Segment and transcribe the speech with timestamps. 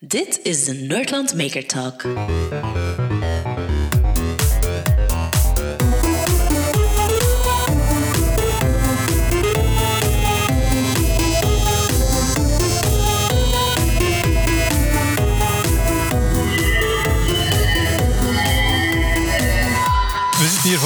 [0.00, 2.04] Dit is de Nerdland Maker Talk.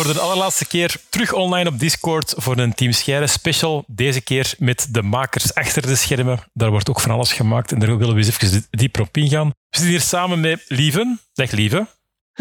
[0.04, 3.84] Voor de allerlaatste keer terug online op Discord voor een Team Scheire special.
[3.86, 6.38] Deze keer met de makers achter de schermen.
[6.52, 9.46] Daar wordt ook van alles gemaakt en daar willen we eens even diep op ingaan.
[9.46, 11.20] We zitten hier samen met Lieven.
[11.32, 11.86] Dag Lieve.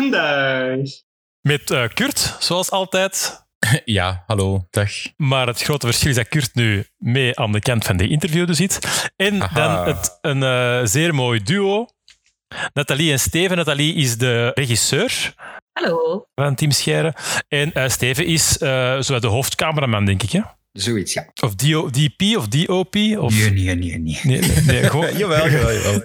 [0.10, 0.90] Dag.
[1.42, 3.40] Met eh, Kurt, zoals altijd.
[3.86, 4.91] Ja, hallo, dag.
[5.18, 8.54] Maar het grote verschil is dat Kurt nu mee aan de kant van de interview
[8.54, 8.80] zit.
[9.16, 9.55] En Aha.
[9.55, 11.88] dan het, een eh, zeer mooi duo.
[12.73, 13.58] Nathalie en Steven.
[13.58, 15.34] Nathalie is de regisseur
[15.73, 16.26] Hallo.
[16.36, 17.14] van Team Scheire.
[17.48, 20.32] En eh, Steven is eh, zo de hoofdcameraman, denk ik.
[20.32, 20.41] Hè?
[20.72, 21.26] Zoiets, ja.
[21.44, 22.96] Of DO, DP of DOP.
[23.18, 23.34] Of...
[23.34, 24.20] Nee, nee, nee, nee.
[24.24, 26.02] Nee, nee, nee, gewoon, jawel, jawel, jawel.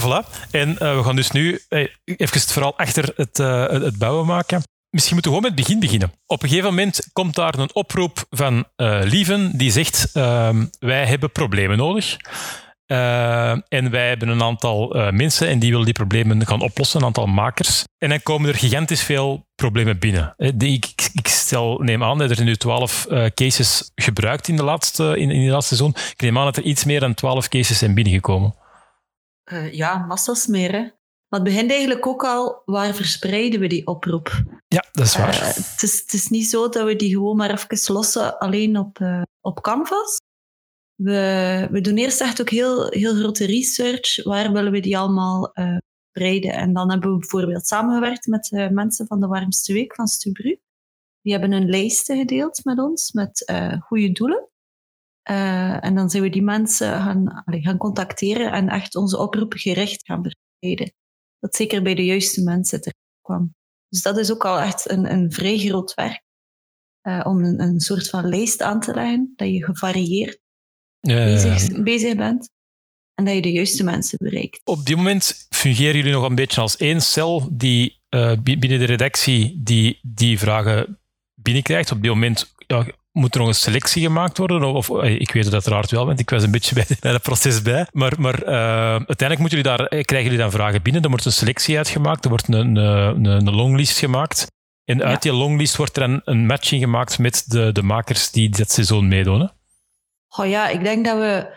[0.02, 0.28] voilà.
[0.50, 4.26] En eh, we gaan dus nu eh, even het verhaal achter het, eh, het- bouwen
[4.26, 4.62] maken.
[4.90, 6.12] Misschien moeten we gewoon met het begin beginnen.
[6.26, 11.06] Op een gegeven moment komt daar een oproep van eh, Lieven die zegt: ehm, Wij
[11.06, 12.16] hebben problemen nodig.
[12.86, 17.00] Eh, en wij hebben een aantal eh, mensen en die willen die problemen gaan oplossen,
[17.00, 17.84] een aantal makers.
[17.98, 20.34] En dan komen er gigantisch veel problemen binnen.
[20.36, 24.56] Eh, die- Ik, ik, stel, neem aan, dat er nu twaalf eh, cases gebruikt in
[24.56, 26.02] de, laatste, in, in de laatste seizoen.
[26.10, 28.54] Ik neem aan dat er iets meer dan twaalf cases zijn binnengekomen.
[29.70, 30.80] Ja, massas meer, hè.
[31.28, 34.42] Maar het begint eigenlijk ook al, waar verspreiden we die oproep?
[34.68, 35.44] Ja, dat is waar.
[35.46, 38.98] Het, is, het is niet zo dat we die gewoon maar even lossen alleen op,
[39.40, 40.16] op Canvas.
[40.96, 44.24] We, we doen eerst echt ook heel, heel grote research.
[44.24, 45.76] Waar willen we die allemaal eh
[46.08, 46.52] spreiden?
[46.52, 50.60] En dan hebben we bijvoorbeeld samengewerkt met de mensen van de Warmste Week van Stubru.
[51.22, 54.48] Die hebben een lijst gedeeld met ons met eh goede doelen.
[55.22, 60.04] Eh, en dan zijn we die mensen gaan, gaan contacteren en echt onze oproep gericht
[60.06, 60.94] gaan verspreiden.
[61.38, 63.54] Dat zeker bij de juiste mensen terecht kwam.
[63.88, 66.24] Dus dat is ook al echt een, een vrij groot werk.
[67.00, 70.45] eh, om een, een soort van lijst aan te leggen, dat je gevarieerd Eh,
[71.14, 72.50] bezig, bezig bent
[73.14, 74.60] en dat je de juiste mensen bereikt.
[74.64, 78.78] op dit moment fungeren jullie nog een beetje als één cel die eh, bi- binnen
[78.78, 80.98] de redactie die, die vragen
[81.34, 81.90] binnenkrijgt.
[81.92, 84.64] Op dit moment ja, moet er nog een selectie gemaakt worden.
[84.64, 87.12] Of, of, eh, ik weet het uiteraard wel, want ik was een beetje bij, bij
[87.12, 87.86] het proces bij.
[87.92, 88.54] Maar, maar eh,
[88.90, 91.02] uiteindelijk moeten jullie daar, eh, krijgen jullie dan vragen binnen.
[91.02, 94.46] Er wordt een selectie uitgemaakt, er wordt een, een, een, longlist gemaakt.
[94.84, 98.48] En uit die longlist wordt er dan een matching gemaakt met de, de makers die
[98.48, 99.50] dat seizoen meedoen.
[100.36, 101.56] Oh ja, ik denk dat we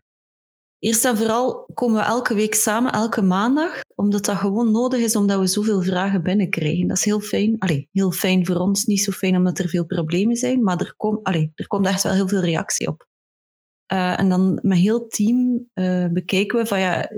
[0.79, 5.15] eerst en vooral komen we elke week samen, elke maandag, omdat dat gewoon nodig is,
[5.15, 6.87] omdat we zoveel vragen binnenkrijgen.
[6.87, 7.59] Dat is heel fijn.
[7.59, 10.93] Allee, heel fijn voor ons, niet zo fijn omdat er veel problemen zijn, maar er,
[10.97, 13.07] kom, allee, er komt echt wel heel veel reactie op.
[13.85, 17.11] Eh, en dan met heel team eh, bekijken we van ja,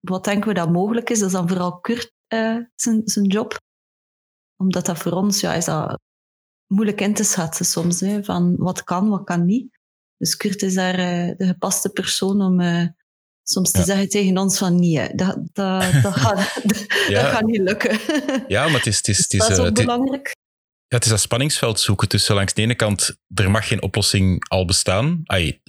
[0.00, 1.18] wat denken we dat mogelijk is.
[1.18, 3.60] Dat is dan vooral Kurt eh, zijn, zijn job.
[4.56, 6.00] Omdat dat voor ons ja, is dat
[6.66, 9.79] moeilijk in te schatten soms, hè, van wat kan, wat kan niet.
[10.20, 12.84] Dus Kurt is daar eh, de gepaste persoon om eh,
[13.42, 13.84] soms te Ja.
[13.84, 16.60] zeggen tegen ons van nee, dat, dat, dat, gaat,
[17.08, 17.98] dat gaat niet lukken.
[18.48, 20.26] Ja, maar het is, het is, het is, dat is eh, ook het is- belangrijk.
[20.88, 24.48] ja, het is dat spanningsveld zoeken tussen langs de ene kant, er mag geen oplossing
[24.48, 25.20] al bestaan.
[25.24, 25.60] Ai,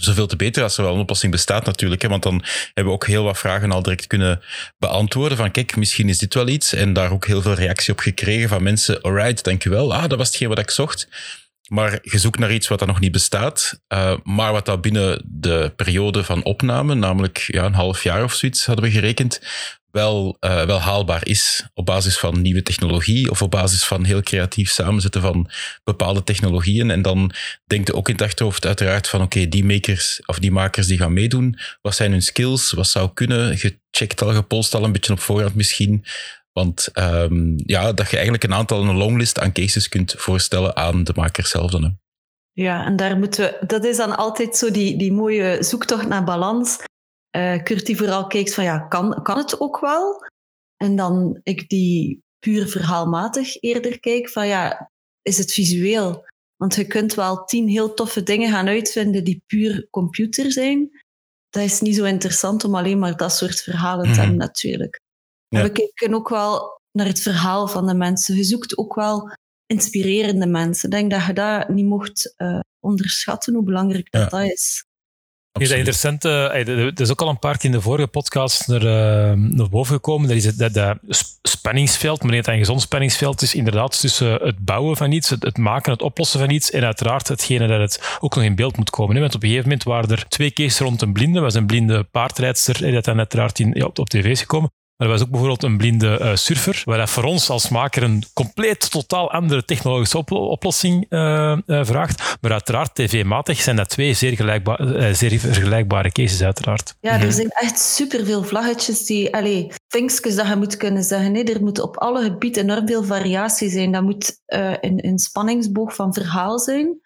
[0.00, 2.02] zoveel te beter als er wel een oplossing bestaat natuurlijk.
[2.02, 4.40] Hè, want dan hebben we ook heel wat vragen al direct kunnen
[4.78, 5.36] beantwoorden.
[5.38, 6.72] Van kijk, misschien is dit wel iets.
[6.72, 9.00] En daar ook heel veel reactie op gekregen van mensen.
[9.02, 9.94] Alright, dankjewel.
[9.94, 11.08] Ah, dat was hetgeen wat ik zocht.
[11.68, 15.22] Maar je zoekt naar iets wat dat nog niet bestaat, eh, maar wat dat binnen
[15.26, 19.40] de periode van opname, namelijk ja, een half jaar of zoiets hadden we gerekend,
[19.90, 24.22] wel, eh, wel haalbaar is op basis van nieuwe technologie of op basis van heel
[24.22, 25.50] creatief samenzetten van
[25.84, 26.90] bepaalde technologieën.
[26.90, 27.32] En dan
[27.66, 30.98] denk je ook in het achterhoofd uiteraard van oké, die makers of die makers die
[30.98, 35.12] gaan meedoen, wat zijn hun skills, wat zou kunnen, gecheckt al, gepolst al een beetje
[35.12, 36.04] op voorhand misschien.
[36.58, 41.04] Want ehm, ja, dat je eigenlijk een aantal, een longlist aan cases kunt voorstellen aan
[41.04, 41.82] de makers zelf dan.
[41.84, 41.90] Hè.
[42.52, 46.24] Ja, en daar moeten we, dat is dan altijd zo die, die mooie zoektocht naar
[46.24, 46.76] balans.
[47.30, 50.26] Eh Kurt die vooral kijkt van ja, kan, kan het ook wel?
[50.76, 54.90] En dan ik die puur verhaalmatig eerder kijk van ja,
[55.22, 56.24] is het visueel?
[56.56, 60.90] Want je kunt wel tien heel toffe dingen gaan uitvinden die puur computer zijn.
[61.50, 64.18] Dat is niet zo interessant om alleen maar dat soort verhalen te Mhm.
[64.18, 65.00] hebben natuurlijk.
[65.48, 65.62] En Ja.
[65.62, 68.36] we kijken ook wel naar het verhaal van de mensen.
[68.36, 69.30] Je zoekt ook wel
[69.66, 70.90] inspirerende mensen.
[70.90, 74.20] Ik denk dat je dat niet mocht eh, onderschatten, hoe belangrijk Ja.
[74.20, 74.86] dat, dat is.
[75.58, 76.24] Is dat interessant?
[76.24, 79.94] uh, is ook al een paar keer in de vorige podcast naar, uh, naar boven
[79.94, 80.28] gekomen.
[80.28, 80.98] Dat is het, dat, dat
[81.42, 85.56] spanningsveld, maar niet een gezond spanningsveld is inderdaad tussen het bouwen van iets, het, het,
[85.58, 88.90] maken, het oplossen van iets en uiteraard hetgene dat het ook nog in beeld moet
[88.90, 89.14] komen.
[89.14, 89.20] Hè?
[89.20, 91.40] Want op een gegeven moment waren er twee cases rond een blinde.
[91.40, 94.70] was een blinde paardrijdster, dat dan uiteraard in, op, op tv is gekomen.
[94.98, 98.02] Maar er was ook bijvoorbeeld een blinde uh, surfer, waar dat voor ons als maker
[98.02, 102.38] een compleet totaal andere technologische oplossing uh, uh, vraagt.
[102.40, 104.76] Maar uiteraard, tv-matig zijn dat twee zeer, gelijkba
[105.12, 106.94] zeer vergelijkbare cases, uiteraard.
[107.00, 107.30] Ja, er mhm.
[107.30, 109.34] zijn echt superveel vlaggetjes die...
[109.34, 111.32] Allee, vinkjes dat je moet kunnen zeggen.
[111.32, 113.92] Nee, er moet op alle gebieden enorm veel variatie zijn.
[113.92, 117.00] Dat moet een, een spanningsboog van verhaal zijn.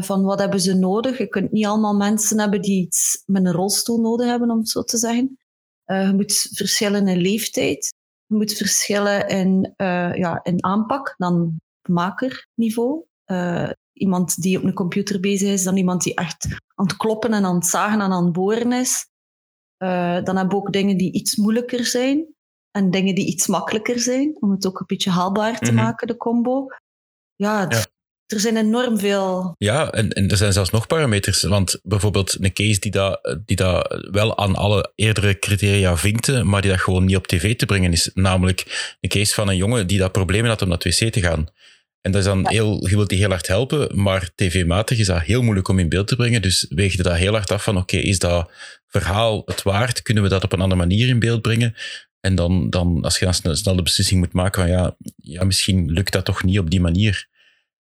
[0.00, 1.18] van wat hebben ze nodig?
[1.18, 4.68] Je kunt niet allemaal mensen hebben die iets met een rolstoel nodig hebben, om het
[4.68, 5.38] zo te zeggen.
[5.90, 7.94] Uh, je moet verschillen in leeftijd.
[8.26, 13.04] Je moet verschillen in, uh, ja, in aanpak dan makerniveau.
[13.26, 17.32] Uh, iemand die op een computer bezig is, dan iemand die echt aan het kloppen
[17.32, 19.08] en aan het zagen en aan het boren is.
[20.24, 22.26] dan hebben we ook dingen die iets moeilijker zijn
[22.70, 25.82] en dingen die iets makkelijker zijn, om het ook een beetje haalbaar te mhm.
[25.82, 26.66] maken, de combo.
[27.34, 27.86] Ja, ja,
[28.28, 29.54] er zijn enorm veel.
[29.58, 31.42] Ja, en, en er zijn zelfs nog parameters.
[31.42, 36.62] Want bijvoorbeeld een case die dat, die dat wel aan alle eerdere criteria vinkte, maar
[36.62, 38.10] die dat gewoon niet op tv te brengen is.
[38.14, 41.20] Namelijk een case van een jongen die dat problemen had om naar het wc te
[41.20, 41.48] gaan.
[42.00, 45.20] En dat is dan heel, je wilt die heel hard helpen, maar tv-matig is dat
[45.20, 46.42] heel moeilijk om in beeld te brengen.
[46.42, 48.50] Dus weeg je dat heel hard af van, oké, is dat
[48.86, 50.02] verhaal het waard?
[50.02, 51.74] Kunnen we dat op een andere manier in beeld brengen?
[52.20, 55.90] En dan, dan als je dan snel de beslissing moet maken van, ja, ja, misschien
[55.90, 57.28] lukt dat toch niet op die manier.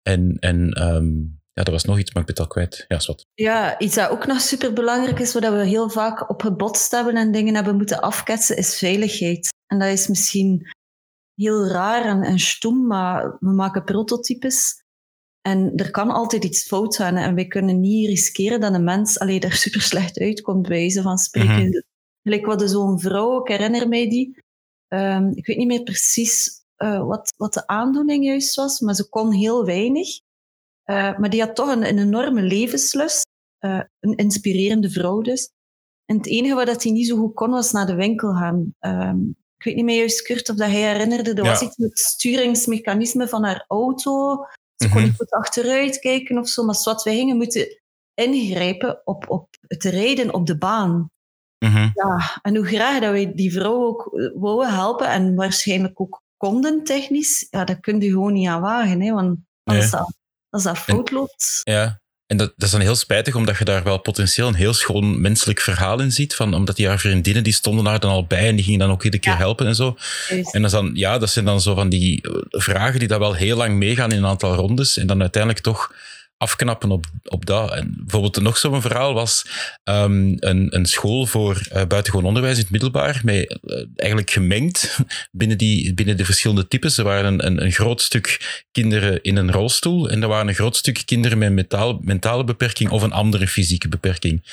[0.08, 2.86] En, en um, ja, er was nog iets, maar ik ben het al kwijt.
[2.88, 3.26] Ja, wat.
[3.34, 7.16] Ja, iets dat ook nog super belangrijk is, waar we heel vaak op gebotst hebben
[7.16, 9.54] en dingen hebben moeten afketsen, is veiligheid.
[9.66, 10.72] En dat is misschien
[11.36, 14.84] heel raar en, en stoem, maar we maken prototypes.
[15.42, 17.16] En er kan altijd iets fout gaan.
[17.16, 21.02] En wij kunnen niet riskeren dat een mens alleen daar super slecht uitkomt, bij wijze
[21.02, 21.56] van spreken.
[21.56, 21.84] Mm -hmm.
[22.24, 24.44] Gelijk wat zo'n vrouw, ik herinner mij die.
[24.94, 29.10] Um, ik weet niet meer precies uh, wat, wat de aandoening juist was, maar ze
[29.10, 30.08] kon heel weinig.
[30.86, 33.26] Uh, maar die had toch een, een enorme levenslust.
[33.60, 35.52] Uh, een inspirerende vrouw dus.
[36.06, 38.74] En het enige wat hij niet zo goed kon, was naar de winkel gaan.
[38.80, 41.34] Um, ik weet niet meer juist, Kurt, of dat hij herinnerde.
[41.34, 44.46] Er was iets met het sturingsmechanisme van haar auto.
[44.76, 45.06] Ze kon mhm.
[45.06, 46.64] niet goed achteruit kijken of zo.
[46.64, 47.82] Maar wat wij gingen moeten
[48.14, 51.12] ingrijpen op, op het rijden op de baan.
[51.66, 56.22] Mm Ja, en hoe graag dat wij die vrouw ook wouden helpen en waarschijnlijk ook
[56.84, 59.02] technisch, ja, dat kun je gewoon niet aan wagen.
[59.02, 60.14] Hè, want als, dat,
[60.50, 61.62] als dat fout loopt...
[61.64, 64.74] Ja, en dat, dat, is dan heel spijtig, omdat je daar wel potentieel een heel
[64.74, 66.36] schoon menselijk verhaal in ziet.
[66.36, 68.92] Van, omdat die haar vriendinnen, die stonden daar dan al bij en die gingen dan
[68.92, 69.98] ook iedere keer helpen en zo.
[70.52, 73.34] En dat, dan, ja, dat zijn dan zo van die eh, vragen die dat wel
[73.34, 74.98] heel lang meegaan in een aantal rondes.
[74.98, 75.94] En dan uiteindelijk toch
[76.38, 77.74] afknappen op, op dat.
[77.74, 79.46] En bijvoorbeeld nog zo'n verhaal was
[79.84, 85.00] um, een, een school voor uh, buitengewoon onderwijs in het middelbaar, met, uh, eigenlijk gemengd
[85.32, 86.98] binnen, die, binnen de verschillende types.
[86.98, 90.56] Er waren een, een, een, groot stuk kinderen in een rolstoel en er waren een
[90.56, 94.44] groot stuk kinderen met mentaal, mentale beperking of een andere fysieke beperking.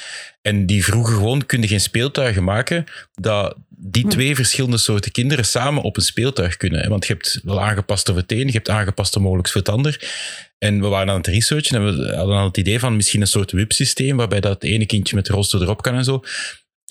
[0.42, 2.84] En die vroegen gewoon, kun je geen speeltuigen maken
[3.14, 4.08] dat die hm.
[4.08, 6.88] twee verschillende soorten kinderen samen op een speeltuig kunnen.
[6.88, 10.12] Want je hebt wel aangepaste voor het een, je hebt aangepaste mogelijk voor het ander.
[10.58, 13.26] En we waren aan het researchen en we hadden al het idee van misschien een
[13.26, 16.22] soort WIP-systeem, waarbij dat ene kindje met de rolstoel erop kan en zo.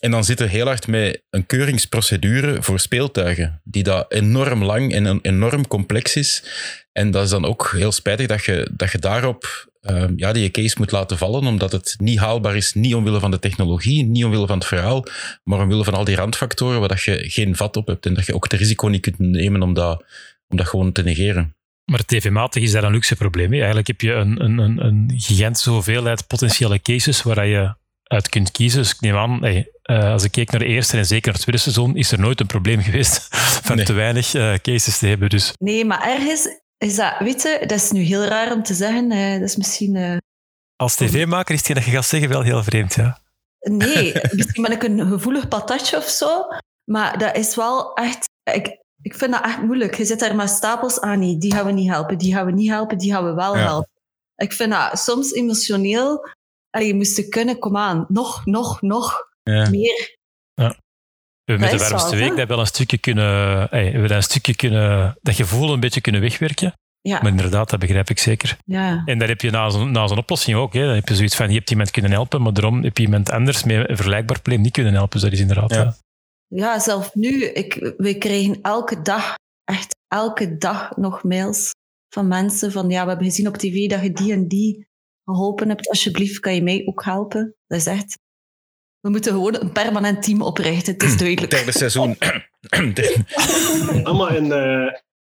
[0.04, 4.94] En dan zit er heel hard met een keuringsprocedure voor speeltuigen, die dat enorm lang
[4.94, 6.44] en enorm complex is.
[6.92, 10.52] En dat is dan ook heel spijtig dat je, dat je daarop uh, ja, die
[10.52, 14.24] case moet laten vallen, omdat het niet haalbaar is, niet omwille van de technologie, niet
[14.24, 15.06] omwille van het verhaal,
[15.44, 18.26] maar omwille van al die randfactoren waar dat je geen vat op hebt en dat
[18.26, 20.06] je ook het risico niet kunt nemen om dat,
[20.48, 21.56] om dat gewoon te negeren.
[21.92, 23.54] Maar tv-matig is daar een luxe probleem.
[23.54, 27.76] Eigenlijk heb je een, een, een, een gigantische hoeveelheid potentiële cases waar je
[28.14, 28.82] uit kunt kiezen.
[28.82, 31.34] Dus ik neem aan, hey, uh, als ik keek naar de eerste en zeker naar
[31.34, 33.28] het tweede seizoen, is er nooit een probleem geweest
[33.68, 35.30] van te weinig uh, cases te hebben.
[35.30, 35.54] Dus.
[35.60, 39.12] Nee, maar ergens is dat, weet je, dat is nu heel raar om te zeggen.
[39.12, 40.22] Uh, dat is misschien...
[40.76, 43.22] Als tv-maker is het dat je gaat zeggen wel heel vreemd, ja.
[43.60, 46.48] Nee, misschien ben ik een gevoelig patatje of zo.
[46.84, 48.30] Maar dat is wel echt...
[48.44, 49.96] Ik, ik vind dat echt moeilijk.
[49.96, 51.20] Je zit daar met stapels aan.
[51.20, 53.58] Nee, die gaan we niet helpen, die gaan we niet helpen, die gaan we wel
[53.58, 53.90] helpen.
[54.36, 56.30] Ik vind dat soms emotioneel.
[56.74, 59.70] Allee, je moest kunnen, kom aan, nog, nog, nog ja.
[59.70, 60.18] meer.
[60.54, 60.68] Ja.
[61.44, 64.24] We hebben met de warmste week dat wel een stukje kunnen, hey, we dat een
[64.24, 66.74] stukje kunnen, dat gevoel een beetje kunnen wegwerken.
[67.02, 67.22] Ja.
[67.22, 68.58] Maar inderdaad, dat begrijp ik zeker.
[68.66, 69.02] Ja.
[69.06, 70.74] En daar heb je na zo'n, na zo'n oplossing ook.
[70.74, 70.86] Hè.
[70.86, 73.32] Dan heb je zoiets van, je hebt iemand kunnen helpen, maar daarom heb je iemand
[73.32, 75.12] anders met een vergelijkbaar probleem niet kunnen helpen.
[75.12, 75.74] Dus dat is inderdaad...
[75.74, 75.96] Ja.
[76.48, 77.46] Ja, zelf nu.
[77.46, 81.72] Ik, we krijgen elke dag, echt elke dag nog mails
[82.10, 84.88] van mensen van ja, we hebben gezien op tv dat je die en die
[85.26, 87.56] geholpen hebt, alsjeblieft, kan je mij ook helpen.
[87.68, 88.20] Dat is echt...
[89.00, 91.52] We moeten gewoon een permanent team oprichten, het is duidelijk.
[91.52, 92.18] Derde seizoen.
[94.18, 94.94] Maar in, eh,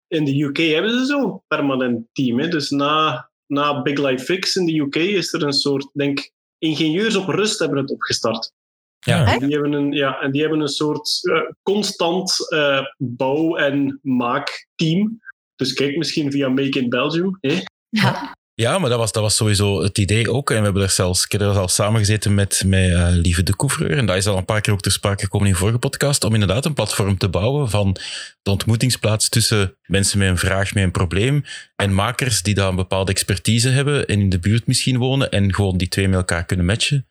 [0.07, 2.39] in de UK hebben ze zo'n permanent team.
[2.41, 2.49] Hè?
[2.49, 7.17] Dus na, na Big Life Fix in de UK is er een soort, denk ingenieurs
[7.17, 8.53] op rust hebben het opgestart.
[8.99, 9.33] Ja.
[9.33, 13.99] En die hebben een, ja, en die hebben een soort eh, constant eh, bouw- en
[14.03, 15.21] maakteam.
[15.57, 17.39] Dus kijk misschien via Make in Belgium.
[17.41, 17.63] Hè?
[17.89, 18.37] Ja.
[18.59, 20.51] Ja, maar dat was, dat was sowieso het idee ook.
[20.51, 23.57] En we hebben er zelfs, ik heb er zelfs samengezeten met, met eh, Lieve de
[23.57, 23.99] Couvreur.
[23.99, 26.25] En dat is al een paar keer ook ter sprake gekomen in de vorige podcast.
[26.25, 27.97] Om inderdaad een platform te bouwen van
[28.43, 31.45] de ontmoetingsplaats tussen mensen met een vraag, met een probleem.
[31.77, 35.31] En makers die daar een bepaalde expertise hebben en in de buurt misschien wonen.
[35.31, 37.07] En gewoon die twee met elkaar kunnen matchen.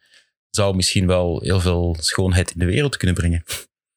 [0.49, 3.43] Zou misschien wel heel veel schoonheid in de wereld kunnen brengen.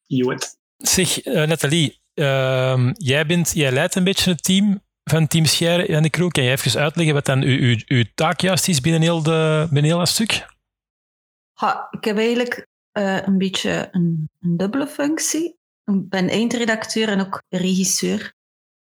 [0.07, 0.57] Joet.
[0.77, 5.87] Zeg, eh, Nathalie, ehm, jij, bent, jij leidt een beetje het team van Team Scheire
[5.87, 6.33] en de Kroek.
[6.33, 9.91] Kan je even uitleggen wat dan uw, uw, taak juist is binnen heel, de, binnen
[9.91, 10.47] heel dat stuk?
[11.53, 15.57] Ha, ik heb eigenlijk eh, een beetje een, een dubbele functie.
[15.85, 18.33] Ik ben eindredacteur en ook regisseur.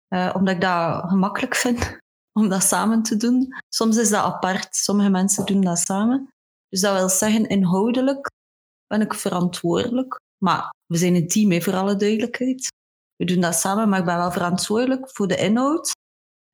[0.08, 1.98] Eh, omdat ik dat gemakkelijk vind
[2.38, 3.54] om dat samen te doen.
[3.68, 6.28] Soms is dat apart, sommige mensen doen dat samen.
[6.68, 8.30] Dus dat wil zeggen, inhoudelijk
[8.86, 10.20] ben ik verantwoordelijk.
[10.38, 12.68] Maar we zijn een team, voor alle duidelijkheid.
[13.16, 15.92] We doen dat samen, maar ik ben wel verantwoordelijk voor de inhoud.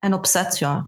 [0.07, 0.87] En opzet, ja,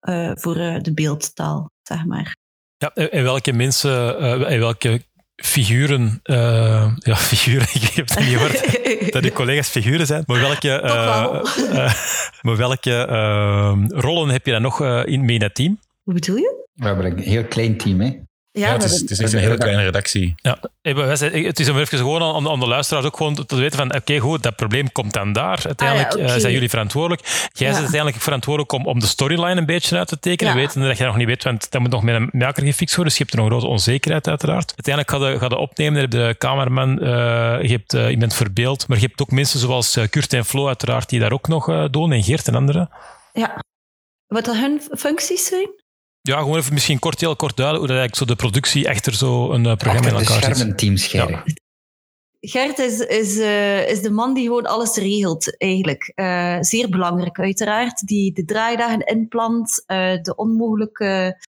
[0.00, 2.36] eh, voor eh, de beeldtaal, zeg maar.
[2.76, 5.02] Ja, en welke mensen, eh, en welke
[5.36, 10.40] figuren, eh, ja, figuren, ik heb het niet gehoord dat uw collega's figuren zijn, maar
[10.40, 11.32] welke, wel.
[12.42, 13.04] maar welke
[13.88, 15.78] rollen heb je dan nog eh, in mee in het team?
[16.02, 16.66] Hoe bedoel je?
[16.72, 18.18] We hebben een heel klein team, hè.
[18.56, 20.34] Ja, Ja, het, is, hebben- het is echt een hele kleine redactie.
[20.36, 23.94] Ja, het is om even gewoon aan, aan de luisteraars ook gewoon te weten van,
[23.94, 25.60] oké, goed, dat probleem komt dan daar.
[25.66, 27.20] Uiteindelijk Ah ja, eh, zijn jullie verantwoordelijk.
[27.26, 27.64] Jij Ja.
[27.66, 30.52] bent uiteindelijk verantwoordelijk om, om de storyline een beetje uit te tekenen.
[30.52, 30.58] Ja.
[30.58, 33.14] Weten dat je nog niet weet, want dat moet nog met een maker gefixt worden.
[33.14, 34.72] Dus je hebt er nog een grote onzekerheid uiteraard.
[34.76, 37.06] Uiteindelijk ga je, ga je opnemen, je hebt de cameraman, eh,
[37.62, 41.08] je hebt eh, iemand verbeeld, maar je hebt ook mensen zoals Kurt en Flo uiteraard,
[41.08, 42.90] die daar ook nog eh, doen, en Geert en anderen.
[43.32, 43.64] Ja.
[44.26, 45.68] Wat dat hun functies zijn?
[46.26, 49.14] Ja, gewoon even misschien kort, heel kort duiden hoe dat eigenlijk zo de productie achter
[49.14, 50.56] zo'n eh, programma Achter in de elkaar zit.
[50.56, 51.42] schermen team scheiden.
[52.40, 56.12] Gert is, is, eh, is de man die gewoon alles regelt, eigenlijk.
[56.14, 58.06] Eh, zeer belangrijk, uiteraard.
[58.06, 61.42] Die de draaidagen inplant, eh, de onmogelijke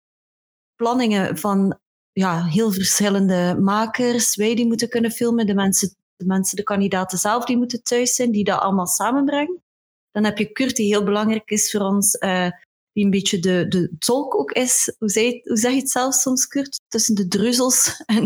[0.75, 1.79] planningen van
[2.11, 4.35] ja, heel verschillende makers.
[4.35, 8.15] Wij die moeten kunnen filmen, de mensen, de mensen, de kandidaten zelf die moeten thuis
[8.15, 9.61] zijn, die dat allemaal samenbrengen.
[10.11, 12.17] Dan heb je Kurt, die heel belangrijk is voor ons,
[12.97, 14.95] die een beetje de, de tolk ook is.
[14.97, 16.81] Hoe, zei, hoe zeg je het zelf soms, Kurt?
[16.87, 18.25] Tussen de dreuzels en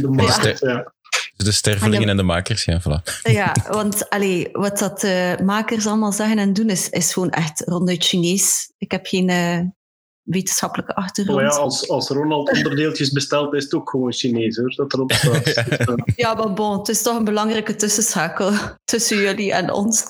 [0.00, 0.92] De ja.
[1.36, 3.22] de stervelingen en de makers, ja, voilà.
[3.22, 7.62] Ja, want allee, wat dat eh, makers allemaal zeggen en doen, is, is gewoon echt
[7.66, 8.72] ronduit Chinees.
[8.78, 9.60] Ik heb geen eh,
[10.22, 11.40] wetenschappelijke achtergrond.
[11.40, 14.92] Maar ja, ja, als, als Ronald onderdeeltjes bestelt, is het ook gewoon Chinees, hoor, dat
[14.92, 15.44] erop staat.
[15.44, 15.54] Dus,
[16.16, 18.52] eh, maar bon, het is toch een belangrijke tussenschakel
[18.84, 20.06] tussen jullie en ons.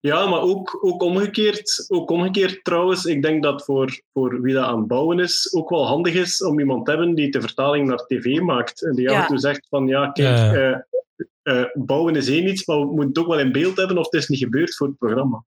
[0.00, 3.04] Ja, maar ook, ook, omgekeerd, ook omgekeerd trouwens.
[3.04, 6.44] Ik denk dat voor, voor wie dat aan het bouwen is, ook wel handig is
[6.44, 8.84] om iemand te hebben die de vertaling naar tv maakt.
[8.84, 9.14] En die Ja.
[9.16, 10.54] af en toe zegt van, ja, kijk, Ja.
[10.54, 13.98] eh, eh, bouwen is één iets, maar we moeten het ook wel in beeld hebben
[13.98, 15.44] of het is niet gebeurd voor het programma.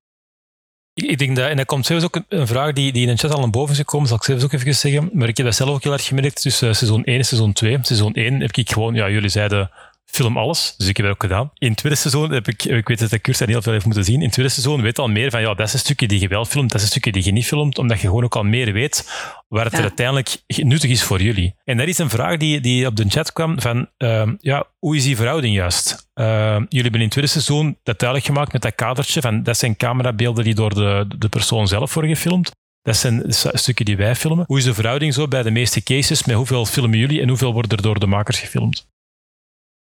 [0.94, 3.14] Ik, ik denk dat, en dat komt zelfs ook een, een vraag die, die in
[3.14, 5.10] de chat al naar boven is gekomen, zal ik zelfs ook even zeggen.
[5.14, 7.78] Maar ik heb dat zelf ook heel erg gemerkt tussen seizoen 1 en seizoen 2.
[7.82, 9.72] Seizoen 1 heb ik gewoon, ja, jullie zeiden
[10.12, 11.52] film alles, dus ik heb dat ook gedaan.
[11.58, 14.04] In het tweede seizoen heb ik, ik weet dat de daar heel veel heeft moeten
[14.04, 14.16] zien.
[14.16, 16.20] In het tweede seizoen weet je al meer van, ja, dat is een stukje die
[16.20, 18.36] je wel filmt, dat is een stukje die je niet filmt, omdat je gewoon ook
[18.36, 19.10] al meer weet
[19.48, 21.56] waar het er uiteindelijk nuttig is voor jullie.
[21.64, 24.96] En dat is een vraag die, die op de chat kwam van, ehm, ja, hoe
[24.96, 26.10] is die verhouding juist?
[26.14, 29.58] Ehm, jullie hebben in het tweede seizoen dat duidelijk gemaakt met dat kadertje van, dat
[29.58, 32.52] zijn camerabeelden die door de, de persoon zelf worden gefilmd.
[32.82, 34.44] Dat zijn stukken die wij filmen.
[34.48, 36.26] Hoe is de verhouding zo bij de meeste cases?
[36.26, 38.90] Met hoeveel filmen jullie en hoeveel wordt er door de makers gefilmd?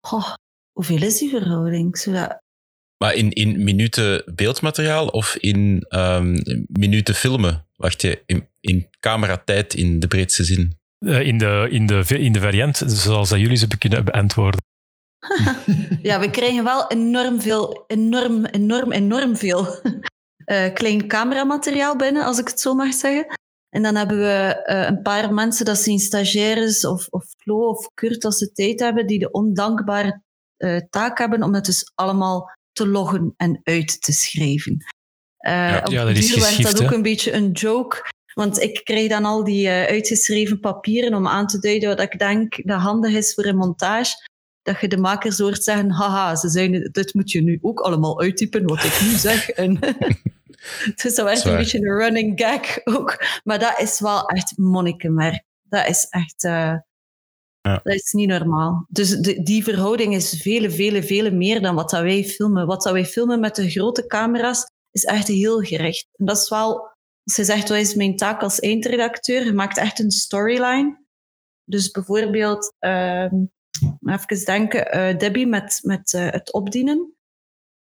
[0.08, 0.34] Goh,
[0.72, 1.98] hoeveel is die verhouding?
[1.98, 2.42] Zodat,
[2.98, 6.38] Maar in, in minuten beeldmateriaal of in ehm,
[6.68, 7.66] minuten filmen?
[7.76, 10.78] Wacht je, in, in cameratijd in de breedste zin?
[11.00, 14.62] Eh, in, de, in, de, in de variant, zoals dat jullie ze kunnen beantwoorden.
[16.10, 19.68] ja, we krijgen wel enorm veel, enorm, enorm, enorm veel
[20.46, 23.26] eh, klein cameramateriaal binnen, als ik het zo mag zeggen.
[23.78, 27.90] En dan hebben we eh, een paar mensen, dat zijn stagiaires of, of Flo of
[27.94, 30.22] Kurt, als ze tijd hebben, die de ondankbare
[30.58, 34.78] eh, taak hebben om het dus allemaal te loggen en uit te schrijven.
[35.38, 36.96] Eh, Ja, op ja, de dat is werd dat ook hè?
[36.96, 38.12] een beetje een joke.
[38.34, 42.20] Want ik krijg dan al die eh, uitgeschreven papieren om aan te duiden wat ik
[42.20, 44.16] denk dat handig is voor een montage.
[44.62, 48.22] Dat je de makers hoort zeggen, haha, ze zijn, dit moet je nu ook allemaal
[48.22, 49.50] uittypen wat ik nu zeg.
[49.50, 49.80] En
[51.04, 51.54] Dus dat werd Zwaar.
[51.54, 53.26] een beetje een running gag ook.
[53.44, 55.44] Maar dat is wel echt monnikenwerk.
[55.64, 56.44] Dat is echt...
[56.44, 56.76] eh,
[57.62, 57.80] Ja.
[57.84, 58.86] Dat is niet normaal.
[58.90, 62.68] Dus de, die verhouding is vele, vele, vele meer dan wat dat wij filmen.
[62.68, 66.08] Wat dat wij filmen met de grote camera's is echt heel gericht.
[66.14, 66.96] En dat is wel...
[67.24, 69.46] Je zegt, wat is mijn taak als eindredacteur?
[69.46, 71.06] Je maakt echt een storyline.
[71.64, 72.74] Dus bijvoorbeeld...
[72.80, 73.36] ehm,
[74.06, 77.17] even denken, eh, Debbie met, met eh, het opdienen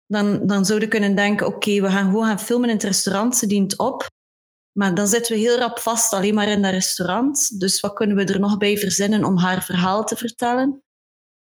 [0.08, 3.36] dan, dan zouden we kunnen denken, oké, we gaan gewoon gaan filmen in het restaurant,
[3.36, 4.08] ze dient op.
[4.78, 7.60] Maar dan zitten we heel rap vast alleen maar in dat restaurant.
[7.60, 10.82] Dus wat kunnen we er nog bij verzinnen om haar verhaal te vertellen?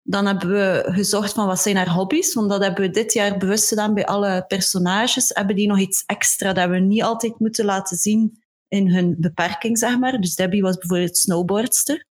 [0.03, 3.37] Dan hebben we gezocht van wat zijn haar hobby's, want dat hebben we dit jaar
[3.37, 5.29] bewust gedaan bij alle personages.
[5.33, 9.77] Hebben die nog iets extra dat we niet altijd moeten laten zien in hun beperking,
[9.77, 10.21] zeg maar.
[10.21, 12.05] Dus Debbie was bijvoorbeeld snowboardster.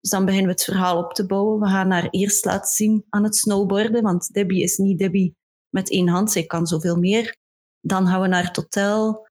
[0.00, 1.60] Dus dan beginnen we het verhaal op te bouwen.
[1.60, 5.36] We gaan haar eerst laten zien aan het snowboarden, want Debbie is niet Debbie
[5.76, 6.30] met één hand.
[6.32, 7.36] Zij kan zoveel meer.
[7.80, 9.26] Dan gaan we naar het hotel.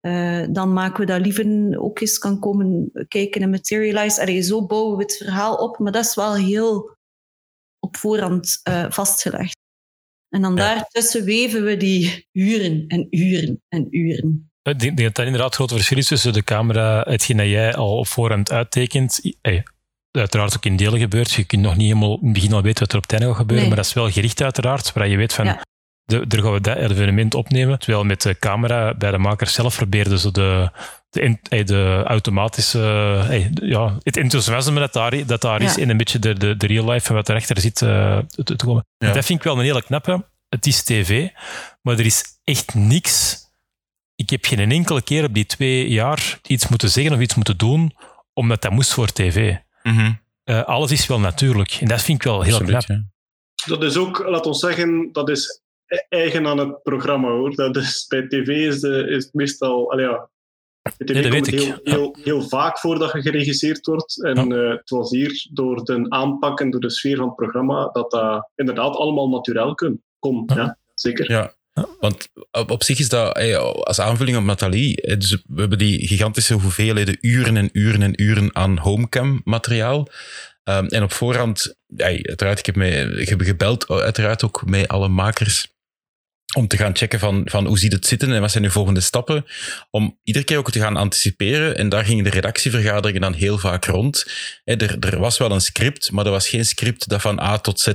[0.00, 4.20] Eh, dan maken we dat Lieven ook eens kan komen kijken en materialize.
[4.20, 5.78] Allee, zo bouwen we het verhaal op.
[5.78, 6.96] Maar dat is wel heel
[7.78, 9.56] op voorhand eh, vastgelegd.
[10.28, 10.74] En dan Ja.
[10.74, 14.50] daartussen weven we die uren en uren en uren.
[14.62, 17.98] Ik denk, dat dat inderdaad grote verschil is tussen de camera, hetgeen dat jij al
[17.98, 19.20] op voorhand uittekent.
[19.40, 19.62] Hey,
[20.10, 21.30] uiteraard ook in delen gebeurt.
[21.30, 23.26] Je kunt nog niet helemaal in het begin al weten wat er op het einde
[23.26, 23.74] gaat gebeuren, Nee.
[23.74, 25.62] maar dat is wel gericht uiteraard, waar je weet van, Ja.
[26.06, 27.78] De, daar gaan we dat evenement opnemen.
[27.78, 30.70] Terwijl met de camera bij de makers zelf probeerden ze de,
[31.10, 32.78] de, in- hey, de automatische,
[33.26, 36.56] hey, de- ja, het enthousiasme dat daar, dat daar is en een beetje de, de,
[36.56, 38.86] de real life van wat erachter zit eh, te, te komen.
[38.98, 39.12] Ja.
[39.12, 40.24] Dat vind ik wel een hele knappe.
[40.48, 41.28] Het is tv,
[41.82, 43.44] maar er is echt niks
[44.16, 47.56] ik heb geen enkele keer op die twee jaar iets moeten zeggen of iets moeten
[47.56, 47.96] doen,
[48.32, 49.54] omdat dat moest voor tv.
[49.82, 50.12] Mhm.
[50.44, 51.76] Eh, alles is wel natuurlijk.
[51.80, 52.86] En dat vind ik wel heel knap.
[53.66, 55.60] Dat is ook, laat ons zeggen, dat is
[56.08, 57.54] eigen aan het programma hoor.
[57.54, 59.92] Dat is, bij tv is, de, is het meestal.
[59.92, 60.28] Allee, ja,
[60.82, 64.24] bij tv Nee, dat komt het heel, heel, heel vaak voor dat je geregisseerd wordt.
[64.24, 67.88] En eh, het was hier door de aanpak en door de sfeer van het programma
[67.92, 70.02] dat dat inderdaad allemaal natuurlijk kon.
[70.18, 70.54] kon Ja.
[70.54, 70.78] ja.
[70.94, 71.30] zeker.
[71.30, 71.54] Ja,
[72.00, 73.38] want op, op zich is dat,
[73.84, 78.54] als aanvulling op Nathalie, dus we hebben die gigantische hoeveelheden uren en uren en uren
[78.54, 80.08] aan homecam materiaal.
[80.66, 85.08] Ehm, en op voorhand, uiteraard, ik heb, mee, ik heb gebeld, uiteraard ook met alle
[85.08, 85.75] makers,
[86.54, 89.00] om te gaan checken van, van hoe ziet het zitten en wat zijn de volgende
[89.00, 89.46] stappen.
[89.90, 91.76] Om iedere keer ook te gaan anticiperen.
[91.76, 94.26] En daar gingen de redactievergaderingen dan heel vaak rond.
[94.64, 97.80] Er, er was wel een script, maar er was geen script dat van A tot
[97.80, 97.92] Z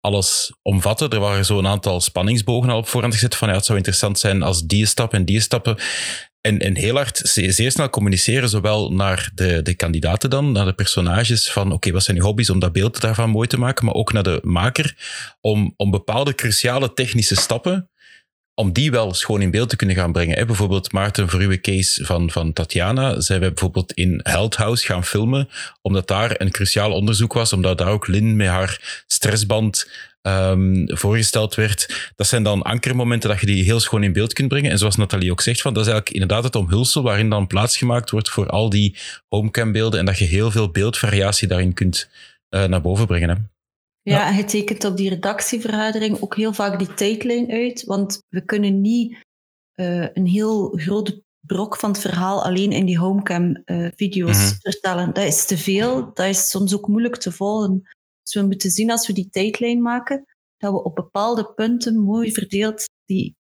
[0.00, 1.08] alles omvatte.
[1.08, 4.18] Er waren zo een aantal spanningsbogen al op voorhand gezet van ja, het zou interessant
[4.18, 5.76] zijn als die stap en die stappen.
[6.46, 10.64] En, en heel hard, ze- zeer snel communiceren, zowel naar de, de kandidaten dan, naar
[10.64, 13.84] de personages, van oké, wat zijn je hobby's om dat beeld daarvan mooi te maken,
[13.84, 14.96] maar ook naar de maker,
[15.40, 17.90] om, om bepaalde cruciale technische stappen,
[18.54, 20.38] om die wel schoon in beeld te kunnen gaan brengen.
[20.38, 20.44] Hè.
[20.44, 25.04] Bijvoorbeeld, Maarten, voor uw case van, van Tatjana, zijn wij bijvoorbeeld in Held House gaan
[25.04, 25.48] filmen,
[25.82, 29.90] omdat daar een cruciaal onderzoek was, omdat daar ook Lin met haar stressband
[30.24, 32.10] ehm, voorgesteld werd.
[32.16, 34.70] Dat zijn dan ankermomenten dat je die heel schoon in beeld kunt brengen.
[34.70, 37.76] En zoals Nathalie ook zegt, van, dat is eigenlijk inderdaad het omhulsel waarin dan plaats
[37.76, 38.96] gemaakt wordt voor al die
[39.28, 42.08] homecam-beelden en dat je heel veel beeldvariatie daarin kunt
[42.48, 43.28] eh, naar boven brengen.
[43.28, 43.34] Hè.
[44.02, 48.44] Ja, en je tekent op die redactievergadering ook heel vaak die tijdlijn uit, want we
[48.44, 49.16] kunnen niet
[49.74, 54.54] eh, een heel grote brok van het verhaal alleen in die homecam-video's Mhm.
[54.60, 55.12] vertellen.
[55.14, 57.88] Dat is te veel, dat is soms ook moeilijk te volgen.
[58.24, 60.24] Dus we moeten zien als we die tijdlijn maken,
[60.56, 63.36] dat we op bepaalde punten mooi verdeeld die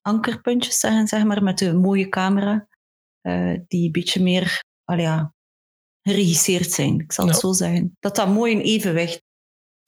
[0.00, 2.68] ankerpuntjes zeggen, zeg maar, met de mooie camera,
[3.20, 5.34] eh, die een beetje meer, al ja,
[6.02, 7.00] geregisseerd zijn.
[7.00, 7.96] Ik zal het zo zeggen.
[8.00, 9.22] Dat dat mooi in evenwicht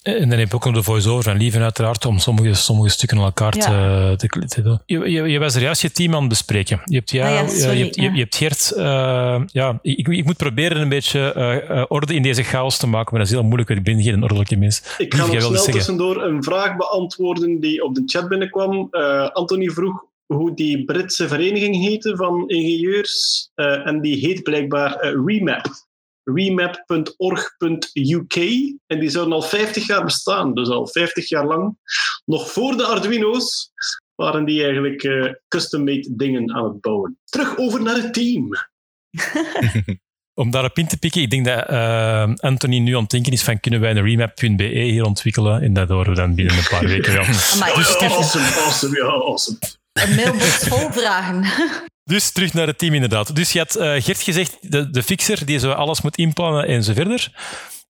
[0.05, 3.19] En dan heb je ook nog de voice-over van Lieven uiteraard, om sommige, sommige stukken
[3.19, 4.79] aan elkaar te, te, te doen.
[4.87, 6.81] Je, je, je was er juist je team aan het bespreken.
[6.85, 8.13] Je hebt, ja, Ah ja, ja, sorry, je, hebt, je, ja.
[8.13, 8.73] je hebt Geert...
[8.73, 12.87] eh, ja, ik, ik moet proberen een beetje eh, eh, orde in deze chaos te
[12.87, 14.83] maken, maar dat is heel moeilijk, want ik ben geen ordelijke mens.
[14.99, 18.89] Ik ga nog snel tussendoor een vraag beantwoorden die op de chat binnenkwam.
[18.91, 23.49] Eh Anthony vroeg hoe die Britse vereniging heette van ingenieurs.
[23.55, 25.67] Eh, en die heet blijkbaar eh, Remap.
[26.25, 27.97] Remap.org.uk.
[28.87, 30.55] En die zouden al 50 jaar bestaan.
[30.55, 31.79] Dus al 50 jaar lang.
[32.25, 33.73] Nog voor de Arduino's
[34.15, 37.19] waren die eigenlijk eh, custom-made dingen aan het bouwen.
[37.25, 38.49] Terug over naar het team.
[40.35, 43.43] Om daarop in te pikken, ik denk dat eh, Anthony nu aan het denken is
[43.43, 46.87] van kunnen wij een remap.be hier ontwikkelen en dat horen we dan binnen een paar
[46.87, 47.25] weken wel.
[47.55, 49.59] Amai, Dus awesome, awesome, ja, awesome.
[49.93, 51.45] Een mailbox vol vragen.
[52.05, 53.37] Dus terug naar het team inderdaad.
[53.37, 56.85] Dus je had eh, Gert gezegd, de, de fixer die zo alles moet inplannen en
[56.85, 57.33] zo verder.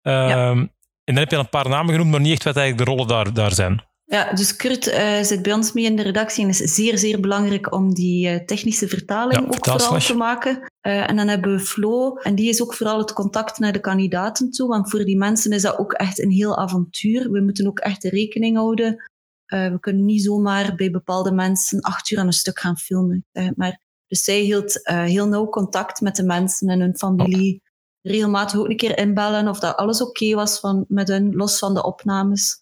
[0.01, 0.65] Ehm,
[1.03, 3.07] En dan heb je een paar namen genoemd, maar niet echt wat eigenlijk de rollen
[3.07, 3.89] daar, daar zijn.
[4.11, 7.19] Ja, dus Kurt uh, zit bij ons mee in de redactie en is zeer, zeer
[7.19, 10.59] belangrijk om die uh, technische vertaling Ja, ook vooral te maken.
[10.81, 13.79] Uh, en dan hebben we Flo, en die is ook vooral het contact naar de
[13.79, 17.31] kandidaten toe, want voor die mensen is dat ook echt een heel avontuur.
[17.31, 19.09] We moeten ook echt rekening houden.
[19.53, 23.25] Uh, we kunnen niet zomaar bij bepaalde mensen acht uur aan een stuk gaan filmen.
[23.55, 23.79] maar.
[24.11, 27.61] Dus zij hield uh, heel nauw contact met de mensen en hun familie.
[28.01, 31.73] Regelmatig ook een keer inbellen of dat alles oké was van, met hun, los van
[31.73, 32.59] de opnames.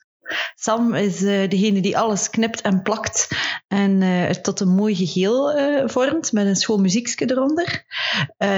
[0.56, 3.28] Sam is uh, degene die alles knipt en plakt
[3.68, 5.58] en uh, het tot een mooi geheel
[5.88, 7.86] vormt met een schoon muziekje eronder.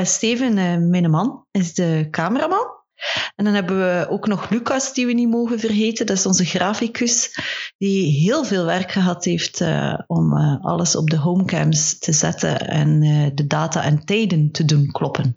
[0.04, 0.54] Steven,
[0.90, 2.81] mijn man, is de cameraman.
[3.36, 6.06] En dan hebben we ook nog Lucas, die we niet mogen vergeten.
[6.06, 7.40] Dat is onze graficus,
[7.78, 9.64] die heel veel werk gehad heeft
[10.08, 13.00] om alles op de homecams te zetten en
[13.36, 15.36] de data en tijden te doen kloppen.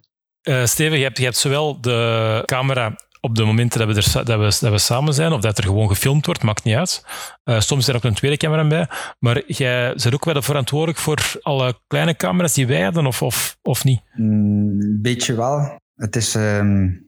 [0.63, 4.39] Steven, je hebt, je hebt zowel de camera op de momenten dat we, er, dat,
[4.39, 7.05] we, dat we samen zijn, of dat er gewoon gefilmd wordt, maakt niet uit.
[7.45, 8.87] Uh, soms is er ook een tweede camera bij.
[9.19, 13.57] Maar jij bent ook wel verantwoordelijk voor alle kleine camera's die wij hadden, of, of,
[13.61, 14.01] of niet?
[14.13, 15.79] Een mm, beetje wel.
[15.95, 17.04] Het is um,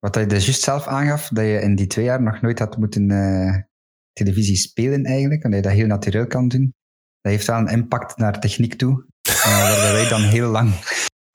[0.00, 2.76] wat je dus juist zelf aangaf, dat je in die twee jaar nog nooit had
[2.76, 3.56] moeten uh,
[4.12, 6.74] televisie spelen eigenlijk, en dat je dat heel natuurlijk kan doen.
[7.20, 9.44] Dat heeft wel een impact naar techniek toe, uh,
[9.82, 10.72] waar wij dan heel lang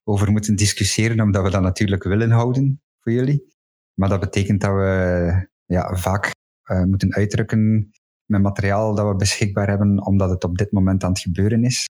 [0.04, 3.54] over moeten discussiëren, omdat we dat natuurlijk willen houden voor jullie.
[3.94, 6.32] Maar dat betekent dat we ja, vaak
[6.72, 7.92] uh, moeten uitdrukken
[8.26, 11.90] met materiaal dat we beschikbaar hebben, omdat het op dit moment aan het gebeuren is.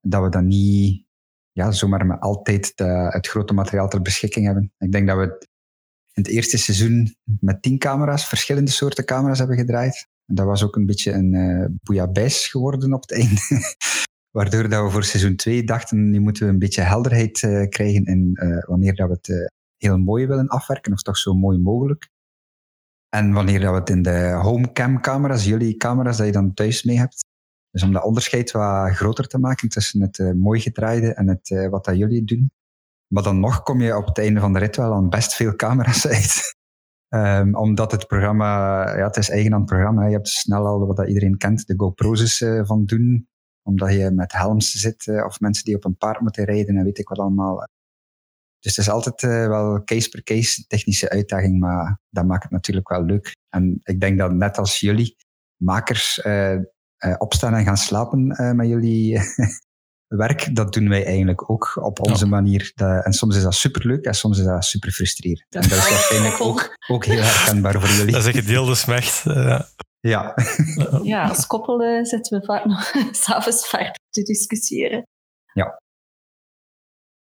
[0.00, 1.06] Dat we dan niet
[1.52, 4.72] ja, zomaar met altijd de, het grote materiaal ter beschikking hebben.
[4.78, 5.46] Ik denk dat we
[6.14, 10.08] in het eerste seizoen met tien camera's, verschillende soorten camera's hebben gedraaid.
[10.26, 11.32] Dat was ook een beetje een
[11.84, 13.40] uh, geworden op het einde.
[14.30, 18.04] Waardoor dat we voor seizoen 2 dachten, nu moeten we een beetje helderheid uh, krijgen
[18.04, 22.08] in uh, wanneer dat we het heel mooi willen afwerken, of toch zo mooi mogelijk.
[23.08, 26.82] En wanneer dat we het in de homecam camera's, jullie camera's, dat je dan thuis
[26.82, 27.24] mee hebt.
[27.70, 31.84] Dus om dat onderscheid wat groter te maken tussen het mooi gedraaide en het, wat
[31.84, 32.50] dat jullie doen.
[33.06, 35.56] Maar dan nog kom je op het einde van de rit wel aan best veel
[35.56, 36.56] camera's uit.
[37.08, 40.06] um, omdat het programma, ja, het is eigen aan het programma.
[40.06, 43.28] Je hebt snel al wat dat iedereen kent, de GoPro's uh, van doen.
[43.62, 46.98] Omdat je met helms zit of mensen die op een paard moeten rijden en weet
[46.98, 47.56] ik wat allemaal.
[48.58, 52.52] Dus het is altijd uh, wel case per case technische uitdaging, maar dat maakt het
[52.52, 53.36] natuurlijk wel leuk.
[53.48, 55.16] En ik denk dat net als jullie
[55.56, 56.22] makers
[57.18, 59.18] opstaan en gaan slapen met jullie
[60.06, 62.30] werk, dat doen wij eigenlijk ook op onze ja.
[62.30, 62.72] manier.
[62.74, 65.46] En soms is dat superleuk en soms is dat super frustrerend.
[65.48, 68.12] En dat is waarschijnlijk ook, ook heel herkenbaar voor jullie.
[68.12, 69.22] Dat is een gedeelde smacht.
[70.00, 70.34] ja.
[71.02, 75.02] ja, als koppel zitten we vaak nog s'avonds verder te discussiëren.
[75.52, 75.82] Ja.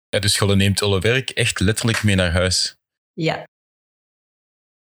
[0.09, 2.77] Ja, dus je neemt alle werk echt letterlijk mee naar huis.
[3.13, 3.45] Ja.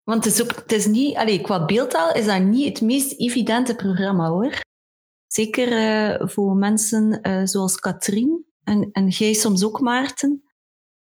[0.04, 3.20] Want het is, ook, het is niet, allez, qua beeldtaal is dat niet het meest
[3.20, 4.60] evidente programma hoor.
[5.32, 10.44] Zeker uh, voor mensen uh, zoals Katrien en, en jij soms ook, Maarten,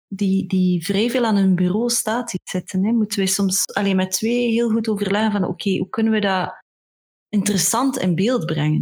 [0.07, 2.85] die, die vrij veel aan hun bureau statisch zitten.
[2.85, 2.91] Hè.
[2.91, 6.19] Moeten wij soms alleen met twee heel goed overleggen van oké, okay, hoe kunnen we
[6.19, 6.63] dat
[7.29, 8.79] interessant in beeld brengen?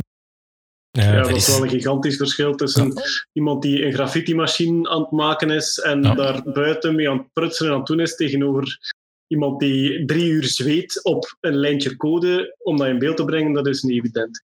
[0.91, 3.01] Ja, ja, dat is wel een gigantisch verschil tussen ja.
[3.31, 6.13] iemand die een graffiti-machine aan het maken is en ja.
[6.15, 8.93] daar buiten mee aan het prutsen en aan het doen is, tegenover
[9.27, 13.53] iemand die drie uur zweet op een lijntje code om dat in beeld te brengen,
[13.53, 14.43] dat is niet evident.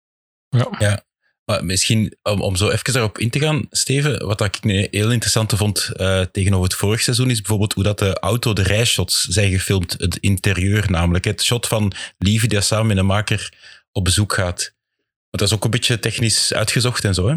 [0.58, 0.76] Ja.
[0.80, 1.04] ja.
[1.46, 4.58] Maar misschien om, zo even daarop in te gaan, Steven, wat ik
[4.92, 8.64] heel interessant vond uh, tegenover het vorig seizoen is bijvoorbeeld hoe dat de auto, de
[8.64, 11.26] rijshots zijn gefilmd, het interieur namelijk.
[11.26, 13.54] Het shot van Lieve die samen met een maker
[13.92, 14.74] op bezoek gaat.
[15.30, 17.36] Want dat is ook een beetje technisch uitgezocht en zo, hè?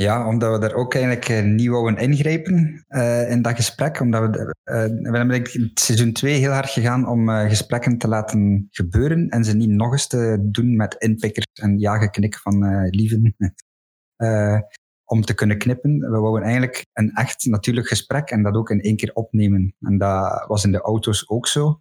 [0.00, 4.00] Ja, omdat we daar ook eigenlijk uh, niet wouden ingrijpen uh, in dat gesprek.
[4.00, 8.68] Omdat we, uh, we hebben in seizoen 2 heel hard gegaan om gesprekken te laten
[8.70, 13.36] gebeuren en ze niet nog eens te doen met inpikkers en ja-geknik van lieven.
[15.12, 15.98] om te kunnen knippen.
[15.98, 19.74] We wouden eigenlijk een echt natuurlijk gesprek en dat ook in één keer opnemen.
[19.80, 21.80] En dat was in de auto's ook zo.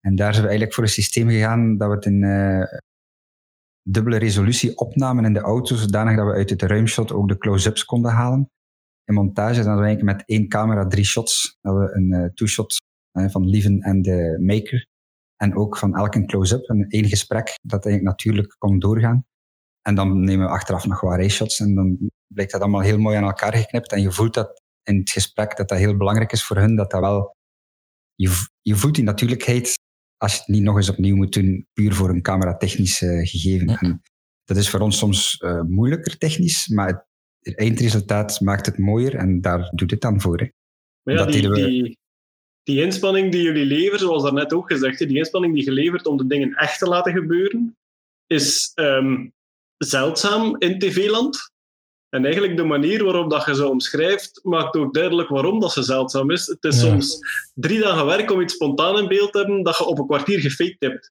[0.00, 2.20] En daar zijn we eigenlijk voor een systeem gegaan dat we het in
[3.82, 7.84] dubbele resolutie opnamen in de auto, zodanig dat we uit het ruimshot ook de close-ups
[7.84, 8.50] konden halen.
[9.04, 11.58] In montage dan we met één camera drie shots.
[11.60, 12.76] Dat we een uh, two-shot
[13.18, 14.86] uh, van Lieven en de maker.
[15.36, 19.24] En ook van elke close-up en één gesprek dat eigenlijk natuurlijk kon doorgaan.
[19.82, 23.16] En dan nemen we achteraf nog wat race-shots en dan blijkt dat allemaal heel mooi
[23.16, 23.92] aan elkaar geknipt.
[23.92, 26.90] En je voelt dat in het gesprek dat dat heel belangrijk is voor hun, dat
[26.90, 27.36] dat wel...
[28.14, 29.74] Je, je voelt die natuurlijkheid
[30.22, 33.68] als je het niet nog eens opnieuw moet doen, puur voor een cameratechnisch uh, gegeven.
[33.68, 33.80] Ja.
[33.80, 34.02] En
[34.44, 37.04] dat is voor ons soms uh, moeilijker technisch, maar het,
[37.40, 40.38] het, eindresultaat maakt het mooier en daar doet het dan voor.
[40.38, 40.46] Hè.
[41.02, 41.54] Maar ja, die, we...
[41.54, 41.98] die,
[42.62, 46.16] die, inspanning die jullie leveren, zoals daarnet ook gezegd, die inspanning die je levert om
[46.16, 47.76] de dingen echt te laten gebeuren,
[48.26, 49.28] is ehm,
[49.76, 51.51] zeldzaam in tv-land.
[52.14, 55.82] En eigenlijk de manier waarop dat je ze omschrijft, maakt ook duidelijk waarom dat ze
[55.82, 56.46] zeldzaam is.
[56.46, 56.80] Het is Ja.
[56.88, 57.18] soms
[57.54, 60.40] drie dagen werk om iets spontaan in beeld te hebben dat je op een kwartier
[60.40, 61.10] gefaked hebt.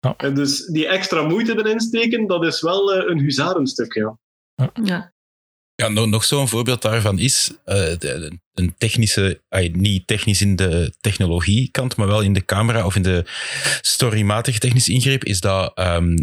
[0.00, 0.14] Ja.
[0.16, 4.18] En dus die extra moeite erin steken, dat is wel eh, een huzarenstuk, ja.
[4.82, 5.12] Ja.
[5.74, 9.40] Ja, nog, nog zo'n voorbeeld daarvan is eh, de- een technische,
[9.72, 13.24] niet technisch in de technologiekant, maar wel in de camera of in de
[13.80, 16.16] storymatige technische ingreep, is dat ehm,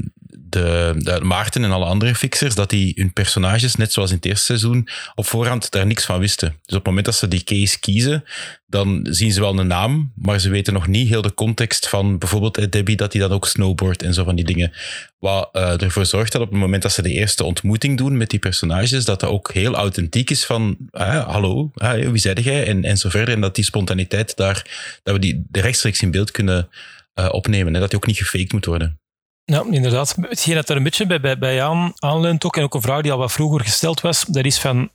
[0.49, 4.45] de, Maarten en alle andere fixers, dat die hun personages, net zoals in het eerste
[4.45, 6.49] seizoen, op voorhand daar niks van wisten.
[6.49, 8.23] Dus op het moment dat ze die case kiezen,
[8.67, 12.17] dan zien ze wel een naam, maar ze weten nog niet heel de context van
[12.17, 14.71] bijvoorbeeld eh, Debbie, dat hij dan ook snowboard en zo van die dingen.
[15.19, 18.29] Wat eh, ervoor zorgt dat op het moment dat ze de eerste ontmoeting doen met
[18.29, 22.97] die personages, dat dat ook heel authentiek is van, ah, hallo, ah, wie En, en
[22.97, 23.33] zo verder.
[23.33, 24.65] En dat die spontaniteit daar,
[25.03, 26.69] dat we die rechtstreeks in beeld kunnen
[27.13, 27.73] eh, opnemen.
[27.73, 28.99] En dat die ook niet gefaked moet worden.
[29.43, 30.15] Ja, inderdaad.
[30.21, 33.01] Hetgeen dat er een beetje bij, bij, bij aan, aanleunt ook, en ook een vraag
[33.01, 34.91] die al wat vroeger gesteld was, dat is van,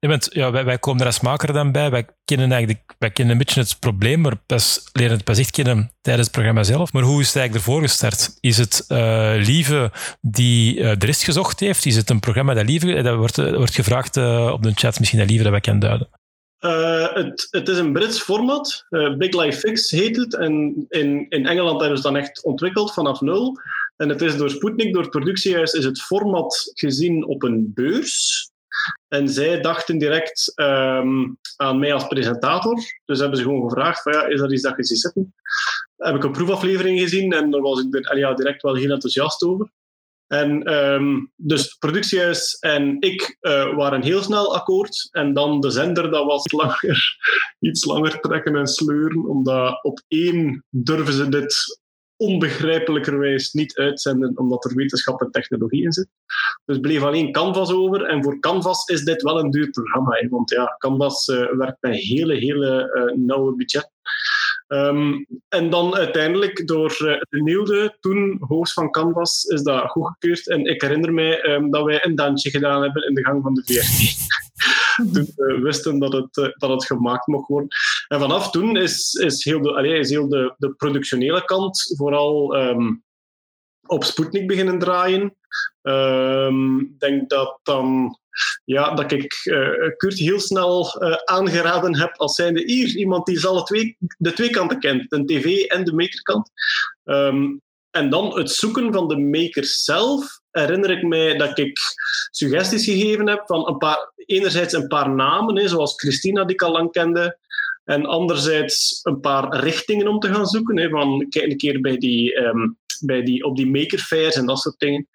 [0.00, 3.10] je bent, ja, wij, wij komen er als maker dan bij, wij kennen eigenlijk wij
[3.10, 6.62] kennen een beetje het probleem, maar pas, leren het pas echt kennen tijdens het programma
[6.62, 6.92] zelf.
[6.92, 8.36] Maar hoe is het eigenlijk ervoor gestart?
[8.40, 11.86] Is het eh, Lieve die eh, de rest gezocht heeft?
[11.86, 14.16] Is het een programma dat Lieve, dat wordt, wordt gevraagd
[14.52, 16.08] op de chat, misschien dat Lieve dat wij kan duiden?
[16.58, 18.86] Eh, het, het is een Brits format.
[18.88, 20.34] Eh, Big Life Fix heet het.
[20.34, 23.60] En in, in Engeland hebben ze dan echt ontwikkeld vanaf nul.
[23.96, 28.50] En het is door Sputnik, door het productiehuis, is het format gezien op een beurs.
[29.08, 32.82] En zij dachten direct ehm, aan mij als presentator.
[33.04, 35.34] Dus hebben ze gewoon gevraagd: van, ja, is dat iets dat je ziet zitten?
[35.96, 39.42] Heb ik een proefaflevering gezien en daar was ik er, ja, direct wel heel enthousiast
[39.42, 39.70] over.
[40.28, 45.08] En ehm, dus het productiehuis en ik eh, waren heel snel akkoord.
[45.10, 47.16] En dan de zender, dat was langer,
[47.68, 49.28] iets langer trekken en sleuren.
[49.28, 51.80] Omdat op één durven ze dit
[52.16, 56.08] onbegrijpelijkerwijs niet uitzenden, omdat er wetenschap en technologie in zit.
[56.64, 58.04] Dus bleef alleen Canvas over.
[58.04, 60.16] En voor Canvas is dit wel een duur programma.
[60.16, 63.90] Hè, want ja, Canvas eh, werkt met hele, hele eh, nauwe budget.
[64.68, 70.48] Ehm, en dan uiteindelijk door eh, de Nieuwde, toen hoogst van Canvas, is dat goedgekeurd.
[70.48, 73.54] En ik herinner mij ehm, dat wij een dansje gedaan hebben in de gang van
[73.54, 74.26] de VRT.
[75.12, 77.68] toen we wisten dat het, eh, dat het gemaakt mocht worden.
[78.08, 82.56] En vanaf toen is, is heel, de, allee, is heel de, de productionele kant vooral
[82.56, 82.94] ehm,
[83.88, 85.36] op Sputnik beginnen draaien.
[85.82, 88.18] Ehm, Ik denk dat dan
[88.64, 93.46] ja, dat ik eh, Kurt heel snel eh, aangeraden heb als zijnde hier, iemand die
[93.46, 96.50] alle twee, de twee kanten kent, de tv- en de makerkant.
[97.04, 97.56] Ehm,
[97.90, 101.78] en dan het zoeken van de maker zelf, herinner ik mij dat ik
[102.30, 106.62] suggesties gegeven heb van een paar, enerzijds een paar namen, hè, zoals Christina, die ik
[106.62, 107.38] al lang kende,
[107.84, 110.78] en anderzijds een paar richtingen om te gaan zoeken.
[110.78, 112.68] Hè, van, kijk een keer bij die, ehm,
[113.04, 115.08] bij die, op die makerfairs en dat soort dingen.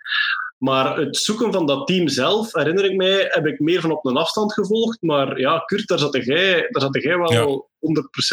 [0.58, 4.06] Maar het zoeken van dat team zelf, herinner ik mij, heb ik meer van op
[4.06, 5.02] een afstand gevolgd.
[5.02, 7.70] Maar ja, Kurt, daar zat jij, daar zat jij wel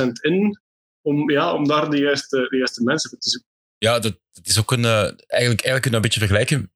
[0.06, 0.60] 100% in.
[1.02, 3.48] Om, ja, om daar de juiste, de juiste mensen voor te zoeken.
[3.78, 4.84] Ja, dat, dat is ook een.
[4.84, 6.72] uh, eigenlijk, eigenlijk een beetje vergelijken.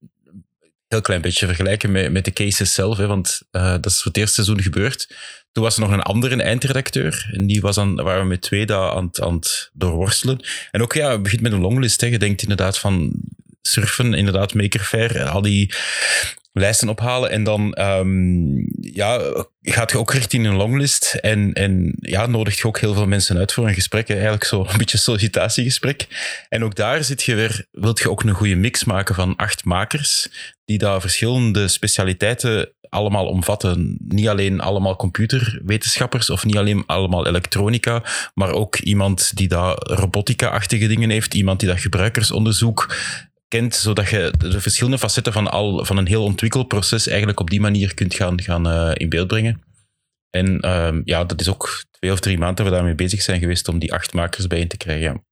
[0.95, 2.97] Heel klein beetje vergelijken met, met de cases zelf.
[2.97, 5.09] Hè, want uh, dat is voor het eerste seizoen gebeurd.
[5.53, 7.31] Toen was er nog een andere eindredacteur.
[7.33, 10.45] En die was dan, waren we met twee daar aan, aan het doorworstelen.
[10.71, 12.01] En ook, ja, het begint met een longlist.
[12.01, 13.13] Je denkt inderdaad van
[13.63, 15.75] surfen, inderdaad, Maker Fair, al die
[16.57, 19.21] lijsten ophalen en dan um, ja,
[19.63, 23.37] gaat je ook richting een longlist en, en ja, nodigt je ook heel veel mensen
[23.37, 24.09] uit voor een gesprek.
[24.09, 24.15] Hè?
[24.15, 26.07] Eigenlijk zo een beetje sollicitatiegesprek.
[26.49, 29.65] En ook daar zit je weer, wilt je ook een goede mix maken van acht
[29.65, 30.29] makers
[30.65, 33.97] die daar verschillende specialiteiten allemaal omvatten.
[34.09, 38.03] Niet alleen allemaal computerwetenschappers of niet alleen allemaal elektronica,
[38.35, 42.97] maar ook iemand die daar robotica-achtige dingen heeft, iemand die dat gebruikersonderzoek
[43.49, 47.61] kent, zodat je de verschillende facetten van, al, van een heel ontwikkelproces eigenlijk op die
[47.61, 49.63] manier kunt gaan, gaan uh, in beeld brengen.
[50.31, 53.41] En um, ja, dat is ook twee of drie maanden dat we daarmee bezig zijn
[53.41, 55.25] geweest om die acht makers bijeen te krijgen.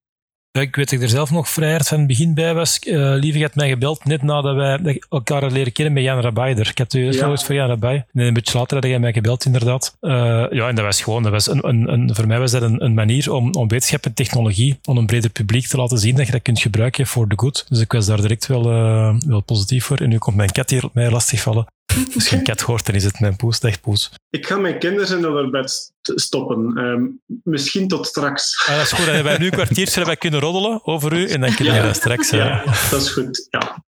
[0.53, 2.79] Ik weet dat ik er zelf nog vrij hard van het begin bij was.
[2.83, 6.69] Uh, Lieve had mij gebeld net nadat wij elkaar leren kennen met Jan Rabaider.
[6.69, 7.37] Ik had u eerst ja.
[7.37, 8.05] voor Jan Rabai.
[8.12, 9.97] En een beetje later had jij mij gebeld, inderdaad.
[10.01, 10.12] Uh,
[10.51, 12.85] ja, en dat was gewoon, dat was een, een, een, voor mij was dat een,
[12.85, 16.27] een manier om, om wetenschap en technologie aan een breder publiek te laten zien dat
[16.27, 17.67] je dat kunt gebruiken voor de goed.
[17.69, 19.99] Dus ik was daar direct wel, uh, wel positief voor.
[19.99, 21.67] En nu komt mijn kat hier op mij lastigvallen.
[22.14, 23.59] Als je een kat hoort, dan is het mijn poes.
[23.59, 24.11] Echt poes.
[24.31, 26.78] Ik ga mijn kinderen in bed stoppen.
[26.78, 28.66] Um, misschien tot straks.
[28.66, 29.05] Ah, dat is goed.
[29.05, 31.87] Dan hebben wij nu een kwartiertje wij kunnen roddelen over u en dan kunnen ja.
[31.87, 32.33] we straks...
[32.33, 32.40] Uh...
[32.40, 33.46] Ja, dat is goed.
[33.50, 33.85] Ja.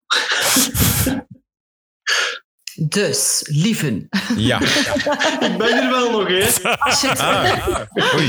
[2.76, 4.08] Dus, lieven.
[4.36, 4.60] Ja.
[5.48, 6.42] Ik ben er wel nog, hè.
[6.92, 7.18] Shit.
[7.18, 8.26] Ah, oei.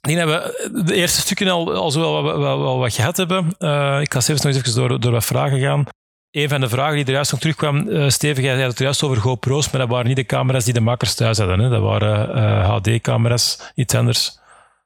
[0.00, 2.94] Ik denk dat we de eerste stukken al, al zo wel, wel, wel- wel wat
[2.94, 3.54] gehad hebben.
[3.58, 5.84] Eh, ik ga zelfs nog eens even door, door wat vragen gaan.
[6.30, 9.02] Een van de vragen die er juist nog terugkwam, eh Steven, jij had het juist
[9.02, 11.60] over GoPro's, maar dat waren niet de camera's die de makers thuis hadden.
[11.60, 11.68] Hè?
[11.68, 14.38] Dat waren eh, HD-camera's, iets anders.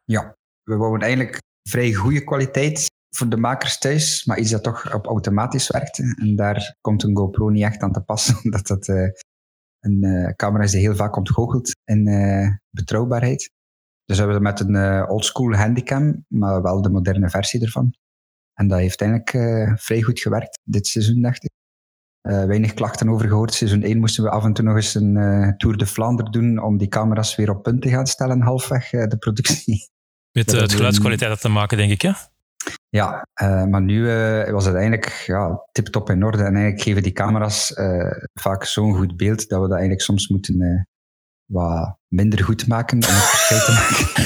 [0.04, 4.94] Ja, we wouden eigenlijk vrij goede kwaliteit voor de makers thuis, maar iets dat toch
[4.94, 5.98] op automatisch werkt.
[5.98, 9.08] En daar komt een GoPro niet echt aan te passen, omdat dat eh,
[9.84, 13.50] een eh, camera is die heel vaak ontgoochelt in eh, betrouwbaarheid.
[14.04, 17.94] Dus we hebben we met een eh, oldschool handycam, maar wel de moderne versie ervan.
[18.54, 21.50] En dat heeft eigenlijk eh, vrij goed gewerkt dit seizoen, dacht ik.
[22.28, 23.54] Eh, weinig klachten over gehoord.
[23.54, 26.62] Seizoen 1 moesten we af en toe nog eens een eh, Tour de Vlaanderen doen
[26.62, 29.90] om die camera's weer op punt te gaan stellen, halfweg de productie.
[30.32, 32.02] Met Ja, het geluidskwaliteit dat te maken, denk ik.
[32.02, 32.10] Hè?
[32.88, 34.04] Ja, eh, maar nu
[34.52, 36.38] was het eigenlijk ja, tip-top in orde.
[36.38, 37.72] En eigenlijk geven die camera's
[38.40, 40.86] vaak zo'n goed beeld dat we dat eigenlijk soms moeten
[41.54, 44.12] wat minder goed maken om het verschil te maken.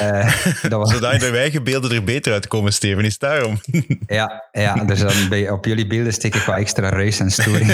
[0.00, 3.60] Eh, dat was, Zodat de eigen beelden er beter uitkomen, Steven, is daarom.
[4.06, 7.72] ja, ja, dus dan bij, op jullie beelden steek ik wat extra ruis en storing.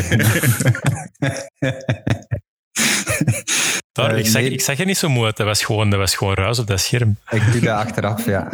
[3.92, 4.50] Daar, Eh, ik, zag, nee.
[4.50, 5.36] ik zag er niet zo moe uit.
[5.36, 7.16] Dat was gewoon, dat was gewoon ruis op dat scherm.
[7.30, 8.48] Ik doe dat achteraf, ja.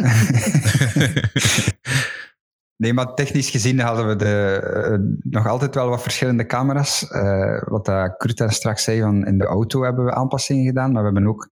[2.81, 7.07] Nee, maar technisch gezien hadden we de, eh, nog altijd wel wat verschillende camera's.
[7.07, 10.91] Eh, wat dat Kurt straks zei, van in de auto hebben we aanpassingen gedaan.
[10.91, 11.49] Maar we hebben ook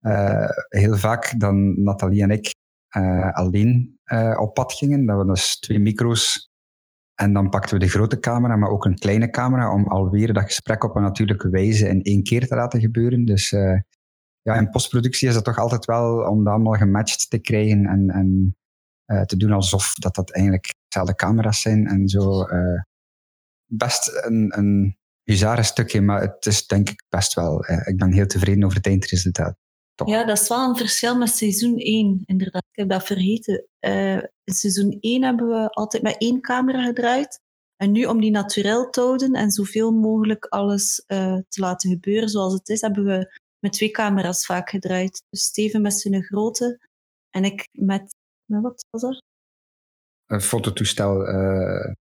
[0.00, 2.54] eh, heel vaak dan Nathalie en ik
[3.32, 3.98] alleen
[4.38, 5.06] op pad gingen.
[5.06, 6.50] Dat we dus twee micro's
[7.14, 10.44] en dan pakten we de grote camera, maar ook een kleine camera om alweer dat
[10.44, 13.24] gesprek op een natuurlijke wijze in één keer te laten gebeuren.
[13.24, 13.50] Dus
[14.42, 18.10] ja, in postproductie is dat toch altijd wel om dat allemaal gematcht te krijgen en,
[18.10, 18.54] en
[19.26, 22.42] te doen alsof dat, dat eigenlijk dezelfde camera's zijn en zo.
[22.42, 22.82] eh,
[23.66, 27.64] best een, een bizarre stukje, maar het is denk ik best wel.
[27.64, 29.56] eh, ik ben heel tevreden over het eindresultaat.
[30.04, 32.64] Ja, dat is wel een verschil met seizoen 1, inderdaad.
[32.70, 33.66] Ik heb dat vergeten.
[33.78, 37.40] Eh, in seizoen 1 hebben we altijd met één camera gedraaid.
[37.76, 42.28] En nu, om die naturel te houden en zoveel mogelijk alles eh, te laten gebeuren
[42.28, 45.22] zoals het is, hebben we met twee camera's vaak gedraaid.
[45.30, 46.88] Dus Steven met zijn grote
[47.30, 48.14] en ik met,
[48.60, 49.22] wat was dat?
[50.26, 51.92] Een fototoestel, eh,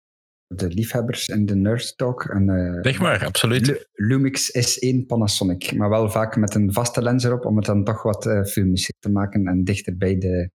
[0.48, 2.24] de liefhebbers en de Nerd Talk.
[2.26, 3.68] En, eh, Zeg maar, absoluut.
[3.68, 7.84] Lu- Lumix S1 Panasonic, maar wel vaak met een vaste lens erop om het dan
[7.84, 10.50] toch wat eh filmischer te maken en dichter bij de,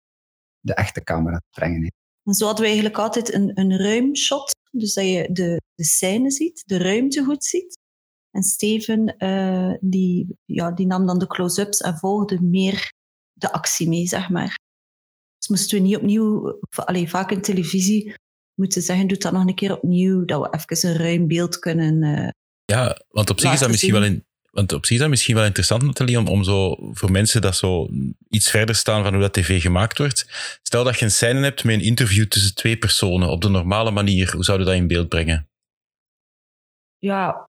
[0.60, 1.92] de echte camera te brengen.
[2.24, 6.30] En zo hadden we eigenlijk altijd een, een ruimshot, dus dat je de, de scène
[6.30, 7.78] ziet, de ruimte goed ziet.
[8.30, 12.92] En Steven eh, die, ja, die nam dan de close-ups en volgde meer
[13.32, 14.56] de actie mee, zeg maar.
[15.46, 18.14] Dus moesten we niet opnieuw, allee, vaak in televisie
[18.54, 22.02] moeten zeggen, doe dat nog een keer opnieuw, dat we even een ruim beeld kunnen...
[22.02, 22.28] eh,
[22.64, 24.00] Ja, want op zich is dat Laten misschien zien.
[24.00, 27.10] wel in, want op zich is dat misschien wel interessant, Nathalie, om, om zo voor
[27.10, 27.88] mensen dat zo
[28.28, 30.26] iets verder staan van hoe dat tv gemaakt wordt.
[30.62, 33.90] Stel dat je een scène hebt met een interview tussen twee personen op de normale
[33.90, 35.48] manier, hoe zouden dat in beeld brengen?
[36.98, 37.48] ja,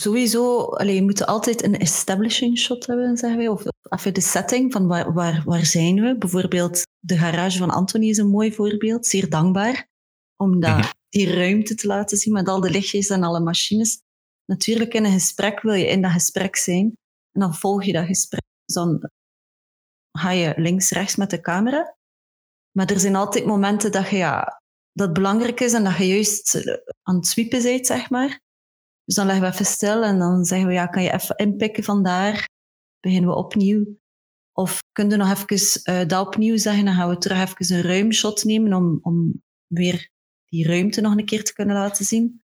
[0.00, 3.48] sowieso, allee, je moet altijd een establishing shot hebben, zeggen wij.
[3.48, 6.16] Of even de setting van waar, waar, waar zijn we.
[6.18, 9.06] Bijvoorbeeld de garage van Anthony is een mooi voorbeeld.
[9.06, 9.88] Zeer dankbaar
[10.36, 10.90] om dat, Mhm.
[11.08, 14.00] die ruimte te laten zien met al de lichtjes en alle machines.
[14.44, 16.84] Natuurlijk, in een gesprek wil je in dat gesprek zijn.
[17.32, 18.42] En dan volg je dat gesprek.
[18.64, 19.10] Dus dan
[20.18, 21.96] ga je links-rechts met de camera.
[22.76, 26.64] Maar er zijn altijd momenten dat, je, ja, dat belangrijk is en dat je juist
[27.02, 28.40] aan het sweepen bent, zeg maar.
[29.08, 31.84] Dus dan leggen we even stil en dan zeggen we, ja, kan je even inpikken
[31.84, 32.48] vandaar?
[33.00, 33.98] Beginnen we opnieuw.
[34.52, 37.82] Of kun je nog even eh, dat opnieuw zeggen, dan gaan we terug even een
[37.82, 40.10] ruimshot nemen om, om weer
[40.44, 42.42] die ruimte nog een keer te kunnen laten zien.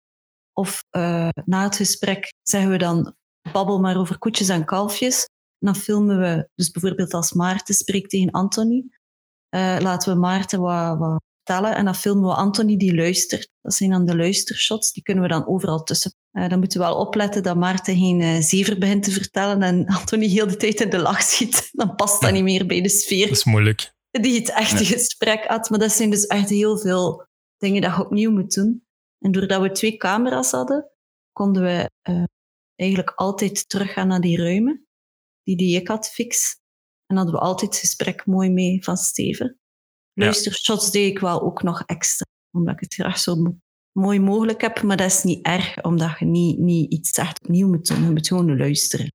[0.52, 3.14] Of eh, na het gesprek zeggen we dan,
[3.52, 5.24] babbel maar over koetjes en kalfjes.
[5.58, 8.84] En dan filmen we, dus bijvoorbeeld als Maarten spreekt tegen Anthony,
[9.48, 13.48] eh, laten we Maarten wat, wat vertellen en dan filmen we Anthony die luistert.
[13.60, 16.14] Dat zijn dan de luistershots, die kunnen we dan overal tussen.
[16.30, 19.86] Eh, dan moeten we wel opletten dat Maarten geen eh, zever begint te vertellen en
[19.98, 21.68] Anthony heel de tijd in de lach schiet.
[21.72, 23.94] Dan past dat niet meer bij de sfeer Dat is moeilijk.
[24.10, 25.70] die het echte gesprek had.
[25.70, 27.26] Maar dat zijn dus echt heel veel
[27.56, 28.84] dingen dat je opnieuw moet doen.
[29.18, 30.90] En doordat we twee camera's hadden,
[31.32, 32.24] konden we eh,
[32.76, 34.86] eigenlijk altijd teruggaan naar die ruimen,
[35.42, 36.58] die die ik had fix.
[37.06, 39.59] En hadden we altijd het gesprek mooi mee van Steven.
[40.20, 40.26] Ja.
[40.26, 43.56] Luistershots deed ik wel ook nog extra, omdat ik het graag zo mo-
[43.92, 44.82] mooi mogelijk heb.
[44.82, 48.02] Maar dat is niet erg, omdat je niet, niet iets echt opnieuw moet doen.
[48.02, 49.12] Je moet gewoon luisteren.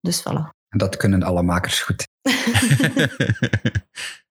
[0.00, 0.54] Dus voilà.
[0.68, 2.06] En dat kunnen alle makers goed.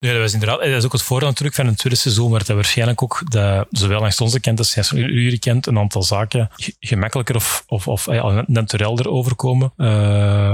[0.00, 2.44] Nee, dat, was inderdaad, dat is ook het voordeel natuurlijk van een tweede seizoen, waar
[2.44, 6.50] dat waarschijnlijk ook dat, zowel langs onze kant als langs jullie kent een aantal zaken
[6.56, 9.72] ge- gemakkelijker of, of, of ja, naturelder overkomen.
[9.76, 9.86] Eh,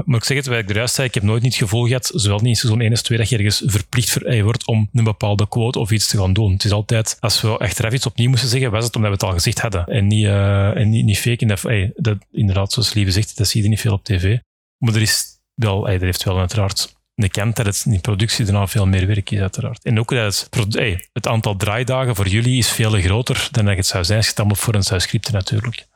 [0.05, 2.11] maar ik zeg het, wat ik eruit zei, ik heb nooit niet het gevoel gehad,
[2.15, 4.89] zowel niet in seizoen 1 als 2, dat je ergens verplicht voor, eh, wordt om
[4.93, 6.53] een bepaalde quote of iets te gaan doen.
[6.53, 9.27] Het is altijd, als we achteraf iets opnieuw moesten zeggen, was het omdat we het
[9.27, 9.87] al gezegd hadden.
[9.87, 11.39] En niet, eh, en niet, niet fake.
[11.39, 14.39] En dat, eh, dat, inderdaad, zoals Lieve zegt, dat zie je niet veel op tv.
[14.79, 15.25] Maar er is
[15.55, 19.07] wel, eh, er heeft wel uiteraard de kant dat het in productie daarna veel meer
[19.07, 19.85] werk is, uiteraard.
[19.85, 23.77] En ook dat het, hey, het aantal draaidagen voor jullie is veel groter dan dat
[23.77, 25.87] het zou zijn als je het allemaal voor een zou scripten, natuurlijk.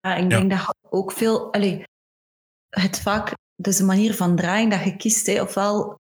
[0.00, 1.52] Ja, ik denk dat je ook veel...
[1.52, 1.82] Allee,
[2.68, 3.34] het vaak...
[3.62, 5.26] Dus de manier van draaien dat je kiest.
[5.26, 5.42] Hè.
[5.42, 5.98] Ofwel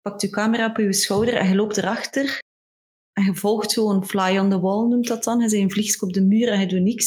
[0.00, 2.38] pakt je camera op je schouder en je loopt erachter.
[3.12, 5.40] En je volgt gewoon fly on the wall, noemt dat dan.
[5.40, 7.06] Je bent een vliegsk op de muur en je doet niks.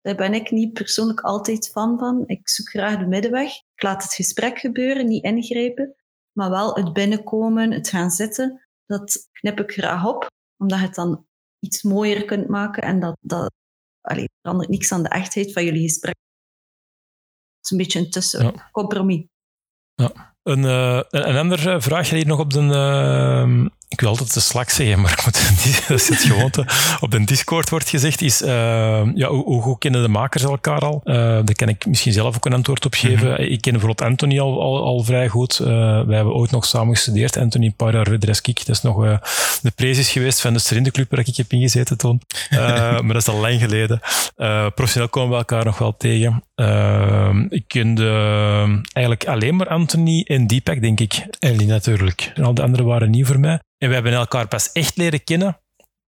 [0.00, 2.22] Daar ben ik niet persoonlijk altijd fan van.
[2.26, 3.52] Ik zoek graag de middenweg.
[3.74, 5.94] Ik laat het gesprek gebeuren, niet ingrijpen.
[6.32, 8.68] Maar wel het binnenkomen, het gaan zitten.
[8.86, 10.26] Dat knip ik graag op.
[10.56, 11.26] Omdat je het dan
[11.58, 12.82] iets mooier kunt maken.
[12.82, 13.52] En dat, dat
[14.00, 16.14] allee, verandert niks aan de echtheid van jullie gesprek.
[17.56, 19.26] Het is een beetje een tussencompromis.
[20.42, 22.60] Een, eh, een, een andere vraag hier nog op de...
[22.60, 25.34] eh, ik wil altijd de Slack zeggen, maar ik moet,
[25.88, 26.66] dat is het gewoonte.
[27.00, 28.50] Op de Discord wordt gezegd, is eh,
[29.14, 31.00] ja, hoe, hoe goed kennen de makers elkaar al?
[31.04, 33.50] Eh, daar kan ik misschien zelf ook een antwoord op geven.
[33.50, 35.58] Ik ken bijvoorbeeld Anthony al, al, al vrij goed.
[35.58, 35.66] Eh,
[36.06, 37.36] wij hebben ooit nog samen gestudeerd.
[37.36, 38.66] Anthony een paar jaar verder als ik.
[38.66, 39.20] Dat is nog
[39.62, 42.20] de prezis geweest van de Studienclub waar ik heb ingezeten toen.
[42.98, 44.00] Maar dat is al lang geleden.
[44.74, 46.42] Professioneel komen we elkaar nog wel tegen.
[47.48, 48.10] Ik kende
[48.92, 51.26] eigenlijk alleen maar Anthony en Deepak, denk ik.
[51.38, 52.32] Ellie natuurlijk.
[52.34, 53.60] En al de anderen waren nieuw voor mij.
[53.78, 55.60] En we hebben elkaar pas echt leren kennen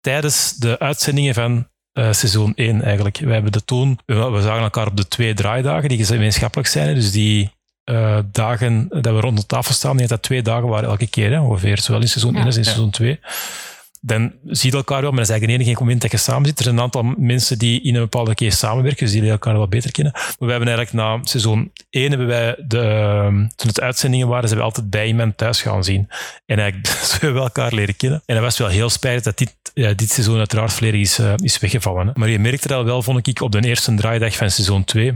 [0.01, 3.19] tijdens de uitzendingen van eh, seizoen 1 eigenlijk.
[3.19, 6.95] We, hebben de toen, we, we zagen elkaar op de twee draaidagen die gemeenschappelijk zijn.
[6.95, 7.51] Dus die
[7.85, 11.31] eh, dagen dat we rond de tafel staan, die dat twee dagen waren elke keer,
[11.31, 11.79] hè, ongeveer.
[11.79, 13.21] Zowel in seizoen 1 als in seizoen 2
[14.07, 16.47] dan zie je elkaar wel, maar dat is eigenlijk de enige moment dat je samen
[16.47, 16.59] zit.
[16.59, 19.57] Er zijn een aantal mensen die in een bepaalde case samenwerken, dus die leren elkaar
[19.57, 20.13] wel beter kennen.
[20.13, 24.49] Maar we hebben eigenlijk na seizoen 1 hebben wij, de, ehm, toen het uitzendingen waren,
[24.49, 26.09] zijn we altijd bij iemand thuis gaan zien.
[26.47, 28.23] En eigenlijk hebben we elkaar leren kennen.
[28.27, 31.33] En dat was wel heel spijtig dat dit, ja, dit seizoen uiteraard volledig is, eh,
[31.37, 32.11] is weggevallen.
[32.15, 35.15] Maar je merkte dat wel, vond ik, op de eerste draaidag van seizoen 2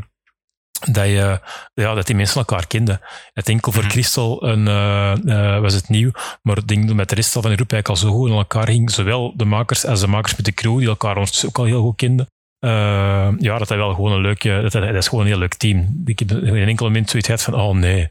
[0.81, 1.41] dat, je,
[1.75, 3.01] ja, dat die mensen elkaar kenden.
[3.33, 6.11] Het enkel voor Christel een, eh, eh, was het nieuw,
[6.43, 8.35] maar ik denk dat met de rest van de groep eigenlijk al zo goed in
[8.35, 8.91] elkaar ging.
[8.91, 11.83] Zowel de makers als de makers met de crew, die elkaar ondertussen ook al heel
[11.83, 12.27] goed kenden.
[12.61, 15.39] Eh, ja, dat dat wel gewoon een leuke, dat, dat, dat is gewoon een heel
[15.39, 16.03] leuk team.
[16.05, 18.09] Ik heb in een enkel moment zoiets gehad van, oh nee,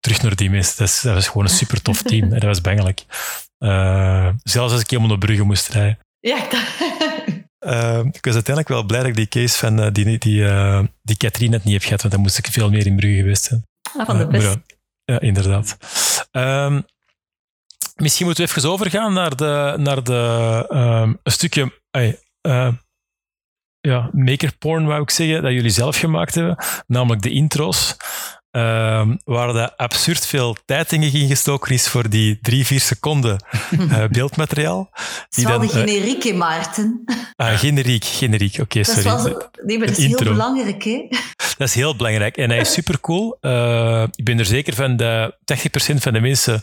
[0.00, 0.78] terug naar die mensen.
[0.78, 2.24] Dat, is, dat was gewoon een super tof team.
[2.32, 3.04] En dat was bangelijk.
[3.58, 5.98] Eh, zelfs als ik helemaal naar Brugge moest rijden.
[6.20, 6.50] Ja, ik
[7.70, 7.82] dacht...
[7.84, 10.82] Eh, ik was uiteindelijk wel blij dat ik die case van eh, die, die, eh,
[11.02, 13.44] die Katrien net niet heb gehad, want dan moest ik veel meer in Brugge geweest
[13.44, 13.66] zijn.
[13.98, 14.58] Ah, van de Eh, best.
[15.04, 15.76] ja, inderdaad.
[16.30, 16.80] Ehm,
[17.96, 21.78] misschien moeten we even overgaan naar, de, naar de, ehm, een stukje
[23.80, 26.56] ja, maker porn, wou ik zeggen, dat jullie zelf gemaakt hebben,
[26.86, 27.96] namelijk de intro's.
[28.50, 33.38] Ehm, waar er absurd veel tijd in gestoken is voor die drie, vier seconden
[33.90, 34.88] eh, beeldmateriaal.
[34.92, 37.04] Het is wel de eh, generieke, Maarten.
[37.36, 38.58] ah, generiek, generiek.
[38.60, 39.36] Oké, Dat sorry.
[39.64, 41.06] nee, maar dat is heel belangrijk, hè?
[41.58, 42.36] Dat is heel belangrijk.
[42.36, 43.36] En hij is supercool.
[43.40, 45.36] Eh ik ben er zeker van dat 80%
[45.96, 46.60] van de mensen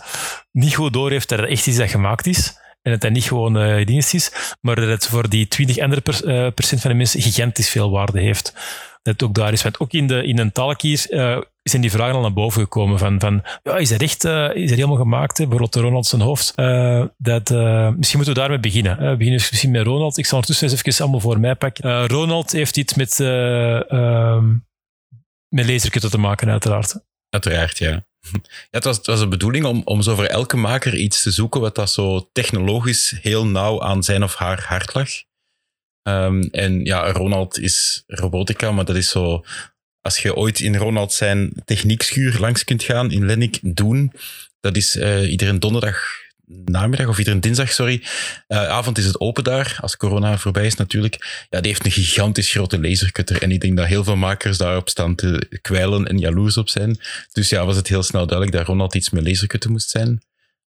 [0.52, 2.54] niet goed door heeft dat het echt iets dat gemaakt is.
[2.82, 4.32] En dat dat niet gewoon eh dienst is.
[4.62, 8.20] Maar dat het voor die 20 andere per- procent van de mensen gigantisch veel waarde
[8.20, 8.54] heeft.
[9.02, 9.64] Dat het ook daar is.
[9.64, 11.08] Want ook in, de, in een talkies
[11.70, 13.00] zijn die vragen al naar boven gekomen.
[13.00, 15.38] Van, van ja, is dat echt eh, is dat helemaal gemaakt?
[15.38, 16.54] Bijvoorbeeld de Ronald zijn hoofd.
[16.56, 18.96] Eh, dat, eh, misschien moeten we daarmee beginnen.
[18.98, 20.18] We beginnen dus misschien met Ronald.
[20.18, 22.08] Ik zal ondertussen eens even allemaal voor mij pakken.
[22.08, 23.20] Ronald heeft iets met...
[23.20, 24.56] eh, ehm,
[25.50, 27.00] met te maken, uiteraard.
[27.30, 28.06] Uiteraard, ja.
[28.42, 31.32] Ja, het, was, het was de bedoeling om, om zo voor elke maker iets te
[31.32, 35.10] zoeken wat dat zo technologisch heel nauw aan zijn of haar hart lag.
[36.02, 39.44] Ehm, en ja, Ronald is robotica, maar dat is zo...
[40.08, 44.12] Als je ooit in Ronald zijn techniekschuur langs kunt gaan in Lennik, doen.
[44.60, 45.98] Dat is eh, iedere donderdag
[46.66, 48.04] namiddag, of iedere dinsdag, sorry.
[48.48, 51.46] Eh, avond is het open daar, als corona voorbij is natuurlijk.
[51.50, 53.42] Ja, die heeft een gigantisch grote lasercutter.
[53.42, 57.00] En ik denk dat heel veel makers daarop staan te kwijlen en jaloers op zijn.
[57.32, 60.22] Dus ja, was het heel snel duidelijk dat Ronald iets met lasercutten moest zijn.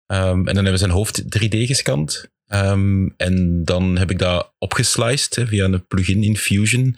[0.06, 2.30] Ehm, en dan hebben we zijn hoofd 3D gescand.
[2.46, 6.96] Ehm, en dan heb ik dat opgesliced via een plugin in Fusion.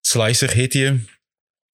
[0.00, 1.12] Slicer heet die.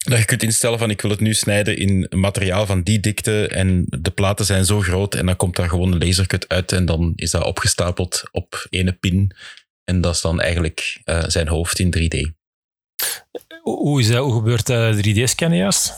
[0.00, 3.48] Dat je kunt instellen van ik wil het nu snijden in materiaal van die dikte
[3.48, 6.84] en de platen zijn zo groot en dan komt daar gewoon een lasercut uit en
[6.84, 9.36] dan is dat opgestapeld op ene pin.
[9.84, 12.30] En dat is dan eigenlijk eh, zijn hoofd in 3D.
[13.62, 15.92] Hoe, is dat, hoe gebeurt dat 3D-scannen juist?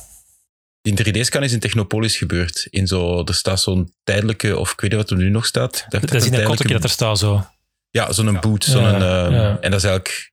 [0.80, 2.66] Die 3D-scan is in Technopolis gebeurd.
[2.70, 5.86] In zo, er staat zo'n tijdelijke, of ik weet niet wat er nu nog staat.
[5.88, 7.46] Dat is in een tijdelijke- dat er staat zo.
[7.90, 8.64] Ja, zo'n boot.
[8.64, 9.59] Zo'n, Ja, ehm, ja.
[9.61, 10.32] En dat is eigenlijk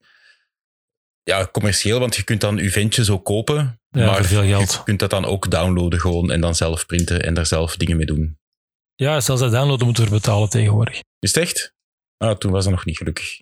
[1.30, 3.80] ja, commercieel, want je kunt dan je ventje zo kopen.
[3.90, 4.72] Ja, maar veel geld.
[4.72, 7.96] je kunt dat dan ook downloaden gewoon en dan zelf printen en daar zelf dingen
[7.96, 8.38] mee doen.
[8.94, 11.00] Ja, zelfs dat downloaden moeten we betalen tegenwoordig.
[11.18, 11.72] Is het echt?
[12.16, 13.40] Ah, toen was dat nog niet gelukkig.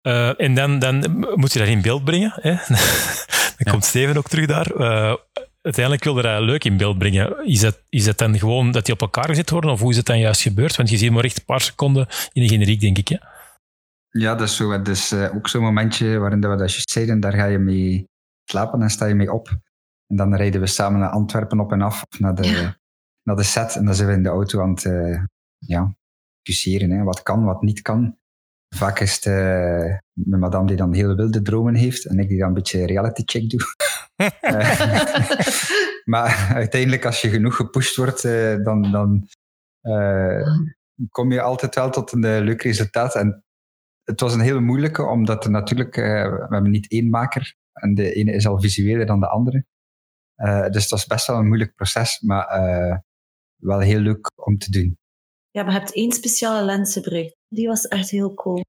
[0.00, 2.32] Eh, en dan, dan moet je dat in beeld brengen.
[2.34, 2.50] Hè?
[3.58, 4.66] dan komt Steven ook terug daar.
[4.66, 5.14] Eh,
[5.62, 7.46] uiteindelijk wilde hij dat leuk in beeld brengen.
[7.46, 9.96] Is het, is het dan gewoon dat die op elkaar gezet worden, of hoe is
[9.96, 10.76] het dan juist gebeurd?
[10.76, 13.08] Want je ziet maar echt een paar seconden in de generiek, denk ik.
[13.08, 13.16] Hè?
[14.10, 16.90] Ja, dat is, zo, het is eh, ook zo'n momentje waarin dat we dat juist
[16.90, 17.20] zeiden.
[17.20, 18.08] Daar ga je mee
[18.44, 19.48] slapen en sta je mee op.
[20.06, 22.76] En dan rijden we samen naar Antwerpen op en af, of naar de, Ja.
[23.22, 23.76] naar de set.
[23.76, 25.22] En dan zijn we in de auto aan het eh,
[25.58, 25.94] ja,
[26.42, 26.90] discussiëren.
[26.90, 27.02] Hè.
[27.02, 28.18] Wat kan, wat niet kan.
[28.76, 32.38] Vaak is het eh, mijn madame die dan heel wilde dromen heeft en ik die
[32.38, 33.60] dan een beetje reality check doe.
[36.04, 39.28] Maar uiteindelijk, als je genoeg gepusht wordt, eh, dan, dan
[39.80, 40.46] eh,
[41.10, 43.14] kom je altijd wel tot een leuk resultaat.
[43.14, 43.44] En
[44.10, 47.94] het was een hele moeilijke, omdat er natuurlijk, eh, we hebben niet één maker en
[47.94, 49.64] de ene is al visueler dan de andere.
[50.34, 52.98] Eh, dus het was best wel een moeilijk proces, maar eh,
[53.56, 54.98] wel heel leuk om te doen.
[55.50, 57.36] Ja, maar je hebt één speciale lens gebruikt.
[57.48, 58.64] Die was echt heel cool.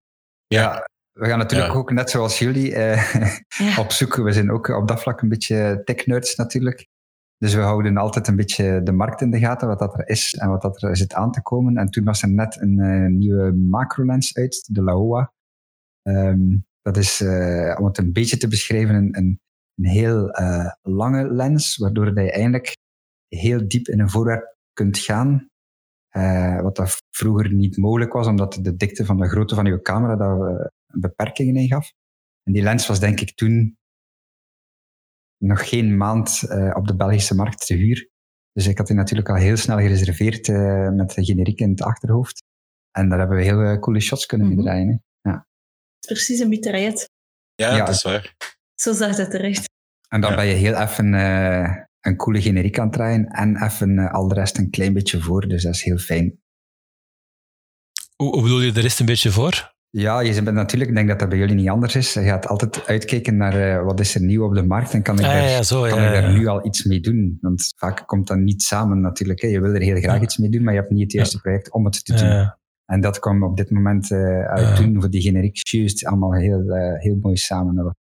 [0.48, 1.78] Ja, we gaan natuurlijk Ja.
[1.78, 3.14] ook, net zoals jullie, eh,
[3.58, 3.78] Ja.
[3.84, 4.16] op zoek.
[4.16, 6.88] We zijn ook op dat vlak een beetje tech-nerds natuurlijk.
[7.42, 10.34] Dus we houden altijd een beetje de markt in de gaten, wat dat er is
[10.34, 11.78] en wat dat er zit aan te komen.
[11.78, 15.34] En toen was er net een eh, nieuwe macrolens uit, de Laowa.
[16.02, 19.40] Ehm, dat is, eh, om het een beetje te beschrijven, een, een,
[19.86, 22.78] heel eh, lange lens, waardoor dat je eigenlijk
[23.28, 25.50] heel diep in een voorwerp kunt gaan.
[26.62, 30.16] Wat dat vroeger niet mogelijk was, omdat de dikte van de grootte van je camera
[30.16, 31.92] daar beperkingen in gaf.
[32.44, 33.78] En die lens was denk ik toen
[35.42, 38.10] nog geen maand eh, op de Belgische markt te huur.
[38.54, 41.82] Dus ik had die natuurlijk al heel snel gereserveerd eh, met de generiek in het
[41.82, 42.44] achterhoofd.
[42.92, 44.66] En daar hebben we heel eh, coole shots kunnen mee Mhm.
[44.66, 44.88] draaien.
[44.88, 45.00] hè.
[46.08, 47.10] Precies een mitraillet.
[47.56, 47.86] Ja, Ja.
[47.86, 48.36] dat is waar.
[48.76, 49.70] Zo zag dat eruit.
[50.08, 50.36] En dan Ja.
[50.36, 54.34] ben je heel even eh, een coole generiek aan het draaien en even al de
[54.36, 55.48] rest een klein beetje voor.
[55.48, 56.40] Dus dat is heel fijn.
[58.16, 59.74] Hoe, hoe bedoel je de rest een beetje voor?
[59.98, 62.14] Ja, je bent natuurlijk, ik denk dat dat bij jullie niet anders is.
[62.14, 65.20] Je gaat altijd uitkijken naar eh, wat is er nieuw op de markt en kan
[65.20, 66.38] ik, Ah, daar, ja, zo, kan ja, ik daar ja.
[66.38, 67.38] nu al iets mee doen?
[67.42, 69.42] Want vaak komt dat niet samen natuurlijk.
[69.42, 69.48] Hè.
[69.48, 70.22] Je wil er heel graag Ja.
[70.22, 72.52] iets mee doen, maar je hebt niet het juiste project om het te doen.
[72.86, 74.76] En dat kwam op dit moment eh uit Ja.
[74.76, 77.96] toen voor die generiek juist allemaal heel, eh, heel mooi samen.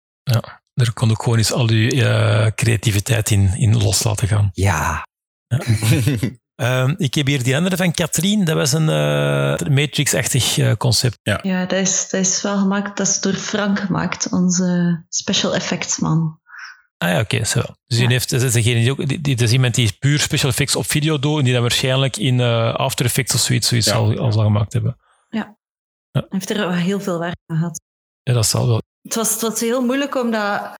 [0.74, 4.50] er kon ook gewoon eens al je creativiteit in, in los laten gaan.
[4.52, 5.06] Ja,
[6.58, 8.44] Ehm, ik heb hier die andere van Katrien.
[8.44, 11.18] Dat was een eh, Matrix-achtig eh, concept.
[11.22, 12.96] Ja, dat is, dat is wel gemaakt.
[12.96, 16.40] Dat is door Frank gemaakt, onze special effects man.
[16.98, 17.44] Ah ja, oké.
[17.44, 17.60] zo.
[17.60, 18.08] Dus die Ja.
[18.08, 20.76] heeft, dat, is degene die ook, die, die- dat is iemand die puur special effects
[20.76, 23.94] op video doet en die dat waarschijnlijk in eh, After Effects of zoiets, zoiets Ja.
[23.94, 24.96] al, al zal gemaakt hebben.
[26.10, 27.80] Hij heeft er wel heel veel werk aan gehad.
[28.22, 28.82] Ja, dat zal wel.
[29.02, 30.74] Het was, het was heel moeilijk om dat,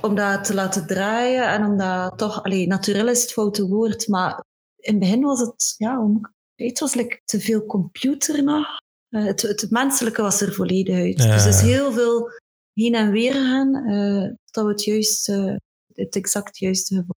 [0.00, 2.42] om dat te laten draaien en om dat toch...
[2.42, 4.44] Allee, natuurlijk is het foute woord, maar
[4.88, 5.74] in het begin was het...
[5.76, 6.08] Ja,
[6.54, 8.66] het was like, te veel computer nog.
[9.08, 11.22] Eh, het, het menselijke was er volledig uit.
[11.22, 11.32] Ja.
[11.32, 12.30] Dus is heel veel
[12.72, 15.54] heen en weer gegaan, eh, dat we het juist, eh,
[15.94, 17.16] het exact juiste gevoel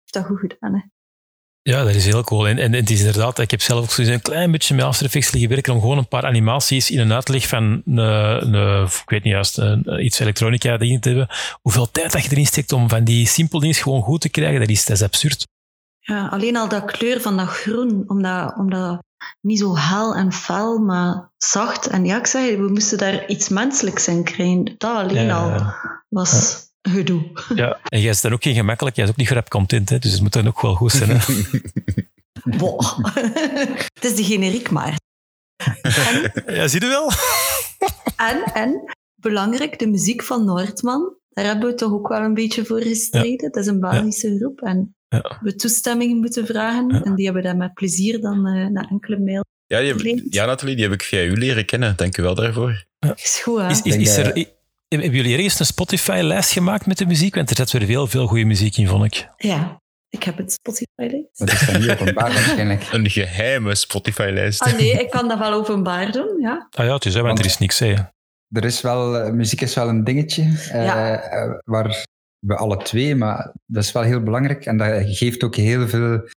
[0.00, 0.74] heeft dat goed gedaan.
[0.74, 0.80] Hè?
[1.70, 2.48] Ja, dat is heel cool.
[2.48, 4.84] En, en het is inderdaad, ik heb zelf ook zo eens een klein beetje met
[4.84, 8.82] After Effects liggen werken om gewoon een paar animaties in een uitleg van een, een,
[8.84, 11.28] ik weet niet juist, een- iets elektronica erin te hebben.
[11.60, 14.60] Hoeveel tijd dat je erin steekt om van die simpele dingen gewoon goed te krijgen,
[14.60, 15.46] dat is, dat is absurd.
[16.04, 19.02] Ja, alleen al dat kleur van dat groen, omdat, omdat
[19.40, 21.86] niet zo hel en fel, maar zacht.
[21.86, 24.64] En ja, ik zeg, we moesten daar iets menselijks in krijgen.
[24.78, 25.74] Dat alleen Ja, al ja,
[26.08, 27.30] was gedoe.
[27.54, 27.78] Ja.
[27.82, 29.98] En jij is dan ook geen gemakkelijk, jij is ook niet grap content, hè?
[29.98, 31.10] dus het moet dan ook wel goed zijn.
[31.10, 31.34] Hè?
[32.58, 32.98] Boah.
[33.94, 35.00] Het is de generiek maar.
[35.82, 37.10] En, ja, zie je wel?
[38.16, 41.16] en, en, belangrijk, de muziek van Noordman.
[41.28, 43.52] Daar hebben we toch ook wel een beetje voor gestreden.
[43.52, 44.60] Dat is een Belgische groep.
[44.60, 45.38] En Ja.
[45.40, 46.88] we toestemming moeten vragen.
[46.88, 47.02] Ja.
[47.02, 49.44] En die hebben dat met plezier dan eh, na enkele mail.
[49.66, 51.96] Ja, die heb, ja, Nathalie, die heb ik via u leren kennen.
[51.96, 52.84] Dank u wel daarvoor.
[53.14, 53.68] Is goed, hè?
[53.70, 54.24] Is, is, er,
[54.88, 57.34] hebben jullie ergens een Spotify-lijst gemaakt met de muziek?
[57.34, 59.28] Want er zit weer heel veel goede muziek in, vond ik.
[59.36, 61.38] Ja, ik heb het Spotify-lijst.
[61.38, 62.88] dat is dan niet openbaar waarschijnlijk.
[62.92, 64.60] Een geheime Spotify-lijst.
[64.62, 66.68] Ah nee, ik kan dat wel openbaar doen, ja.
[66.70, 67.94] Ah ja, het is, hè, want er is niks, hè.
[68.48, 70.42] Er is wel, eh, muziek is wel een dingetje
[70.72, 71.20] Ja.
[71.22, 72.04] eh, waar
[72.46, 76.28] we alle twee, maar dat is wel heel belangrijk en dat geeft ook heel veel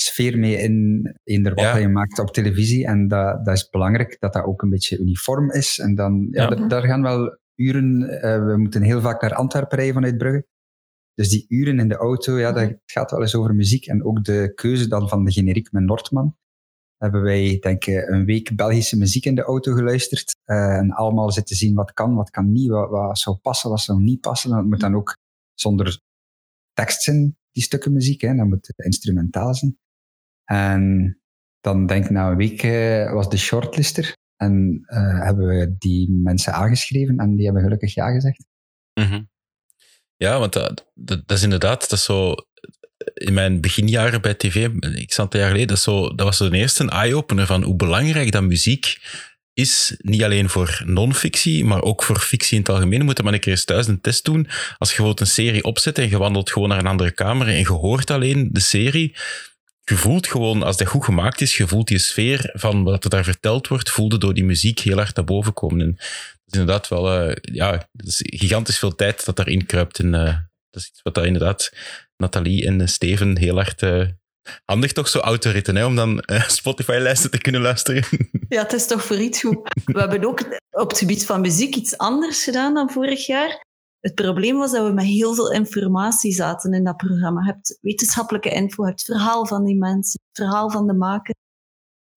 [0.00, 1.76] sfeer mee in eender wat Ja.
[1.76, 5.50] je maakt op televisie en dat, dat is belangrijk dat dat ook een beetje uniform
[5.50, 6.48] is en dan, ja, Ja.
[6.48, 10.46] da- daar gaan wel uren, eh, we moeten heel vaak naar Antwerpen rijden vanuit Brugge
[11.14, 13.86] Dus die uren in de auto, ja, dat gaat wel eens over muziek.
[13.86, 16.36] En ook de keuze dan van de generiek met Nordman.
[16.96, 20.34] Hebben wij, denk ik, een week Belgische muziek in de auto geluisterd.
[20.44, 23.80] eh, en allemaal zitten zien wat kan, wat kan niet, wat, wat zou passen, wat
[23.80, 24.50] zou niet passen.
[24.50, 25.16] Dat moet dan ook
[25.60, 26.00] zonder
[26.72, 28.20] tekst zijn, die stukken muziek.
[28.20, 28.34] Hè.
[28.34, 29.78] Dat moet instrumentaal zijn.
[30.44, 31.16] En
[31.60, 34.16] dan denk ik na een week eh, was de shortlister.
[34.36, 38.44] En eh, hebben we die mensen aangeschreven en die hebben gelukkig ja gezegd.
[39.00, 39.22] Mhm.
[40.16, 42.34] Ja, want dat, dat, is inderdaad, dat is zo.
[43.14, 46.56] In mijn beginjaren bij tv, ik aantal jaar geleden, dat, is zo, dat was de
[46.56, 49.00] eerste eye-opener van hoe belangrijk dat muziek
[49.56, 49.94] is.
[49.98, 52.98] Niet alleen voor non-fictie, maar ook voor fictie in het algemeen.
[52.98, 54.46] We moeten maar een keer eens thuis een test doen.
[54.78, 57.58] Als je bijvoorbeeld een serie opzet en je wandelt gewoon naar een andere kamer en
[57.58, 59.14] je hoort alleen de serie,
[59.84, 63.10] je voelt gewoon, als dat goed gemaakt is, je voelt die sfeer van wat er
[63.10, 65.80] daar verteld wordt, voelde door die muziek heel hard naar boven komen.
[65.80, 65.96] En
[66.46, 69.98] is inderdaad wel, eh, ja, is gigantisch veel tijd dat daarin kruipt.
[69.98, 70.36] En eh,
[70.70, 71.72] dat is iets wat daar inderdaad
[72.16, 73.82] Nathalie en eh, Steven heel hard...
[74.64, 78.04] handig toch, zo autoritten, om dan eh, Spotify-lijsten te kunnen luisteren.
[78.48, 79.58] Ja, het is toch voor iets goed.
[79.84, 80.40] We hebben ook
[80.70, 83.64] op het gebied van muziek iets anders gedaan dan vorig jaar.
[84.00, 87.40] Het probleem was dat we met heel veel informatie zaten in dat programma.
[87.40, 91.34] Je hebt wetenschappelijke info, het verhaal van die mensen, het verhaal van de maker.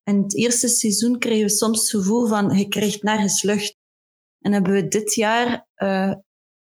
[0.04, 3.76] En het eerste seizoen kregen we soms het gevoel van, je krijgt nergens lucht.
[4.40, 6.14] En hebben we dit jaar eh,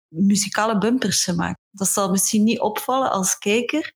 [0.09, 1.59] muzikale bumpers gemaakt.
[1.71, 3.93] Dat zal misschien niet opvallen als kijker.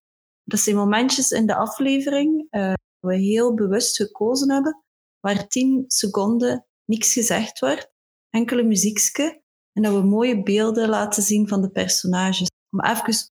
[0.49, 4.85] Dat zijn momentjes in de aflevering eh, we heel bewust gekozen hebben,
[5.21, 7.91] waar tien seconden niks gezegd wordt,
[8.31, 9.43] enkele muziekske,
[9.73, 12.51] en dat we mooie beelden laten zien van de personages.
[12.71, 13.31] Om even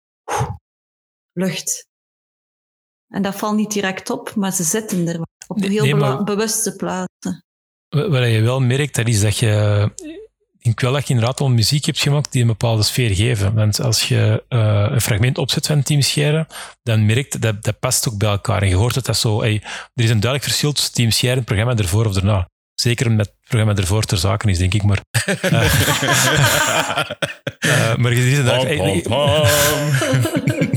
[1.31, 1.87] lucht.
[3.07, 6.23] En dat valt niet direct op, maar ze zitten er op heel nee, bela- maar-
[6.23, 7.43] bewuste plaatsen.
[7.89, 9.91] Wat wat je wel merkt, dat is dat je...
[10.65, 13.53] Ik denk wel dat je inderdaad wel muziek hebt gemaakt die een bepaalde sfeer geven.
[13.53, 16.47] Want als je eh, een fragment opzet van Team Scheren,
[16.83, 18.61] dan merkt dat dat past ook bij elkaar.
[18.61, 19.41] En je hoort dat dat zo...
[19.41, 19.61] hey,
[19.93, 22.49] er is een duidelijk verschil tussen Team Scheren, het programma ervoor of daarna.
[22.73, 24.83] Zeker omdat het programma ervoor ter zake is, denk ik.
[24.83, 24.99] Maar,
[25.41, 25.63] eh,
[27.59, 29.07] eh, maar het.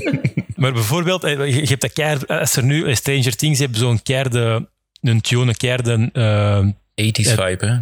[0.59, 4.03] Maar bijvoorbeeld, eh, je hebt dat keer, als er nu eh, Stranger Things hebt, zo'n
[4.03, 4.68] keerde,
[5.01, 7.78] een tune, een keerde eh, 80s vibe, hè?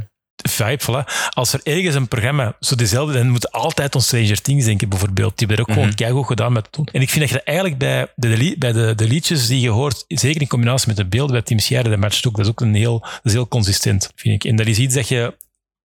[0.48, 1.30] Vibe, voilà.
[1.30, 5.38] Als er ergens een programma zo dezelfde, dan moet altijd aan Stranger Things denken, bijvoorbeeld.
[5.38, 6.88] Die hebben er ook gewoon keigoed gedaan met toen.
[6.92, 9.68] En ik vind dat je dat eigenlijk bij de, bij de, de liedjes die je
[9.68, 12.36] hoort, zeker in combinatie met de beelden bij Team Sierra, dat matcht ook.
[12.36, 14.50] Dat is ook een heel, dat is heel consistent, vind ik.
[14.50, 15.34] En dat is iets dat je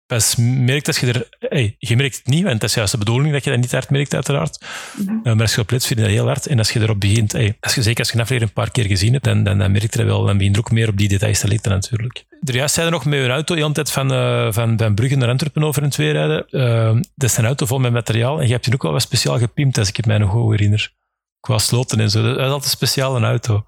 [0.08, 1.28] pas merkt als je er...
[1.38, 3.72] Hey, je merkt het niet, want dat is juist de bedoeling dat je dat niet
[3.72, 4.64] hard merkt, uiteraard.
[4.96, 5.14] Mhm.
[5.16, 6.46] Uh, maar als je op let, vind je dat heel hard.
[6.46, 8.72] En als je erop begint, hey, als je, zeker als je een aflevering een paar
[8.72, 10.24] keer gezien hebt, dan, dan, dan merk je dat wel.
[10.24, 12.24] Dan begin je er ook meer op die details te letten natuurlijk.
[12.44, 14.94] Er juist zijn er nog met een auto de hele tijd van, eh, van, van
[14.94, 16.46] Brugge naar Antwerpen over en twee rijden.
[16.50, 18.40] Uh, dat is een auto vol met materiaal.
[18.40, 20.50] En je hebt die ook wel wat speciaal gepimpt, als ik het mij nog goed
[20.50, 20.92] herinner.
[21.40, 22.22] Qua sloten en zo.
[22.22, 23.64] Dat is altijd speciaal een auto.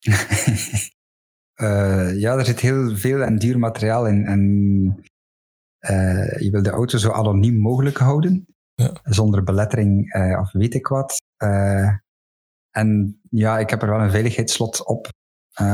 [1.52, 4.24] Eh, ja, er zit heel veel en duur materiaal in.
[4.26, 5.11] En
[5.82, 8.92] eh, je wil de auto zo anoniem mogelijk houden, Ja.
[9.02, 11.16] zonder belettering eh, of weet ik wat.
[11.36, 11.88] Eh,
[12.70, 15.08] en ja, ik heb er wel een veiligheidsslot op,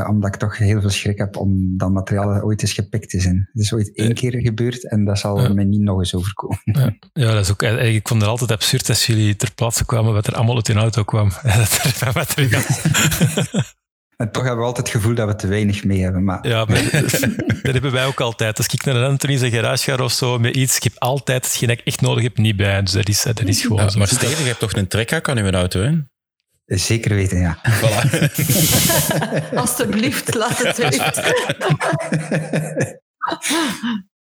[0.08, 3.48] omdat ik toch heel veel schrik heb om dat materiaal ooit eens gepikt te zijn.
[3.52, 4.14] Het is ooit één Ja.
[4.14, 5.52] keer gebeurd en dat zal Ja.
[5.52, 6.98] mij niet nog eens overkomen.
[7.12, 10.26] Ja, dat is ook, ik vond het altijd absurd als jullie ter plaatse kwamen wat
[10.26, 11.28] er allemaal uit hun auto kwam.
[11.58, 12.62] Dat er materiaal.
[14.18, 16.24] En toch hebben we altijd het gevoel dat we te weinig mee hebben.
[16.24, 16.90] Maar Ja, maar
[17.62, 18.56] dat hebben wij ook altijd.
[18.56, 21.44] Als ik naar een Anthony zijn garage ga of zo met iets, ik heb altijd
[21.44, 22.82] hetgeen dat ik echt nodig heb niet bij.
[22.82, 23.98] Dus dat is, dat is gewoon Ja, zo.
[23.98, 25.92] maar Steven, je hebt toch een trekhaak aan uw auto, hè?
[26.76, 27.58] zeker weten, ja.
[27.80, 28.32] Voilà.
[29.54, 31.12] Alsjeblieft, laat het weten.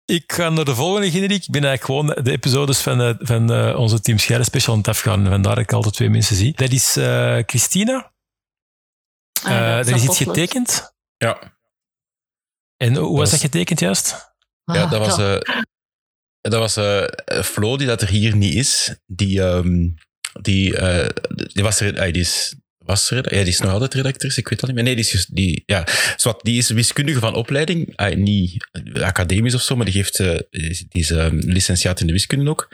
[0.06, 1.44] Ik ga naar de volgende generiek.
[1.44, 4.80] Ik ben eigenlijk gewoon de episodes van, eh, van eh, onze Team Scherre special aan
[4.80, 5.28] het afgaan.
[5.28, 6.54] Vandaar dat ik altijd twee mensen zie.
[6.56, 8.12] Dat is eh, Christina.
[9.44, 10.94] Ah, Eh, ja, er is iets getekend.
[11.18, 11.58] Ja,
[12.78, 14.34] En hoe was was- dat getekend juist?
[14.64, 15.56] ja Ah, dat was, eh
[16.42, 18.96] dat was eh, Flo, die dat er hier niet is.
[19.06, 19.90] Die, ehm,
[20.42, 21.10] die, eh,
[21.54, 22.56] die was er, die is,
[22.86, 24.84] was ja, die is nog altijd redacteur, ik weet dat niet meer.
[24.84, 25.88] Nee, die is, die, ja,
[26.42, 28.68] die is wiskundige van opleiding, ah, niet
[29.02, 32.70] academisch of zo, maar die, heeft, eh, die is, ehm, licentiaat in de wiskunde ook.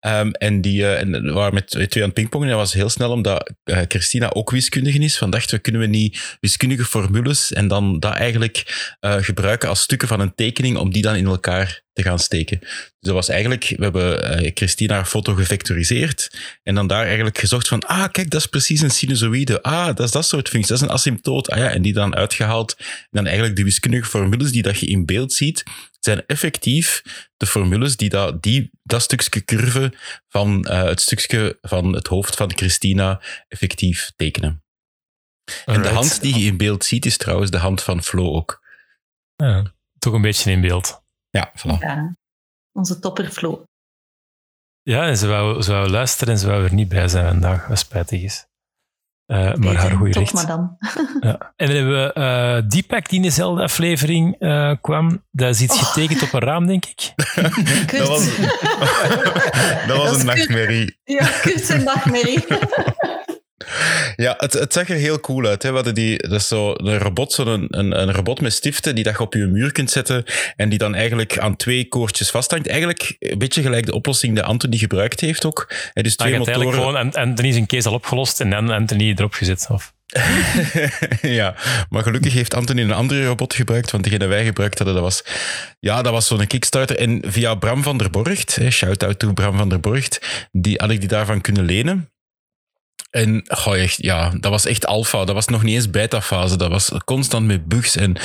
[0.00, 2.88] Ehm, en die eh, en waren met twee aan het pingpongen en dat was heel
[2.88, 5.18] snel omdat eh, Christina ook wiskundige is.
[5.18, 10.08] Van dachten we, kunnen we niet wiskundige formules en dan dat eigenlijk gebruiken als stukken
[10.08, 12.58] van een tekening om die dan in elkaar te gaan steken.
[12.60, 16.30] Dus dat was eigenlijk, we hebben eh, Christina haar foto gevectoriseerd
[16.62, 19.62] en dan daar eigenlijk gezocht van, ah, kijk, dat is precies een sinusoïde.
[19.62, 21.50] Ah, dat is dat soort functie, dat is een asymptoot.
[21.50, 22.74] Ah ja, en die dan uitgehaald.
[22.78, 25.62] En dan eigenlijk de wiskundige formules die dat je in beeld ziet,
[26.00, 27.02] zijn effectief
[27.36, 29.92] de formules die dat, die, dat stukje curve
[30.28, 34.64] van eh, het stukje van het hoofd van Christina effectief tekenen.
[35.64, 38.60] En de hand die je in beeld ziet, is trouwens de hand van Flo ook.
[39.36, 41.01] Ja, toch een beetje in beeld.
[41.32, 41.78] Ja, voilà.
[41.78, 42.16] Ja.
[42.72, 43.62] Onze topperflow.
[44.82, 47.66] Ja, en ze wou, ze wou luisteren en ze wou er niet bij zijn vandaag,
[47.66, 48.46] wat spijtig is.
[49.26, 50.32] Eh, maar haar goede recht.
[50.32, 50.76] maar dan.
[51.20, 51.52] Ja.
[51.56, 55.24] En dan hebben we eh Deepak, die in dezelfde aflevering eh, kwam.
[55.30, 55.82] Dat is iets Oh.
[55.84, 57.12] getekend op een raam, denk ik.
[57.86, 57.90] Kurt.
[57.98, 58.36] Dat was,
[59.86, 60.98] dat was Dat een nachtmerrie.
[61.04, 62.44] Ja, Kurt zijn nachtmerrie.
[64.16, 65.62] Ja, het, het zag er heel cool uit.
[65.62, 65.68] Hè.
[65.68, 68.94] We hadden die, dat is zo een robot, zo een, een, een robot met stiften
[68.94, 70.24] die dat je op je muur kunt zetten
[70.56, 72.66] en die dan eigenlijk aan twee koordjes vasthangt.
[72.66, 75.72] Eigenlijk een beetje gelijk de oplossing die Anthony gebruikt heeft ook.
[75.92, 77.00] Hè, dus twee hebt eigenlijk motoren.
[77.00, 79.66] gewoon en, Anthony zijn case al opgelost en dan Anthony erop gezet.
[79.70, 79.92] Of,
[81.22, 81.54] ja,
[81.88, 85.24] maar gelukkig heeft Anthony een andere robot gebruikt, want degene wij gebruikt hadden, dat was,
[85.80, 86.98] ja, dat was zo'n Kickstarter.
[86.98, 91.00] En via Bram van der Borgt, shout-out to Bram van der Borgt, die, had ik
[91.00, 92.11] die daarvan kunnen lenen.
[93.12, 95.24] En goh, echt, ja, dat was echt alpha.
[95.24, 96.56] Dat was nog niet eens beta-fase.
[96.56, 97.96] Dat was constant met bugs.
[97.96, 98.16] En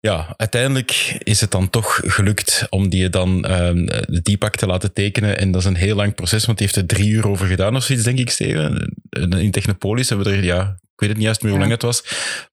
[0.00, 4.92] ja, uiteindelijk is het dan toch gelukt om die dan ehm, de Deepak te laten
[4.92, 5.38] tekenen.
[5.38, 7.76] En dat is een heel lang proces, want die heeft er drie uur over gedaan
[7.76, 8.96] of zoiets, denk ik, Steven.
[9.38, 11.82] In Technopolis hebben we er, ja, ik weet het niet juist meer hoe lang het
[11.82, 12.04] was.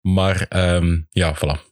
[0.02, 1.66] Maar ehm, ja, voilà.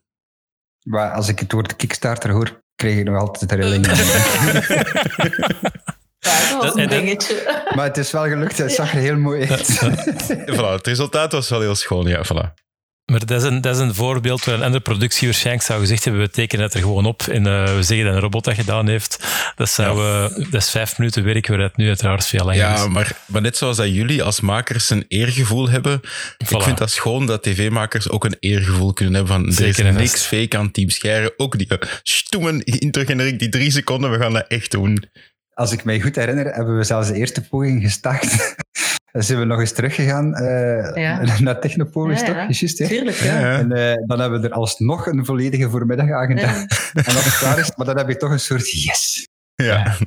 [0.84, 3.90] Maar als ik het woord Kickstarter hoor, krijg ik nog altijd de rillingen.
[6.26, 7.44] Ja, dat was Dat- een dingetje.
[7.76, 9.82] maar het is wel gelukt, het zag er heel mooi uit.
[10.56, 10.72] voilà.
[10.76, 12.64] Het resultaat was wel heel schoon, ja, voilà.
[13.12, 16.04] Maar dat is, een, dat is een voorbeeld waar een andere productie waarschijnlijk zou gezegd
[16.04, 18.54] hebben, we tekenen het er gewoon op en eh, we zeggen dat een robot dat
[18.56, 19.24] gedaan heeft.
[19.56, 22.74] Dat, zou, eh, dat is vijf minuten werk, waar het nu uiteraard veel langer Ja,
[22.74, 22.88] is.
[22.88, 26.02] maar, maar net zoals dat jullie als makers een eergevoel hebben,
[26.38, 29.90] ik vind dat schoon dat tv-makers ook een eergevoel kunnen hebben van er Zeker is
[29.90, 31.34] en niks fake aan Team Scheire.
[31.38, 35.10] Ook die eh, stoemen intro-generiek, die drie seconden, we gaan dat echt doen.
[35.56, 38.56] Als ik mij goed herinner, hebben we zelfs de eerste poging gestart.
[39.16, 41.22] Dan zijn we nog eens teruggegaan eh, Ja.
[41.40, 42.36] naar Technopolis, Ja, toch?
[42.36, 42.48] ja.
[42.50, 42.88] Juist, hè?
[42.88, 43.40] Tuurlijk, ja.
[43.40, 43.58] Ja.
[43.58, 46.56] En eh, dan hebben we er alsnog een volledige voormiddag aan gedaan.
[46.94, 47.04] Ja.
[47.04, 49.28] En als het klaar is, maar dan heb je toch een soort yes.
[49.56, 49.98] Ja.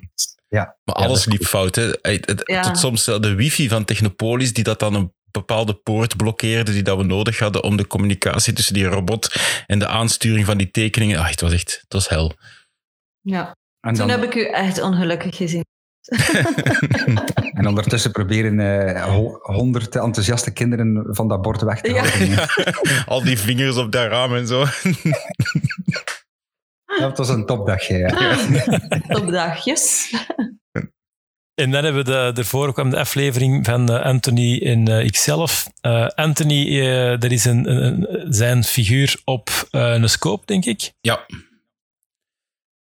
[0.48, 0.76] Ja.
[0.84, 1.74] Maar alles liep fout.
[1.74, 2.18] Hè.
[2.62, 6.82] Tot soms wel de wifi van Technopolis, die dat dan een bepaalde poort blokkeerde, die
[6.82, 9.34] dat we nodig hadden om de communicatie tussen die robot
[9.66, 11.18] en de aansturing van die tekeningen.
[11.18, 12.34] Ah, het was echt, het was hel.
[13.20, 13.56] Ja.
[13.80, 15.64] En, Toen dan, heb ik u echt ongelukkig gezien.
[17.58, 22.04] en ondertussen proberen eh, ho- honderd enthousiaste kinderen van dat bord weg te Ja.
[22.06, 22.48] houden.
[23.06, 24.64] Al die vingers op dat raam en zo.
[26.98, 28.36] Ja, het was een topdagje, ja.
[29.16, 30.14] Op dagjes.
[31.54, 35.66] En dan hebben we de, ervoor kwam de aflevering van eh, Anthony en eh, ikzelf.
[35.80, 40.92] Eh, Anthony, eh dat is een, een- zijn figuur op eh, een scope, denk ik.
[41.00, 41.26] Ja.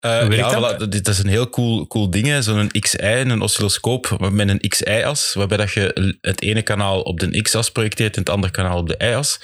[0.06, 0.74] Werkt ja, dat?
[0.74, 2.28] voilà, is een heel cool, cool ding.
[2.28, 2.42] hè.
[2.42, 7.42] Zo'n XI, een oscilloscoop met een XI-as, waarbij dat je het ene kanaal op de
[7.42, 9.40] X-as projecteert en het andere kanaal op de Y-as.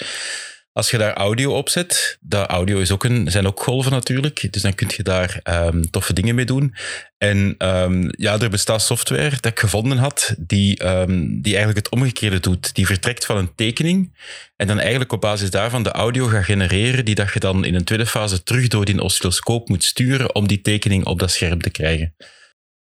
[0.74, 4.52] Als je daar audio op zet, dat audio is ook een, zijn ook golven natuurlijk,
[4.52, 6.74] dus dan kun je daar ehm, toffe dingen mee doen.
[7.18, 11.88] En ehm, ja, er bestaat software dat ik gevonden had, die, ehm, die eigenlijk het
[11.88, 12.74] omgekeerde doet.
[12.74, 14.16] Die vertrekt van een tekening
[14.56, 17.74] en dan eigenlijk op basis daarvan de audio gaat genereren, die dat je dan in
[17.74, 21.60] een tweede fase terug door die oscilloscoop moet sturen om die tekening op dat scherm
[21.60, 22.14] te krijgen.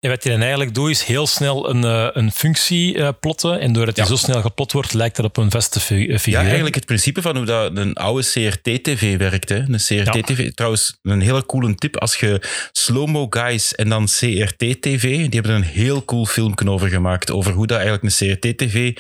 [0.04, 3.60] En wat je dan eigenlijk doet, is heel snel een, eh, een functie eh, plotten.
[3.60, 4.10] En doordat die Ja.
[4.10, 6.22] zo snel geplot wordt, lijkt dat op een vaste eh, figuur.
[6.26, 9.50] Ja, eigenlijk het principe van hoe dat een oude CRT-TV werkt.
[9.50, 9.56] Hè.
[9.58, 11.98] Een CRT-TV, trouwens, een hele coole tip.
[11.98, 12.42] Als je
[12.72, 17.32] Slow-Mo Guys en dan CRT-TV, die hebben er een heel cool filmpje over gemaakt.
[17.32, 18.94] Over hoe dat eigenlijk een CRT-TV,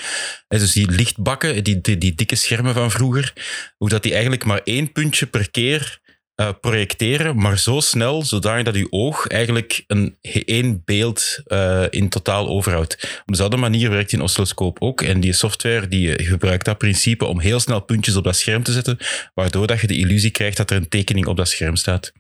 [0.48, 3.34] dus die lichtbakken, die, die, die dikke schermen van vroeger,
[3.78, 6.02] hoe dat die eigenlijk maar één puntje per keer
[6.36, 12.10] eh, projecteren, maar zo snel, zodanig dat je oog eigenlijk een, één beeld eh, in
[12.10, 12.94] totaal overhoudt.
[13.20, 15.02] Op dezelfde manier werkt die oscilloscoop ook.
[15.02, 18.64] En die software die eh, gebruikt dat principe om heel snel puntjes op dat scherm
[18.64, 18.98] te zetten,
[19.34, 22.12] waardoor dat je de illusie krijgt dat er een tekening op dat scherm staat.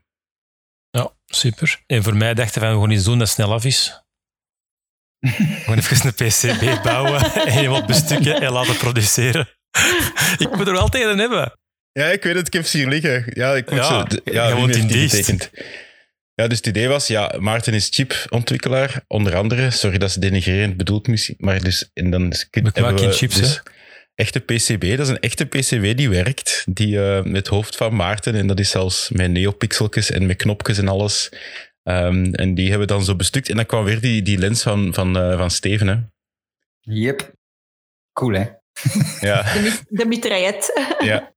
[0.89, 1.83] Ja, super.
[1.87, 4.03] En voor mij dachten we gaan iets doen dat snel af is.
[5.19, 9.49] Gewoon even een PCB bouwen en helemaal bestukken en laten produceren.
[10.37, 11.57] Ik moet er wel tegen hebben.
[11.93, 13.25] Ja, ik weet het, ik heb ze hier liggen.
[13.33, 15.49] Ja, ik moet Ja, je ja, Wim woont in Diest.
[16.35, 19.71] Ja, dus het idee was, ja, Maarten is chipontwikkelaar, onder andere.
[19.71, 23.35] Sorry dat ze denigrerend bedoeld misschien, maar dus, en dan is, hebben geen we chips,
[23.35, 23.61] dus
[24.15, 27.95] echte PCB, dat is een echte PCB die werkt, die eh, met het hoofd van
[27.95, 31.29] Maarten, en dat is zelfs met neopixeltjes en met knopjes en alles.
[31.83, 34.61] Ehm, en die hebben we dan zo bestukt, en dan kwam weer die, die lens
[34.61, 35.95] van, van, eh, van Steven, hè.
[36.79, 37.31] Yep.
[38.13, 38.45] Cool, hè?
[39.19, 40.95] Ja, De, de mitraillet.
[40.99, 41.32] ja.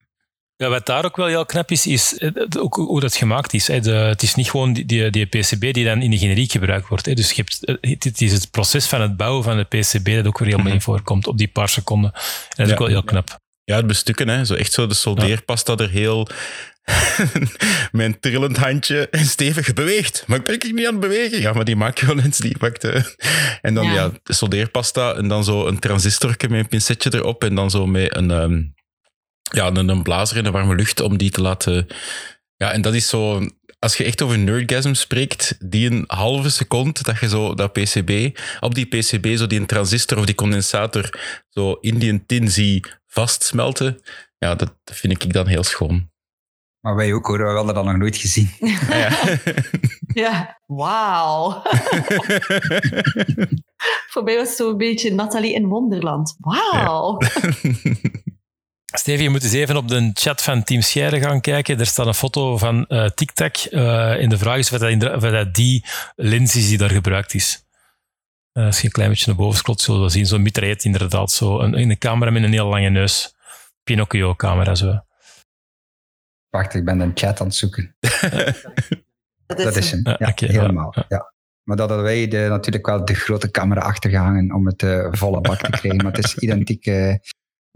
[0.57, 3.65] Ja, wat daar ook wel heel knap is, is eh, ook hoe dat gemaakt is.
[3.65, 6.89] De, het is niet gewoon die, die, die PCB die dan in de generiek gebruikt
[6.89, 7.07] wordt.
[7.07, 7.15] Hè.
[7.15, 10.27] Dus je hebt, eh, het is het proces van het bouwen van de PCB dat
[10.27, 12.13] ook weer heel mee voorkomt op die paar seconden.
[12.13, 12.73] En dat is Ja.
[12.73, 13.39] ook wel heel knap.
[13.65, 14.45] Ja, het bestukken, hè.
[14.45, 16.29] Zo echt zo de soldeerpasta er heel...
[17.93, 20.25] Mijn trillend handje en stevig beweegt.
[20.27, 21.41] Maar ik ben ik niet aan het bewegen.
[21.41, 23.15] Ja, maar die macrolens, die pakte...
[23.61, 23.93] En dan, Ja.
[23.93, 27.87] ja, de soldeerpasta en dan zo een transistorke met een pincetje erop en dan zo
[27.87, 28.63] met een, ehm,
[29.53, 31.87] ja, een, een blazer in de warme lucht om die te laten...
[32.57, 33.49] Ja, en dat is zo...
[33.79, 38.39] Als je echt over nerdgasm spreekt, die een halve seconde dat je zo dat PCB,
[38.61, 41.19] op die PCB zo die een transistor of die condensator
[41.49, 44.01] zo in die tin zie vastsmelten,
[44.39, 46.11] ja, dat vind ik dan heel schoon.
[46.81, 48.51] Maar wij ook hoor, we hadden dat nog nooit gezien.
[48.61, 49.11] Ah, ja.
[50.15, 51.63] Ja, wauw.
[54.13, 56.37] Voor mij was het zo'n beetje Nathalie in Wonderland.
[56.39, 57.19] Wauw.
[58.99, 61.79] Steven, je moet eens even op de chat van Team Scheire gaan kijken.
[61.79, 63.57] Er staat een foto van eh TikTok.
[63.57, 65.85] eh en de vraag is of dat, indra- of dat die
[66.17, 67.65] lens is die daar gebruikt is.
[68.53, 70.27] Eh, als je een klein beetje naar boven scrolt, zullen we zien.
[70.27, 71.31] Zo'n mitraillet inderdaad.
[71.31, 73.35] Zo een, een camera met een heel lange neus.
[73.85, 75.01] Pinocchio-camera zo.
[76.51, 77.97] Wacht, ik ben een chat aan het zoeken.
[79.47, 80.01] Dat Dat is hem.
[80.05, 80.93] Ja, Ja, helemaal.
[80.97, 81.05] ja.
[81.09, 81.33] Ja.
[81.63, 85.41] Maar dat hadden wij de, natuurlijk wel de grote camera achtergehangen om het eh, volle
[85.41, 85.97] bak te krijgen.
[86.05, 87.15] Maar het is identiek eh,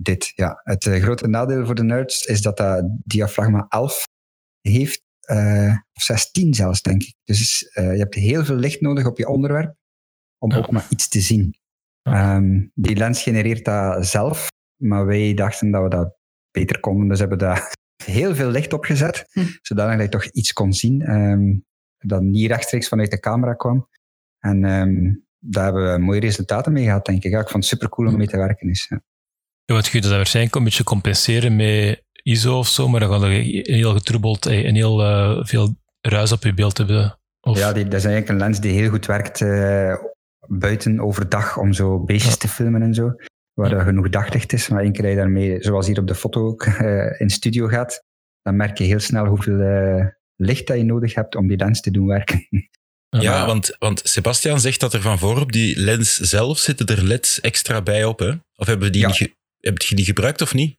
[0.02, 0.32] dit.
[0.34, 0.60] Ja.
[0.64, 4.04] Het eh, grote nadeel voor de nerds is dat dat diafragma 11
[4.60, 5.02] heeft.
[5.20, 7.14] eh, of 16 zelfs, denk ik.
[7.24, 9.74] Dus eh, je hebt heel veel licht nodig op je onderwerp
[10.38, 10.56] om Ja.
[10.58, 11.54] ook maar iets te zien.
[12.02, 14.48] Ehm, die lens genereert dat zelf,
[14.82, 16.16] maar wij dachten dat we dat
[16.50, 17.08] beter konden.
[17.08, 17.74] Dus hebben daar
[18.04, 19.40] heel veel licht op gezet, Hm.
[19.62, 21.58] zodanig dat je toch iets kon zien ehm,
[21.98, 23.88] dat niet rechtstreeks vanuit de camera kwam.
[24.38, 27.30] En ehm, daar hebben we mooie resultaten mee gehad, denk ik.
[27.30, 28.68] Ja, ik vond het super cool om mee te werken.
[28.68, 29.02] Is, ja.
[29.70, 33.22] Ja, wat je dat waarschijnlijk een beetje compenseren met ISO of zo, maar dan gaat
[33.22, 33.30] er
[33.62, 37.18] heel getrubbeld eh, en heel eh, veel ruis op je beeld hebben.
[37.40, 39.94] Of, Ja, die, dat is eigenlijk een lens die heel goed werkt eh,
[40.46, 42.38] buiten overdag om zo beestjes Ja.
[42.38, 43.12] te filmen en zo.
[43.52, 44.68] Waar er genoeg daglicht is.
[44.68, 47.66] Maar één keer dat je daarmee, zoals hier op de foto ook, eh, in studio
[47.66, 48.04] gaat,
[48.42, 50.06] dan merk je heel snel hoeveel eh,
[50.36, 52.46] licht dat je nodig hebt om die lens te doen werken.
[53.08, 57.02] Ja, want, want Sebastian zegt dat er van voor op die lens zelf zitten er
[57.04, 58.18] leds extra bij op.
[58.18, 58.30] Hè?
[58.56, 59.06] Of hebben we die, Ja.
[59.06, 60.78] niet ge- heb je die gebruikt of niet?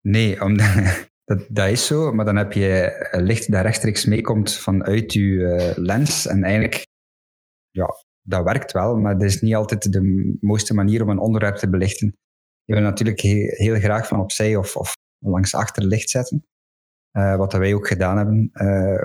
[0.00, 0.38] Nee,
[1.24, 2.12] dat, dat is zo.
[2.12, 6.26] Maar dan heb je eh, licht dat rechtstreeks meekomt vanuit je eh, lens.
[6.26, 6.86] En eigenlijk,
[7.70, 7.86] ja,
[8.22, 8.96] dat werkt wel.
[8.96, 12.16] Maar dat is niet altijd de mooiste manier om een onderwerp te belichten.
[12.64, 16.46] Je wil natuurlijk heel, graag van opzij of, of langs achter licht zetten.
[17.10, 18.50] Eh, wat dat wij ook gedaan hebben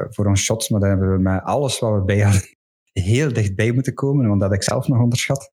[0.09, 0.69] voor ons shots.
[0.69, 2.41] Maar dan hebben we met alles wat we bij hadden
[2.91, 4.28] heel dichtbij moeten komen.
[4.28, 5.51] Want dat ik zelf nog onderschat.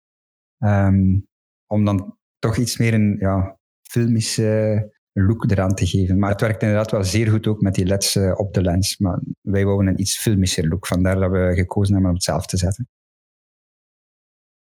[0.57, 1.19] Ehm,
[1.67, 3.58] om dan toch iets meer een ja,
[3.91, 6.19] filmische look eraan te geven.
[6.19, 8.97] Maar het werkt inderdaad wel zeer goed ook met die leds eh, op de lens.
[8.97, 10.87] Maar wij wouden een iets filmischer look.
[10.87, 12.89] Vandaar dat we gekozen hebben om het zelf te zetten.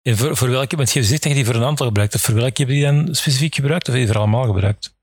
[0.02, 2.16] En voor, voor welke, want je zegt dat je die voor een aantal gebruikt.
[2.16, 3.88] Of voor welke heb je die dan specifiek gebruikt?
[3.88, 4.98] Of heb je die voor allemaal gebruikt?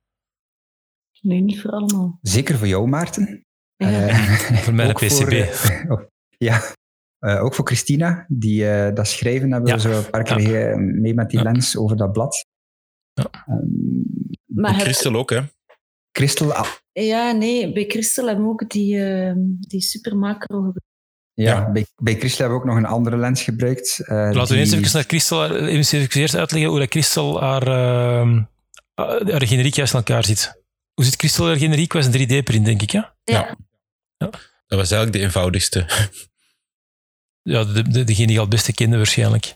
[1.21, 2.19] Nee, niet voor allemaal.
[2.23, 3.45] Zeker voor jou, Maarten.
[3.77, 4.09] Ja.
[4.09, 4.33] Eh,
[4.65, 5.09] Voor mijn ook PCB.
[5.09, 6.01] voor, eh, oh,
[6.37, 6.61] ja,
[7.19, 8.25] Eh, ook voor Christina.
[8.29, 11.45] Die, eh, dat schrijven hebben we zo een paar keer eh, mee met die Ja.
[11.45, 12.45] lens over dat blad.
[13.17, 13.31] Ja.
[14.47, 15.41] Maar En heb- Christel ook, hè?
[16.13, 20.81] Christel, ah, ja, nee, bij Christel hebben we ook die, eh, die super macro gebruikt.
[21.35, 21.71] ja, Ja.
[21.73, 23.99] Bij, bij Christel hebben we ook nog een andere lens gebruikt.
[24.01, 27.63] eh, Laten we die- eens even naar Christel, even eerst uitleggen hoe dat Christel haar,
[27.67, 28.43] ehm,
[29.31, 30.63] haar generiek juist in elkaar zit.
[30.95, 31.93] Hoe zit Christel haar generiek?
[31.93, 33.17] Was een 3D-print, denk ik, ja?
[33.25, 33.57] Ja.
[34.67, 35.87] Dat was eigenlijk de eenvoudigste.
[37.43, 39.55] Ja, de, de, degene die je al het beste kende waarschijnlijk.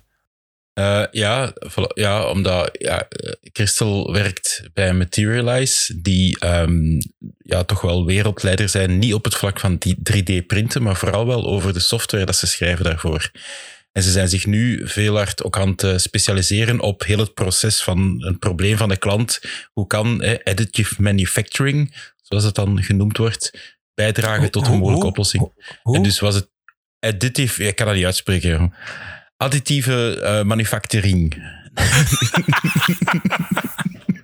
[0.72, 1.52] Eh, ja,
[1.94, 7.00] ja, omdat ja, eh, Crystal werkt bij Materialize, die ehm,
[7.38, 11.46] ja, toch wel wereldleider zijn, niet op het vlak van die 3D-printen, maar vooral wel
[11.46, 13.30] over de software dat ze schrijven daarvoor.
[13.92, 17.34] En ze zijn zich nu veel hard ook aan het eh, specialiseren op heel het
[17.34, 19.40] proces van een probleem van de klant.
[19.72, 25.52] Hoe kan eh, additive manufacturing, zoals het dan genoemd wordt, bijdragen tot een mogelijke oplossing?
[25.82, 26.48] En dus was het
[27.00, 28.50] additive, ik kan dat niet uitspreken.
[28.50, 28.72] joh.
[29.40, 31.34] Additieve eh, manufacturing.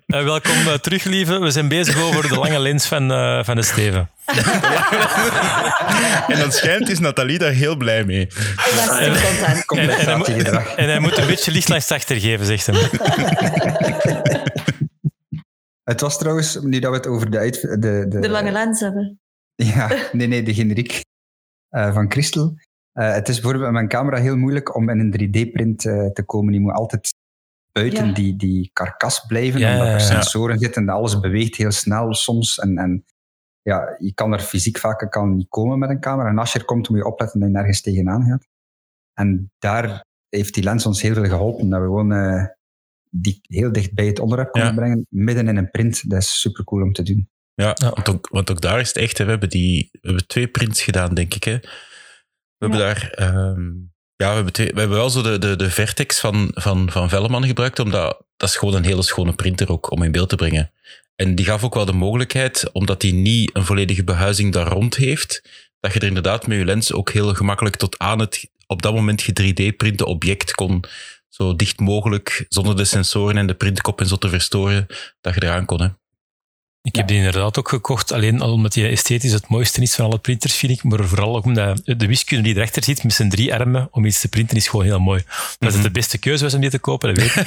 [0.06, 1.38] Eh, welkom eh, terug, lieve.
[1.38, 4.10] We zijn bezig over de lange lens van, eh, van de Steven.
[6.32, 8.20] en dan schijnt is Nathalie daar heel blij mee.
[8.20, 8.32] Ik
[9.66, 9.90] content.
[9.90, 12.74] En, en, hij en hij moet een beetje licht langs achter geven, zegt hem.
[15.84, 18.80] Het was trouwens, nu dat we het over de, uit, de, de, De lange lens
[18.80, 19.20] hebben.
[19.54, 21.00] Ja, nee, nee, de generiek
[21.68, 22.54] eh, van Crystal.
[22.96, 26.22] Eh, het is bijvoorbeeld met mijn camera heel moeilijk om in een 3D-print eh, te
[26.22, 26.54] komen.
[26.54, 27.14] Je moet altijd
[27.72, 28.12] buiten Ja.
[28.12, 29.98] die, die karkas blijven, Ja, omdat er ja.
[29.98, 32.58] sensoren zitten en alles beweegt heel snel soms.
[32.58, 33.04] En, en
[33.62, 36.28] ja, je kan er fysiek vaak kan niet komen met een camera.
[36.28, 38.46] En als je er komt, moet je opletten dat je nergens tegenaan gaat.
[39.14, 41.68] En daar heeft die lens ons heel veel geholpen.
[41.68, 42.44] Dat we gewoon eh,
[43.10, 44.76] die heel dicht bij het onderwerp konden Ja.
[44.76, 46.10] brengen, midden in een print.
[46.10, 47.28] Dat is super cool om te doen.
[47.54, 47.90] Ja, Ja.
[47.90, 49.18] Want, ook, want ook daar is het echt.
[49.18, 51.44] Hè, we, hebben die, we hebben twee prints gedaan, denk ik.
[51.44, 51.58] Hè.
[52.58, 53.10] We hebben daar...
[53.10, 53.70] ehm,
[54.16, 57.08] ja, we hebben, twee, we hebben wel zo de, de, de Vertex van, van, van
[57.08, 60.36] Velleman gebruikt, omdat dat is gewoon een hele schone printer ook om in beeld te
[60.36, 60.72] brengen.
[61.16, 64.96] En die gaf ook wel de mogelijkheid, omdat die niet een volledige behuizing daar rond
[64.96, 65.42] heeft,
[65.80, 68.94] dat je er inderdaad met je lens ook heel gemakkelijk tot aan het op dat
[68.94, 70.84] moment ge 3D-printen object kon
[71.28, 74.86] zo dicht mogelijk, zonder de sensoren en de printkop en zo te verstoren,
[75.20, 75.80] dat je eraan kon.
[75.80, 75.88] Hè.
[76.86, 80.04] Ik heb die inderdaad ook gekocht, alleen al omdat die esthetisch het mooiste is van
[80.04, 80.82] alle printers, vind ik.
[80.82, 84.20] Maar vooral ook omdat de wiskunde die erachter zit met zijn drie armen om iets
[84.20, 85.22] te printen is gewoon heel mooi.
[85.58, 87.46] Dat het de beste keuze was om die te kopen, dat weet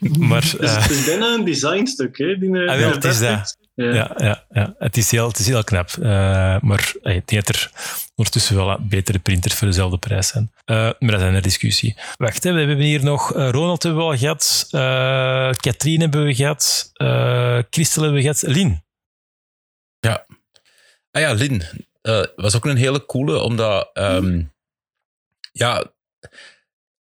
[0.00, 0.18] niet.
[0.28, 2.38] Maar Dus eh, het is bijna een designstuk, hè?
[2.38, 3.58] Die, Ah, wel, het is dat.
[3.78, 3.92] Ja.
[3.94, 5.90] ja, ja, ja, het, is heel, het is heel knap.
[5.90, 7.70] Eh, maar ik denk dat er
[8.14, 10.52] ondertussen wel betere printers voor dezelfde prijs zijn.
[10.64, 11.96] Eh, maar dat is een discussie.
[12.16, 16.24] Wacht, hè, we hebben hier nog eh, Ronald hebben we al gehad, eh Katrien hebben
[16.24, 18.84] we gehad, eh Christel hebben we gehad, Lien.
[21.10, 21.62] Ah ja, Lin.
[22.02, 23.90] eh, was ook een hele coole, omdat...
[23.92, 24.42] ehm,
[25.52, 25.84] ja,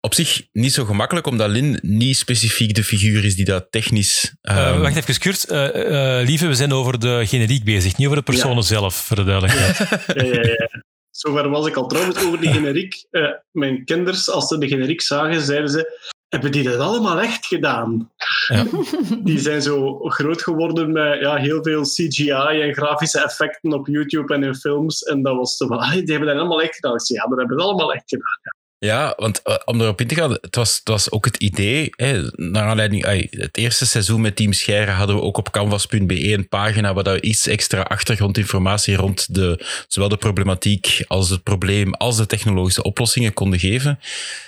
[0.01, 4.35] op zich niet zo gemakkelijk, omdat Lin niet specifiek de figuur is die dat technisch...
[4.41, 5.43] Eh, ehm, wacht even, Kurt.
[5.43, 8.61] Eh, eh, lieve, we zijn over de generiek bezig, niet over de personen Ja.
[8.61, 9.77] zelf, voor de duidelijkheid.
[9.77, 10.81] Ja, ja, ja.
[11.11, 13.05] Zover was ik al trouwens over die generiek.
[13.11, 15.99] Eh, mijn kinders, als ze de generiek zagen, zeiden ze:
[16.29, 18.11] Hebben die dat allemaal echt gedaan?
[18.47, 18.65] Ja.
[19.23, 24.33] Die zijn zo groot geworden met ja, heel veel CGI en grafische effecten op YouTube
[24.33, 25.03] en in films.
[25.03, 26.93] En dat was zo van: "Allee, Die hebben dat allemaal echt gedaan.
[26.93, 28.59] Ik zei: Ja, dat hebben ze allemaal echt gedaan.
[28.86, 32.21] Ja, want eh, om erop in te gaan, het was, was ook het idee, hè,
[32.36, 36.93] naar aanleiding, het eerste seizoen met Team Scheire hadden we ook op canvas.be een pagina
[36.93, 42.25] waar we iets extra achtergrondinformatie rond de, zowel de problematiek als het probleem, als de
[42.25, 43.99] technologische oplossingen konden geven.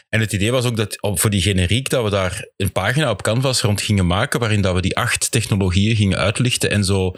[0.09, 3.21] En het idee was ook dat voor die generiek dat we daar een pagina op
[3.21, 7.11] Canvas rond gingen maken, waarin dat we die acht technologieën gingen uitlichten en zo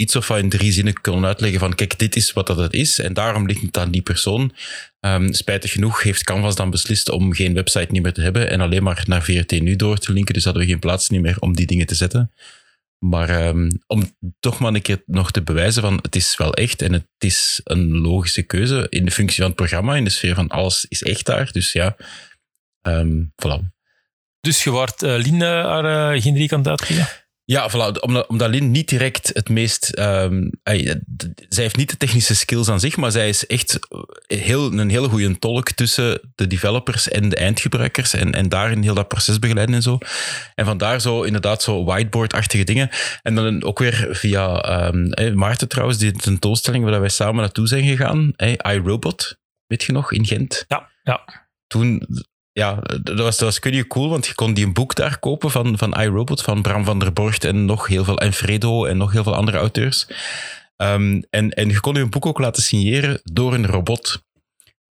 [0.00, 2.98] iets of wat in drie zinnen konden uitleggen van kijk, dit is wat dat is
[2.98, 4.54] en daarom ligt het aan die persoon.
[5.00, 8.60] Ehm, spijtig genoeg heeft Canvas dan beslist om geen website niet meer te hebben en
[8.60, 11.36] alleen maar naar VRT nu door te linken, dus hadden we geen plaats niet meer
[11.38, 12.32] om die dingen te zetten.
[12.98, 16.82] Maar ehm, om toch maar een keer nog te bewijzen van het is wel echt
[16.82, 20.34] en het is een logische keuze in de functie van het programma, in de sfeer
[20.34, 21.52] van alles is echt daar.
[21.52, 21.96] Dus ja,
[22.82, 23.78] ehm voilà.
[24.40, 27.19] Dus je wordt eh Lien haar aan het uitleggen?
[27.50, 29.88] Ja, voilà, omdat, omdat Lin niet direct het meest...
[29.88, 30.48] ehm,
[31.16, 33.78] d- zij heeft niet de technische skills aan zich, maar zij is echt
[34.26, 38.94] heel, een hele goede tolk tussen de developers en de eindgebruikers en, en daarin heel
[38.94, 39.98] dat proces begeleiden en zo.
[40.54, 42.88] En vandaar zo inderdaad zo whiteboard-achtige dingen.
[43.22, 47.66] En dan ook weer via ehm, ey, Maarten trouwens, die tentoonstelling waar wij samen naartoe
[47.68, 50.64] zijn gegaan, ey, iRobot, weet je nog, in Gent.
[50.68, 51.48] Ja, ja.
[51.66, 52.06] Toen
[52.60, 55.50] ja, dat was, dat was kun cool, want je kon die een boek daar kopen
[55.50, 58.96] van, van iRobot, van Bram van der Borcht en nog heel veel, en Fredo en
[58.96, 60.06] nog heel veel andere auteurs.
[60.76, 64.22] Ehm, en, en je kon je een boek ook laten signeren door een robot.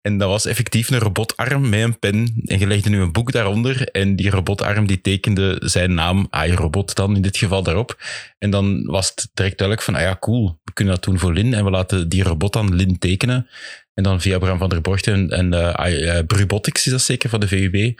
[0.07, 2.41] En dat was effectief een robotarm met een pen.
[2.45, 3.87] En je legde nu een boek daaronder.
[3.91, 7.97] En die robotarm die tekende zijn naam, iRobot dan in dit geval, daarop.
[8.37, 11.33] En dan was het direct duidelijk van, ah ja, cool, we kunnen dat doen voor
[11.33, 11.53] Lin.
[11.53, 13.47] En we laten die robot dan Lin tekenen.
[13.93, 17.29] En dan via Bram van der Borcht en, en eh, eh, Brubotics is dat zeker,
[17.29, 17.99] van de VUB.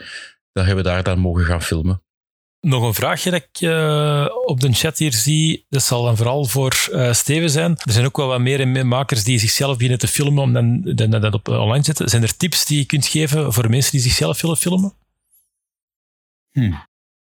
[0.52, 2.02] Dan hebben we daar dan mogen gaan filmen.
[2.60, 5.66] Nog een vraagje dat ik eh, op de chat hier zie.
[5.68, 7.70] Dat zal dan vooral voor eh, Steven zijn.
[7.70, 10.52] Er zijn ook wel wat meer makers die zichzelf beginnen te filmen om
[10.96, 12.08] dan, dat op eh, online te zetten.
[12.08, 14.92] Zijn er tips die je kunt geven voor mensen die zichzelf willen filmen?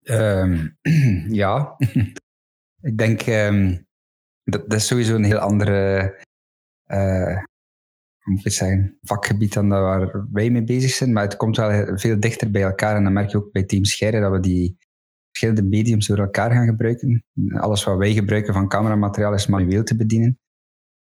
[0.03, 0.67] Ehm,
[1.41, 1.75] ja,
[2.89, 3.77] ik denk ehm,
[4.43, 6.25] dat, dat is sowieso een heel andere,
[8.23, 11.13] moet ik vakgebied dan waar wij mee bezig zijn.
[11.13, 12.95] Maar het komt wel veel dichter bij elkaar.
[12.95, 13.83] En dan merk je ook bij Team
[14.21, 14.77] dat we die
[15.39, 17.23] verschillende mediums door elkaar gaan gebruiken.
[17.49, 20.39] Alles wat wij gebruiken van cameramateriaal is manueel te bedienen.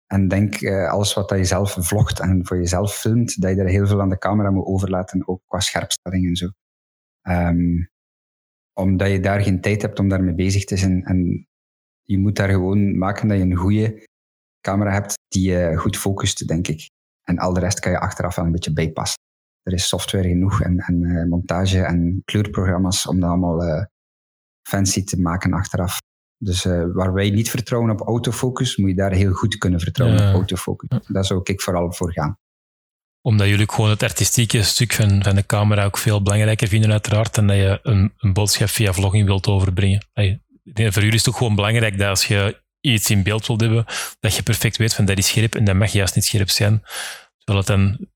[0.07, 3.61] En denk, eh, alles wat dat je zelf vlogt en voor jezelf filmt, dat je
[3.61, 6.49] er heel veel aan de camera moet overlaten, ook qua scherpstelling en zo.
[7.23, 7.85] Ehm,
[8.73, 11.05] omdat je daar geen tijd hebt om daarmee bezig te zijn.
[11.05, 11.49] En
[12.03, 14.07] je moet daar gewoon maken dat je een goede
[14.61, 16.91] camera hebt die je goed focust, denk ik.
[17.23, 19.23] En al de rest kan je achteraf wel een beetje bijpassen.
[19.63, 23.85] Er is software genoeg en, en eh, montage en kleurprogramma's om dat allemaal eh,
[24.69, 25.99] fancy te maken achteraf.
[26.39, 30.21] Dus eh, waar wij niet vertrouwen op autofocus, moet je daar heel goed kunnen vertrouwen
[30.21, 30.29] Ja.
[30.29, 30.89] op autofocus.
[31.07, 32.39] Daar zou ik vooral voor gaan.
[33.21, 36.91] Omdat jullie ook gewoon het artistieke stuk van, van de camera ook veel belangrijker vinden
[36.93, 40.07] uiteraard dan dat je een, een boodschap via vlogging wilt overbrengen.
[40.13, 40.41] Hey,
[40.75, 43.85] voor jullie is het ook gewoon belangrijk dat als je iets in beeld wilt hebben,
[44.21, 46.83] dat je perfect weet van dat is scherp en dat mag juist niet scherp zijn.
[47.37, 48.09] Terwijl het dan,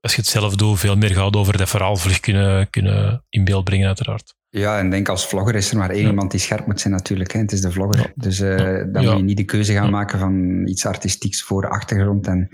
[0.00, 3.44] als je het zelf doet, veel meer gaat over dat verhaal vlug kunnen, kunnen in
[3.44, 4.34] beeld brengen, uiteraard.
[4.58, 6.08] Ja, en denk als vlogger is er maar één Ja.
[6.08, 7.32] iemand die scherp moet zijn natuurlijk.
[7.32, 7.40] Hè.
[7.40, 8.12] Het is de vlogger.
[8.14, 8.84] Dus Ja.
[8.84, 12.26] dan moet je niet de keuze gaan maken van iets artistieks voor de achtergrond.
[12.26, 12.48] En,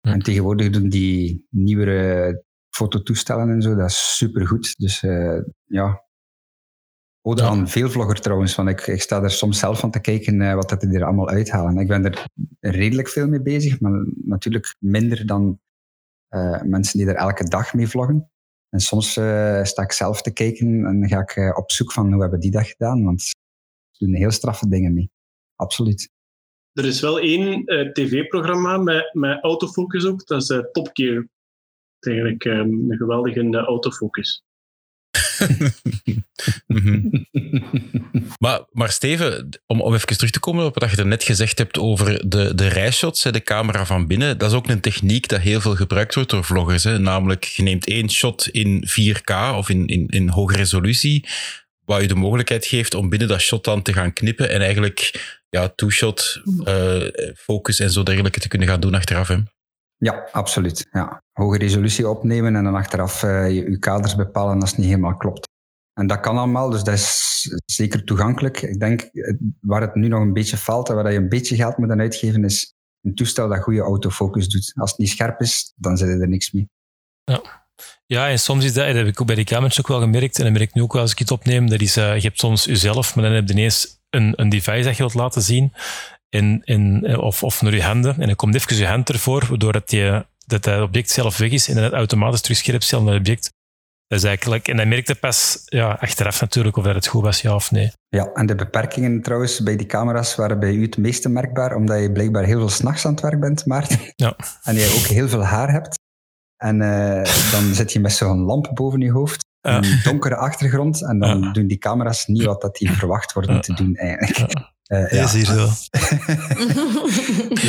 [0.00, 4.74] en tegenwoordig doen die nieuwere fototoestellen en zo, dat is supergoed.
[4.78, 6.04] Dus eh, ja,
[7.22, 7.48] ode Ja.
[7.48, 10.54] aan veel vlogger trouwens, want ik, ik sta er soms zelf van te kijken eh,
[10.54, 11.76] wat dat die er allemaal uithalen.
[11.78, 12.26] Ik ben er
[12.60, 15.60] redelijk veel mee bezig, maar natuurlijk minder dan
[16.64, 18.30] mensen die er elke dag mee vloggen.
[18.70, 22.12] En soms eh, sta ik zelf te kijken en ga ik eh, op zoek van
[22.12, 25.10] hoe hebben die dat gedaan, want ze doen heel straffe dingen mee.
[25.56, 26.14] Absoluut.
[26.72, 31.28] Er is wel één eh, tv-programma met, met autofocus ook, dat is Top Gear.
[31.98, 33.66] Eigenlijk eh, een geweldige eh,
[36.66, 37.00] Mhm.
[38.38, 41.58] Maar, maar Steven, om, om even terug te komen op wat je er net gezegd
[41.58, 45.40] hebt over de, de rijshots, de camera van binnen, dat is ook een techniek dat
[45.40, 46.84] heel veel gebruikt wordt door vloggers.
[46.84, 46.98] Hè.
[46.98, 51.28] Namelijk, je neemt één shot in 4K of in, in, in hoge resolutie,
[51.84, 55.12] wat je de mogelijkheid geeft om binnen dat shot dan te gaan knippen en eigenlijk
[55.48, 57.02] ja, two-shot, eh,
[57.36, 59.28] focus en zo dergelijke te kunnen gaan doen achteraf.
[59.28, 59.36] Hè.
[59.96, 60.86] Ja, absoluut.
[60.90, 61.22] Ja.
[61.36, 65.48] Hoge resolutie opnemen en dan achteraf eh, je, kaders bepalen als het niet helemaal klopt.
[65.92, 68.62] En dat kan allemaal, dus dat is zeker toegankelijk.
[68.62, 71.56] Ik denk, eh, waar het nu nog een beetje faalt en waar je een beetje
[71.56, 74.72] geld moet uitgeven, is een toestel dat goede autofocus doet.
[74.74, 76.68] Als het niet scherp is, dan zit er niks mee.
[78.06, 80.38] Ja, en soms is dat, dat heb ik ook bij de camera's ook wel gemerkt,
[80.38, 82.20] en dat merk ik nu ook wel als ik het opneem, dat is, eh, je
[82.20, 85.42] hebt soms jezelf, maar dan heb je ineens een, een device dat je wilt laten
[85.42, 85.72] zien,
[86.28, 89.72] en, en, of, of naar je handen, en dan komt even je hand ervoor, waardoor
[89.72, 93.04] dat, je, dat het object zelf weg is, en dan het automatisch terug scherp stelt
[93.04, 93.54] naar het object.
[94.06, 97.40] Dat is eigenlijk, en dan merkte pas ja, achteraf natuurlijk of dat het goed was,
[97.40, 97.92] ja of nee.
[98.08, 102.00] Ja, en de beperkingen trouwens bij die camera's waren bij u het meeste merkbaar, omdat
[102.00, 103.98] je blijkbaar heel veel s'nachts aan het werk bent, Maarten.
[104.16, 104.36] Ja.
[104.62, 105.98] En je ook heel veel haar hebt.
[106.56, 111.18] En eh, dan zit je met zo'n lamp boven je hoofd, een donkere achtergrond, en
[111.18, 114.74] dan doen die camera's niet wat dat die verwacht worden te doen eigenlijk.
[114.88, 114.96] Ja.
[114.96, 115.68] Eh, Dat is hier zo.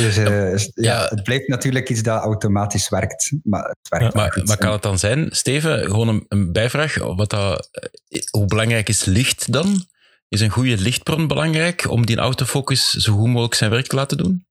[0.02, 1.06] Dus eh, ja, Ja.
[1.08, 4.14] het blijft natuurlijk iets dat automatisch werkt, maar het werkt
[4.46, 8.88] Maar, kan het dan zijn, Steven, gewoon een, een bijvraag, wat dat, eh, hoe belangrijk
[8.88, 9.84] is licht dan?
[10.28, 14.16] Is een goede lichtbron belangrijk om die autofocus zo goed mogelijk zijn werk te laten
[14.16, 14.46] doen?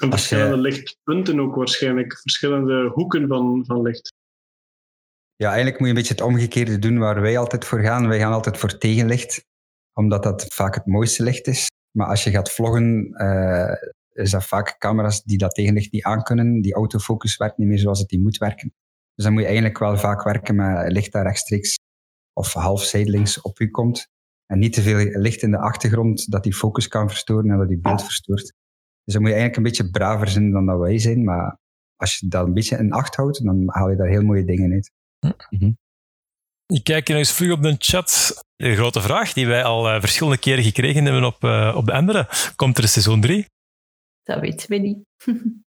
[0.00, 4.12] En Als je- verschillende lichtpunten ook waarschijnlijk, verschillende hoeken van, van licht.
[5.36, 8.08] Ja, eigenlijk moet je een beetje het omgekeerde doen waar wij altijd voor gaan.
[8.08, 9.44] Wij gaan altijd voor tegenlicht,
[9.92, 11.66] omdat dat vaak het mooiste licht is.
[11.90, 16.60] Maar als je gaat vloggen, eh, is dat vaak camera's die dat tegenlicht niet aankunnen.
[16.60, 18.72] Die autofocus werkt niet meer zoals het die moet werken.
[19.14, 21.78] Dus dan moet je eigenlijk wel vaak werken met licht dat rechtstreeks
[22.32, 24.08] of half zijdelings op u komt.
[24.46, 27.68] En niet te veel licht in de achtergrond dat die focus kan verstoren en dat
[27.68, 28.52] die beeld verstoort.
[29.04, 31.24] Dus dan moet je eigenlijk een beetje braver zijn dan dat wij zijn.
[31.24, 31.58] Maar
[31.96, 34.72] als je dat een beetje in acht houdt, dan haal je daar heel mooie dingen
[34.72, 34.92] uit.
[36.74, 38.42] Ik kijk nog eens vlug op de chat.
[38.56, 41.92] De grote vraag die wij al eh, verschillende keren gekregen hebben op, eh, op de
[41.92, 42.28] andere.
[42.56, 43.46] Komt er een seizoen 3?
[44.22, 44.98] Dat weten we niet.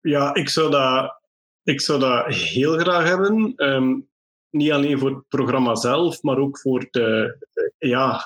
[0.00, 1.20] Ja, ik zou dat,
[1.62, 3.52] ik zou dat heel graag hebben.
[3.56, 4.00] Ehm,
[4.50, 7.36] niet alleen voor het programma zelf, maar ook voor, de,
[7.78, 8.24] ja,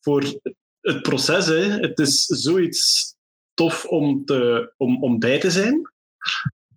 [0.00, 0.40] voor
[0.80, 1.46] het proces.
[1.46, 1.62] Hè.
[1.62, 3.14] Het is zoiets
[3.54, 5.92] tof om, te, om, om bij te zijn.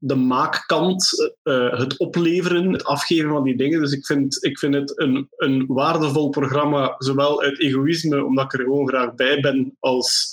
[0.03, 3.79] De maakkant, eh, het opleveren, het afgeven van die dingen.
[3.79, 8.53] Dus ik vind, ik vind het een, een waardevol programma, zowel uit egoïsme, omdat ik
[8.53, 10.29] er gewoon graag bij ben, als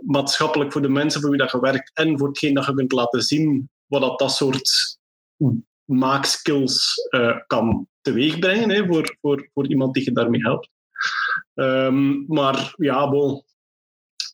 [0.00, 2.92] maatschappelijk voor de mensen voor wie dat je werkt en voor hetgeen dat je kunt
[2.92, 4.98] laten zien wat dat, dat soort
[5.84, 10.68] maakskills eh, kan teweegbrengen hè, voor, voor, voor iemand die je daarmee helpt.
[11.54, 13.44] Ehm, maar ja, bon,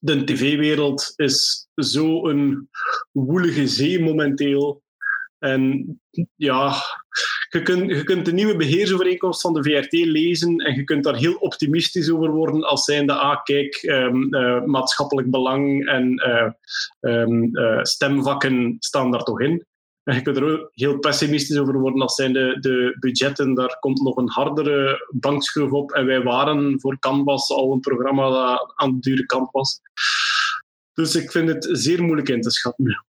[0.06, 2.68] de tv-wereld is zo'n
[3.12, 4.82] woelige zee momenteel.
[5.38, 6.00] En
[6.34, 6.74] ja,
[7.48, 11.16] je kunt, je kunt de nieuwe beheersovereenkomst van de VRT lezen en je kunt daar
[11.16, 16.50] heel optimistisch over worden als zijnde, ah kijk, ehm, eh, maatschappelijk belang en eh,
[17.00, 19.66] ehm, eh, stemvakken staan daar toch in.
[20.06, 24.02] En je kunt er ook heel pessimistisch over worden als zijnde de budgetten, daar komt
[24.02, 25.92] nog een hardere bankschroef op.
[25.92, 29.80] En wij waren voor Canvas al een programma dat aan de dure kant was.
[30.92, 33.04] Dus ik vind het zeer moeilijk in te schatten.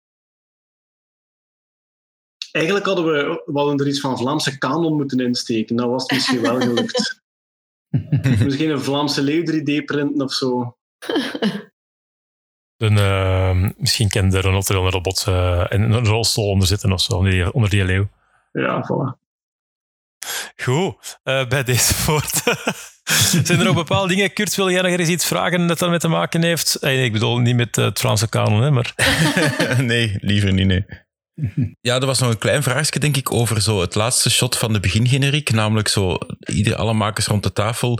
[2.50, 5.76] Eigenlijk hadden we, we hadden er iets van Vlaamse kanon moeten insteken.
[5.76, 7.22] Dat was misschien wel gelukt.
[8.44, 10.76] misschien een Vlaamse leeuw 3D-printen of zo.
[12.82, 17.12] Een, eh, misschien kan er een robot eh, en een rolstoel onder zitten of zo,
[17.12, 18.08] onder die, onder die leeuw.
[18.52, 19.20] Ja, voilà.
[20.56, 22.30] Goed, eh, bij deze woorden
[23.44, 26.08] Zijn er ook bepaalde dingen, Kurt, wil jij nog eens iets vragen dat daarmee te
[26.08, 26.74] maken heeft?
[26.74, 28.94] Eh, Ik bedoel, niet met eh, het Franse kanon, hè, maar...
[29.78, 30.84] nee, liever niet, nee.
[31.80, 34.72] Ja, er was nog een klein vraagje, denk ik, over zo het laatste shot van
[34.72, 35.52] de begingeneriek.
[35.52, 37.98] Namelijk zo, ieder, alle makers rond de tafel,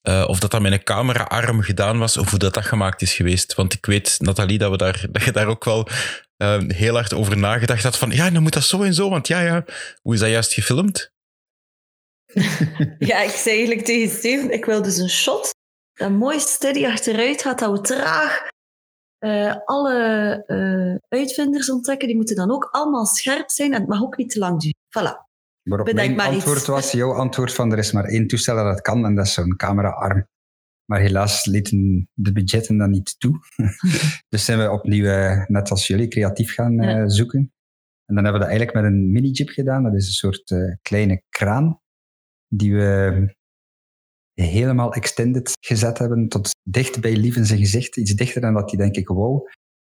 [0.00, 3.14] eh, of dat dat met een cameraarm gedaan was, of hoe dat, dat gemaakt is
[3.14, 3.54] geweest.
[3.54, 5.88] Want ik weet, Nathalie, dat, we daar, dat je daar ook wel
[6.36, 9.28] eh, heel hard over nagedacht had van, ja, dan moet dat zo en zo, want
[9.28, 9.64] ja, ja.
[10.02, 11.10] Hoe is dat juist gefilmd?
[12.98, 15.50] Ja, ik zei eigenlijk tegen Steven, ik wil dus een shot
[16.00, 18.48] dat mooi steady achteruit gaat, dat we traag
[19.18, 19.94] eh, alle
[20.46, 22.06] eh, uitvinders ontdekken.
[22.08, 24.78] Die moeten dan ook allemaal scherp zijn en het mag ook niet te lang duren.
[24.98, 25.29] Voilà.
[25.62, 26.66] Waarop Bedenk mijn maar antwoord iets.
[26.66, 29.32] was, jouw antwoord van er is maar één toestel dat het kan en dat is
[29.32, 30.26] zo'n cameraarm.
[30.84, 33.38] Maar helaas lieten de budgetten dat niet toe.
[34.28, 37.08] dus zijn we opnieuw, eh, net als jullie, creatief gaan eh, Ja.
[37.08, 37.52] zoeken.
[38.06, 39.82] En dan hebben we dat eigenlijk met een mini-jeep gedaan.
[39.82, 41.80] Dat is een soort eh, kleine kraan
[42.48, 43.34] die we
[44.34, 47.96] helemaal extended gezet hebben tot dicht bij Lieven zijn gezicht.
[47.96, 49.40] Iets dichter dan dat hij denk ik wou.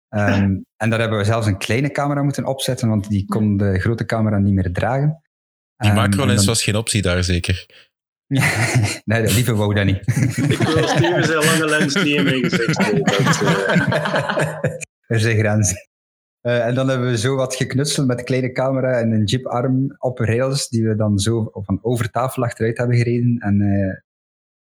[0.09, 3.79] Ehm, en daar hebben we zelfs een kleine camera moeten opzetten, want die kon de
[3.79, 5.22] grote camera niet meer dragen.
[5.83, 7.67] Die Ehm, macrolens en dan- was geen optie daar, zeker.
[9.05, 9.97] nee, de lieve wou dat niet.
[10.51, 13.05] Ik wil Steven zijn lange lens niet in mijn gezicht steken.
[13.05, 13.41] Dat,
[15.07, 15.77] er zijn grenzen.
[16.41, 19.95] Eh, en dan hebben we zo wat geknutseld met een kleine camera en een jeeparm
[19.99, 23.37] op rails, die we dan zo van over tafel achteruit hebben gereden.
[23.39, 24.01] En eh,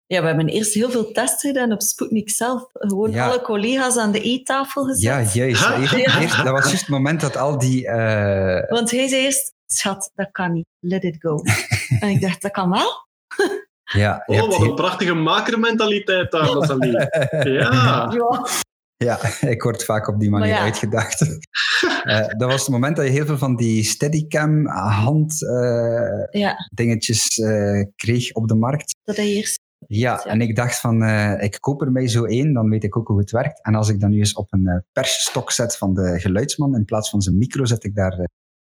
[0.06, 2.70] Ja, we hebben eerst heel veel testen gedaan op Sputnik zelf.
[2.74, 3.28] Gewoon Ja.
[3.28, 5.02] alle collega's aan de eettafel gezet.
[5.02, 5.62] ja, juist.
[5.92, 6.22] Ja.
[6.22, 7.88] eerst- dat was juist het moment dat al die...
[7.88, 10.66] eh, Want hij zei eerst, schat, dat kan niet.
[10.80, 11.42] Let it go.
[12.00, 13.08] en ik dacht, dat kan wel.
[14.04, 16.92] ja, je Oh, hebt wat een prachtige makermentaliteit daar, Nathalie.
[17.60, 18.12] Ja.
[18.14, 18.46] Ja.
[18.98, 19.20] Ja,
[19.50, 20.60] ik word vaak op die manier ja.
[20.62, 21.22] uitgedacht.
[22.04, 26.56] Eh, dat was het moment dat je heel veel van die steadicam hand eh, ja,
[26.74, 28.96] dingetjes eh, kreeg op de markt.
[29.04, 29.60] dat hij eerst...
[29.88, 30.32] Ja, Ja.
[30.32, 33.08] en ik dacht van, eh, ik koop er mij zo één, dan weet ik ook
[33.08, 33.64] hoe het werkt.
[33.64, 36.86] En als ik dan nu eens op een eh, persstok zet van de geluidsman, in
[36.86, 38.24] plaats van zijn micro zet ik daar eh,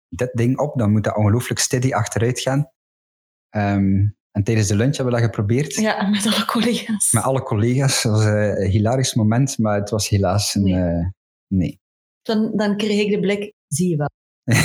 [0.09, 2.71] dit ding op, dan moet dat ongelooflijk steady achteruit gaan.
[3.49, 5.73] Ehm, en tijdens de lunch hebben we dat geprobeerd.
[5.73, 7.11] Ja, met alle collega's.
[7.11, 8.03] Met alle collega's.
[8.03, 10.63] Dat was eh, een hilarisch moment, maar het was helaas een...
[10.63, 10.83] Nee.
[10.83, 11.07] eh,
[11.47, 11.79] nee.
[12.21, 14.09] Dan, dan kreeg ik de blik, zie je wel.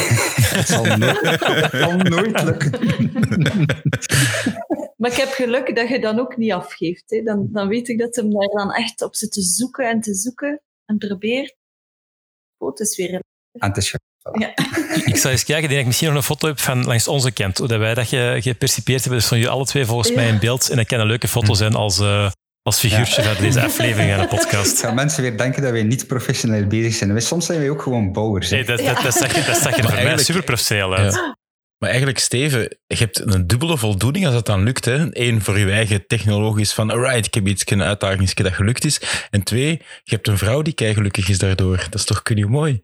[0.59, 2.71] het, zal nooit, het zal nooit lukken.
[5.03, 7.11] Maar ik heb geluk dat je dan ook niet afgeeft.
[7.11, 7.23] Hè.
[7.23, 10.15] Dan, dan weet ik dat hem daar dan echt op zit te zoeken en te
[10.15, 11.57] zoeken en probeert.
[12.59, 13.21] Oh, het is weer...
[13.59, 13.99] Ge-
[15.05, 17.09] Ik zal eens kijken, ik denk dat ik misschien nog een foto heb van langs
[17.09, 19.19] onze kant, hoe dat wij dat ge, gepercipeerd hebben.
[19.19, 20.15] Dus van jullie alle twee volgens Ja.
[20.15, 20.71] mij in beeld.
[20.71, 22.31] En dat kan een leuke foto zijn als, eh,
[22.63, 24.81] als figuurtje van deze aflevering aan de podcast.
[24.81, 27.13] gaan mensen weer denken dat wij niet professioneel bezig zijn.
[27.13, 28.51] Wij- Soms zijn wij ook gewoon bouwers.
[28.51, 31.15] Hey, dat, dat, dat, zag, je- dat zag er voor mij super professioneel uit.
[31.15, 31.37] Ja.
[31.79, 34.85] Maar eigenlijk, Steven, je hebt een dubbele voldoening als dat dan lukt.
[34.85, 35.07] Hè.
[35.11, 39.01] Eén, voor je eigen technologisch van, alright, ik heb iets, een uitdaging dat gelukt is.
[39.31, 39.69] En twee,
[40.05, 41.77] je hebt een vrouw die kei gelukkig is daardoor.
[41.77, 42.83] Dat is toch kun je mooi.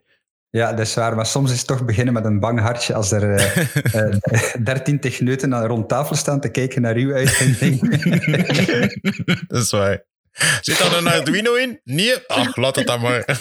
[0.51, 1.15] Ja, dat is waar.
[1.15, 3.57] Maar soms is het toch beginnen met een bang hartje als er eh,
[4.09, 4.15] eh,
[4.63, 7.79] dertien techneuten aan rond tafel staan te kijken naar uw uitvinding.
[9.47, 10.03] dat is waar.
[10.61, 11.79] Zit daar een Arduino in?
[11.83, 12.27] Nee?
[12.27, 13.39] Ach, laat het dan maar.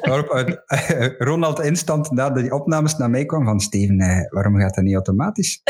[0.00, 4.74] Waarop eh, Ronald instant na de opnames naar mij kwam van Steven, eh, waarom gaat
[4.74, 5.60] dat niet automatisch?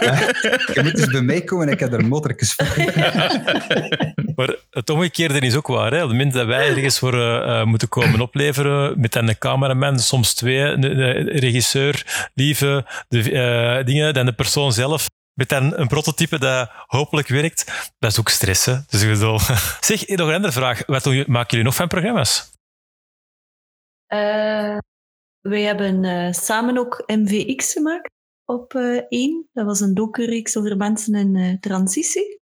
[0.74, 2.66] je moet eens bij mij komen, ik heb er motorkes voor.
[4.36, 5.92] Maar het omgekeerde is ook waar.
[5.92, 5.96] Hè.
[5.96, 9.98] Op het moment dat wij ergens voor eh, eh, moeten komen opleveren, met een cameraman,
[9.98, 15.06] soms twee, de, de regisseur, lieve, de eh, dingen, dan de persoon zelf,
[15.36, 18.64] met dan een prototype dat hopelijk werkt, dat is ook stress.
[18.64, 18.76] Hè.
[18.88, 19.38] Dus ik bedoel...
[19.80, 20.86] Zeg, nog een andere vraag.
[20.86, 22.54] Wat doen maken jullie nog van programma's?
[24.06, 24.78] Eh,
[25.40, 28.10] wij hebben eh, samen ook MVX gemaakt
[28.44, 29.48] op eh, één.
[29.52, 32.40] Dat was een docu-reeks over mensen in eh, transitie.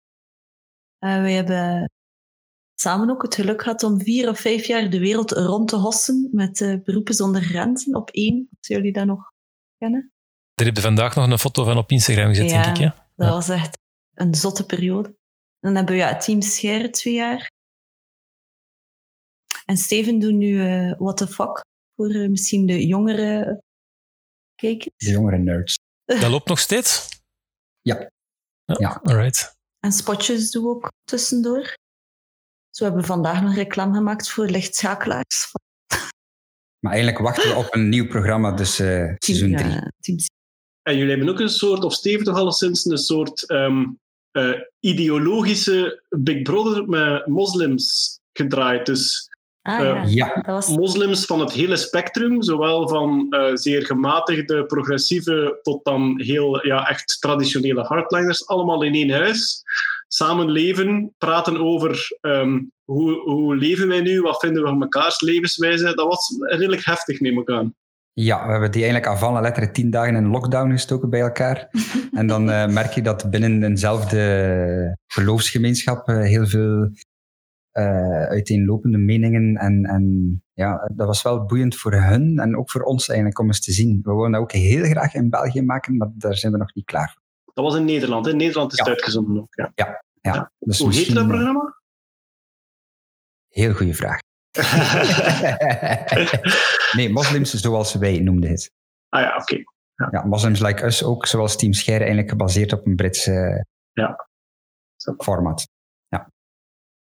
[0.98, 1.90] Eh, wij hebben
[2.80, 6.28] samen ook het geluk gehad om vier of vijf jaar de wereld rond te hossen
[6.32, 8.48] met eh, Beroepen zonder grenzen op één.
[8.58, 9.32] Als jullie dat nog
[9.76, 10.12] kennen.
[10.58, 12.62] Daar heb je vandaag nog een foto van op Instagram gezet, Ja.
[12.62, 12.82] denk ik.
[12.82, 12.88] Hè?
[13.16, 13.32] Dat Ja.
[13.32, 13.78] was echt
[14.14, 15.16] een zotte periode.
[15.60, 17.50] Dan hebben we ja, Team Scheire twee jaar.
[19.66, 21.64] En Steven doet nu eh What the Fuck
[21.96, 23.60] voor eh, misschien de jongere
[24.54, 24.94] kijkers.
[24.96, 25.76] De jongere nerds.
[26.04, 27.08] Dat loopt nog steeds?
[27.80, 28.10] Ja.
[28.64, 29.00] Ja, Ja.
[29.02, 29.52] Alright.
[29.78, 31.74] En spotjes doen we ook tussendoor.
[32.70, 35.46] Zo hebben we vandaag nog reclame gemaakt voor lichtschakelaars.
[35.50, 35.60] van
[36.78, 40.16] Maar eigenlijk wachten we op een nieuw programma, dus eh, seizoen Team, 3.
[40.16, 40.24] ja.
[40.88, 43.84] En jullie hebben ook een soort, of Steven toch alleszins, een soort ehm,
[44.30, 48.86] eh, ideologische Big Brother met moslims gedraaid.
[48.86, 49.28] Dus
[49.62, 50.68] Ah Eh, ja, Ja, dat was...
[50.68, 56.88] moslims van het hele spectrum, zowel van eh, zeer gematigde, progressieve, tot dan heel ja,
[56.88, 59.62] echt traditionele hardliners, allemaal in één huis.
[60.06, 65.94] samenleven, praten over ehm, hoe, hoe leven wij nu, wat vinden we van mekaars levenswijze.
[65.94, 67.74] Dat was redelijk heftig, neem ik aan.
[68.20, 71.68] Ja, we hebben die eigenlijk la lettre tien dagen in lockdown gestoken bij elkaar.
[72.20, 76.90] en dan eh, merk je dat binnen eenzelfde geloofsgemeenschap uh, heel veel
[77.72, 79.56] uh, uiteenlopende meningen.
[79.56, 83.46] En, en ja, dat was wel boeiend voor hun en ook voor ons eigenlijk om
[83.46, 84.00] eens te zien.
[84.02, 86.84] We willen dat ook heel graag in België maken, maar daar zijn we nog niet
[86.84, 87.22] klaar voor.
[87.54, 88.32] Dat was in Nederland, hè?
[88.32, 88.84] Nederland is Ja.
[88.84, 89.54] het uitgezonden ook.
[89.54, 89.72] Ja.
[89.74, 90.52] Ja, ja.
[90.58, 91.80] Dus Hoe heet misschien, dat eh, programma?
[93.48, 94.18] Heel goede vraag.
[96.96, 98.70] nee, moslims zoals wij noemden het.
[99.08, 99.56] ah ja, oké.
[100.10, 104.28] Ja, Moslims Like Us ook, zoals Team Scheire, eigenlijk gebaseerd op een Britse Ja.
[105.18, 105.68] format.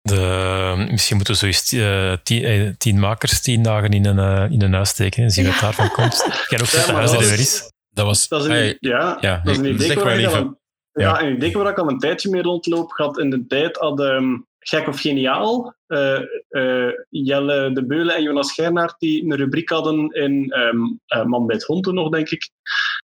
[0.00, 4.50] De, misschien moeten we zoiets eh, tien, eh, tien makers tien dagen in een, eh,
[4.52, 6.24] in een huis steken en zien wat daarvan komt.
[6.26, 7.72] Ik ken ook Ja, huis dat er is- weer is.
[7.90, 8.28] Dat was...
[8.28, 10.60] Dat is een, Hey, ja, ja, dat is een idee zeg waar maar ik al,
[10.92, 11.22] ja.
[11.22, 12.90] een idee waar ik al een tijdje mee rondloop.
[12.90, 14.36] Ik had in de tijd had ehm,
[14.68, 20.10] Gek of Geniaal, eh, eh, Jelle de Beulen en Jonas Gernaert, die een rubriek hadden
[20.10, 22.51] in ehm, eh, Man bij het Hond toen nog, denk ik.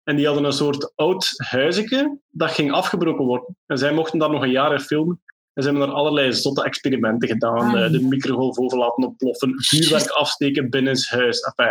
[0.05, 3.57] En die hadden een soort oud huisje dat ging afgebroken worden.
[3.67, 5.23] En zij mochten daar nog een jaar in filmen.
[5.53, 7.77] En ze hebben er allerlei zotte experimenten gedaan.
[7.77, 7.93] Ah.
[7.93, 11.71] De microgolfoven laten ontploffen, vuurwerk afsteken binnen het huis, enfin,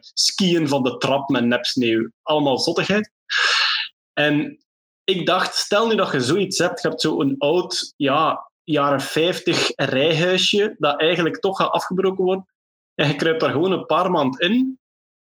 [0.00, 2.10] skiën van de trap met nepsneeuw.
[2.22, 3.12] Allemaal zottigheid.
[4.12, 4.64] En
[5.04, 9.72] ik dacht, stel nu dat je zoiets hebt, je hebt zo'n oud, ja, jaren 50
[9.76, 12.46] rijhuisje, dat eigenlijk toch gaat afgebroken worden.
[12.94, 14.78] En je kruipt daar gewoon een paar maand in,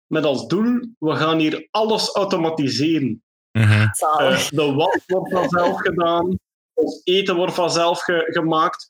[0.07, 3.23] met als doel, we gaan hier alles automatiseren.
[3.51, 3.87] mhm.
[4.19, 6.37] Eh, de was wordt vanzelf gedaan,
[6.73, 8.87] ons eten wordt vanzelf ge- gemaakt.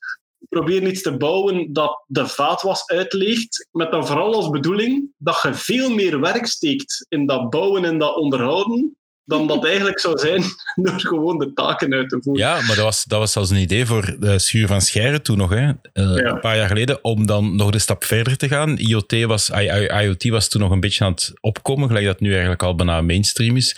[0.48, 5.54] Probeer iets te bouwen dat de vaatwas uitleegt, met dan vooral als bedoeling dat je
[5.54, 10.42] veel meer werk steekt in dat bouwen en dat onderhouden, dan dat eigenlijk zou zijn
[10.84, 12.42] door gewoon de taken uit te voeren.
[12.46, 15.38] Ja, maar dat was, dat was zelfs een idee voor de Schuur van Scheire toen
[15.38, 15.68] nog, hè.
[15.68, 18.76] Eh, een paar jaar geleden, om dan nog de stap verder te gaan.
[18.78, 22.20] IoT was, I- I- IoT was toen nog een beetje aan het opkomen, gelijk dat
[22.20, 23.76] nu eigenlijk al bijna mainstream is.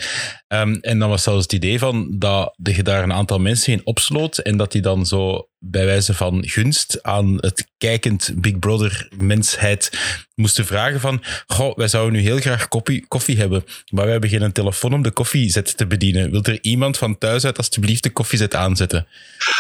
[0.48, 3.86] Ehm, en dan was zelfs het idee van dat je daar een aantal mensen in
[3.86, 9.08] opsloot en dat die dan zo bij wijze van gunst aan het kijkend Big Brother
[9.18, 9.90] mensheid
[10.34, 14.30] moesten vragen van goh, wij zouden nu heel graag koffie, koffie hebben, maar we hebben
[14.30, 16.30] geen telefoon om de koffiezet te bedienen.
[16.30, 19.06] Wilt er iemand van thuis uit alsjeblieft de koffiezet aanzetten?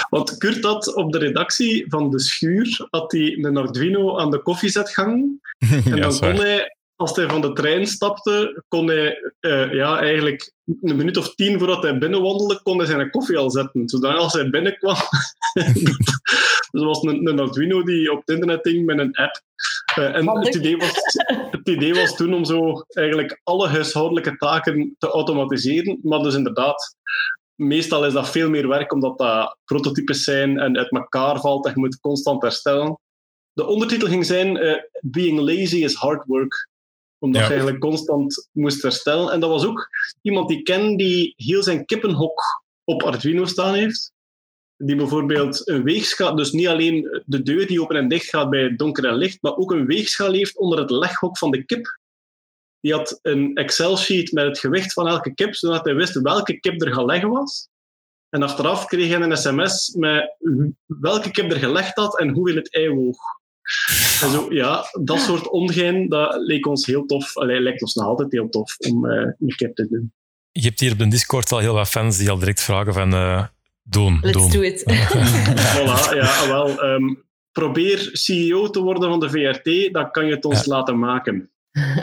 [0.08, 4.42] Want Kurt had op de redactie van De Schuur had hij een Arduino aan de
[4.42, 5.40] koffiezet hangen.
[5.84, 9.98] En ja, dan kon hij, als hij van de trein stapte, kon hij eh, ja,
[9.98, 13.88] eigenlijk een minuut of tien voordat hij binnenwandelde, kon hij zijn koffie al zetten.
[13.88, 14.96] Zodat als hij binnenkwam...
[16.70, 19.40] dus was een, een Arduino die op het internet ging met een app.
[19.94, 20.46] Eh, en Handig.
[20.46, 21.02] het idee, was,
[21.50, 25.98] het idee was toen om zo eigenlijk alle huishoudelijke taken te automatiseren.
[26.02, 26.96] Maar dus inderdaad,
[27.54, 31.72] meestal is dat veel meer werk omdat dat prototypes zijn en uit elkaar valt en
[31.74, 32.98] je moet constant herstellen.
[33.52, 36.68] De ondertitel ging zijn eh, Being lazy is hard work.
[37.18, 37.48] Omdat Ja.
[37.48, 39.32] eigenlijk constant moest herstellen.
[39.32, 39.88] En dat was ook
[40.22, 42.40] iemand die ik ken die heel zijn kippenhok
[42.84, 44.12] op Arduino staan heeft.
[44.76, 48.76] Die bijvoorbeeld een weegschaal, dus niet alleen de deur die open en dicht gaat bij
[48.76, 51.98] donker en licht, maar ook een weegschaal heeft onder het leghok van de kip.
[52.80, 56.82] Die had een Excel-sheet met het gewicht van elke kip, zodat hij wist welke kip
[56.82, 57.68] er gelegd was.
[58.28, 60.36] En achteraf kreeg hij een sms met
[60.86, 63.18] welke kip er gelegd had en hoeveel het ei woog.
[64.22, 67.36] En zo, ja, dat soort ongein, dat leek ons heel tof.
[67.36, 70.12] Allee, lijkt ons nog altijd heel tof om eh een kip te doen.
[70.52, 73.14] Je hebt hier op de Discord al heel wat fans die al direct vragen van
[73.14, 73.44] eh,
[73.82, 74.50] doen, Let's doen.
[74.50, 74.84] do it.
[75.76, 76.82] Voilà, ja, wel.
[76.82, 77.14] ehm,
[77.52, 81.50] probeer CEO te worden van de VRT, dan kan je het ons laten maken.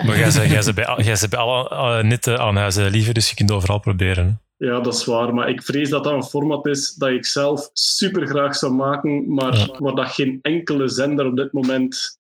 [0.06, 1.70] Maar jij bent, jij bent bij, jij bent bij alle
[2.00, 4.42] uh, netten aan huizen liever, dus je kunt overal proberen.
[4.64, 5.34] Ja, dat is waar.
[5.34, 9.34] Maar ik vrees dat dat een format is dat ik zelf super graag zou maken,
[9.34, 9.76] maar Ja.
[9.78, 12.20] waar dat geen enkele zender op dit moment...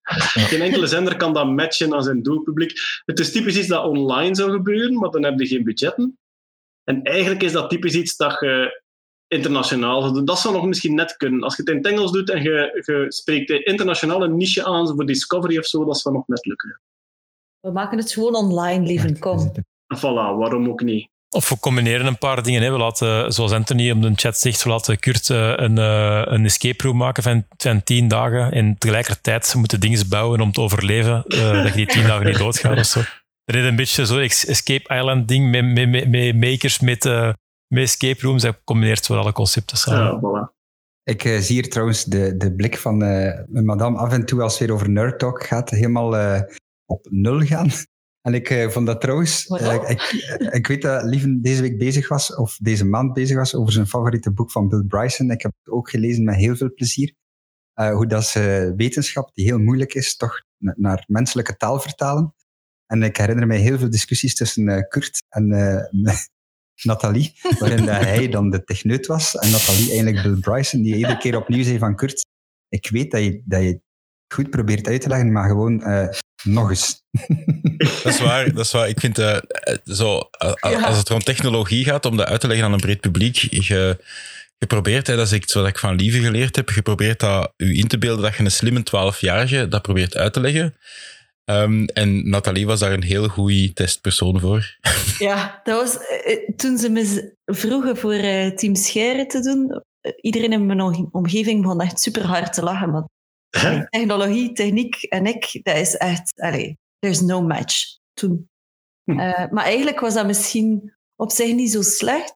[0.49, 2.71] Geen enkele zender kan dat matchen aan zijn doelpubliek.
[3.05, 6.17] Het is typisch iets dat online zou gebeuren, maar dan heb je geen budgetten.
[6.83, 8.81] En eigenlijk is dat typisch iets dat je
[9.27, 10.25] internationaal zou doen.
[10.25, 11.43] Dat zou nog misschien net kunnen.
[11.43, 14.87] Als je het in het Engels doet en je, je spreekt de internationale niche aan,
[14.87, 16.81] voor Discovery of zo, dat zou nog net lukken.
[17.59, 19.19] We maken het gewoon online, lieve.
[19.19, 19.51] Kom.
[19.97, 21.11] Voilà, waarom ook niet?
[21.33, 22.61] Of we combineren een paar dingen.
[22.61, 22.71] Hè.
[22.71, 26.45] We laten, zoals Anthony op de chat zegt, we laten Kurt eh, een, eh, een
[26.45, 28.51] escape room maken van, van tien dagen.
[28.51, 32.37] En tegelijkertijd moeten dingen bouwen om te overleven, eh, dat je die tien dagen niet
[32.37, 33.01] doodgaat of zo.
[33.45, 37.33] Er is een beetje zo'n Escape Island ding met, met, met, met makers, met, eh,
[37.67, 38.41] met escape rooms.
[38.41, 39.99] Dat combineert wel alle concepten samen.
[39.99, 40.61] Ja, voilà.
[41.03, 44.51] Ik zie hier trouwens de, de blik van eh, mijn madame af en toe als
[44.51, 46.45] het weer over Nerd Talk gaat, helemaal
[46.85, 47.69] op nul gaan.
[48.23, 49.47] En ik eh, vond dat trouwens...
[49.47, 50.01] Eh, ik,
[50.51, 53.87] ik weet dat Lieven deze week bezig was, of deze maand bezig was, over zijn
[53.87, 55.31] favoriete boek van Bill Bryson.
[55.31, 57.13] Ik heb het ook gelezen met heel veel plezier.
[57.73, 62.35] Eh, hoe dat ze wetenschap, die heel moeilijk is, toch na- naar menselijke taal vertalen.
[62.85, 66.15] En ik herinner mij heel veel discussies tussen eh, Kurt en eh,
[66.83, 71.37] Nathalie, waarin hij dan de techneut was en Nathalie eigenlijk Bill Bryson, die iedere keer
[71.37, 72.25] opnieuw zei van Kurt,
[72.69, 73.81] ik weet dat je, dat je
[74.33, 76.07] goed probeert uit te leggen, maar gewoon eh,
[76.43, 77.01] nog eens.
[78.03, 78.87] Dat is waar, dat is waar.
[78.89, 79.41] Ik vind eh, eh,
[79.83, 80.17] zo,
[80.59, 83.97] als het rond technologie gaat, om dat uit te leggen aan een breed publiek, je,
[84.57, 87.53] je probeert, hè, dat is iets wat ik van Lieve geleerd heb, je probeert dat,
[87.57, 88.83] u in te beelden dat je een slimme
[89.13, 90.75] 12-jarige dat probeert uit te leggen.
[91.45, 94.77] Ehm, en Nathalie was daar een heel goede testpersoon voor.
[95.19, 95.97] Ja, dat was
[96.55, 99.81] toen ze me vroegen voor eh, Team Scheire te doen.
[100.21, 102.91] iedereen in mijn om- omgeving begon echt super hard te lachen.
[102.91, 103.05] Want
[103.89, 108.49] technologie, techniek en ik, dat is echt, allee, there's no match toen.
[109.03, 109.19] Hm.
[109.19, 112.35] Eh, maar eigenlijk was dat misschien op zich niet zo slecht.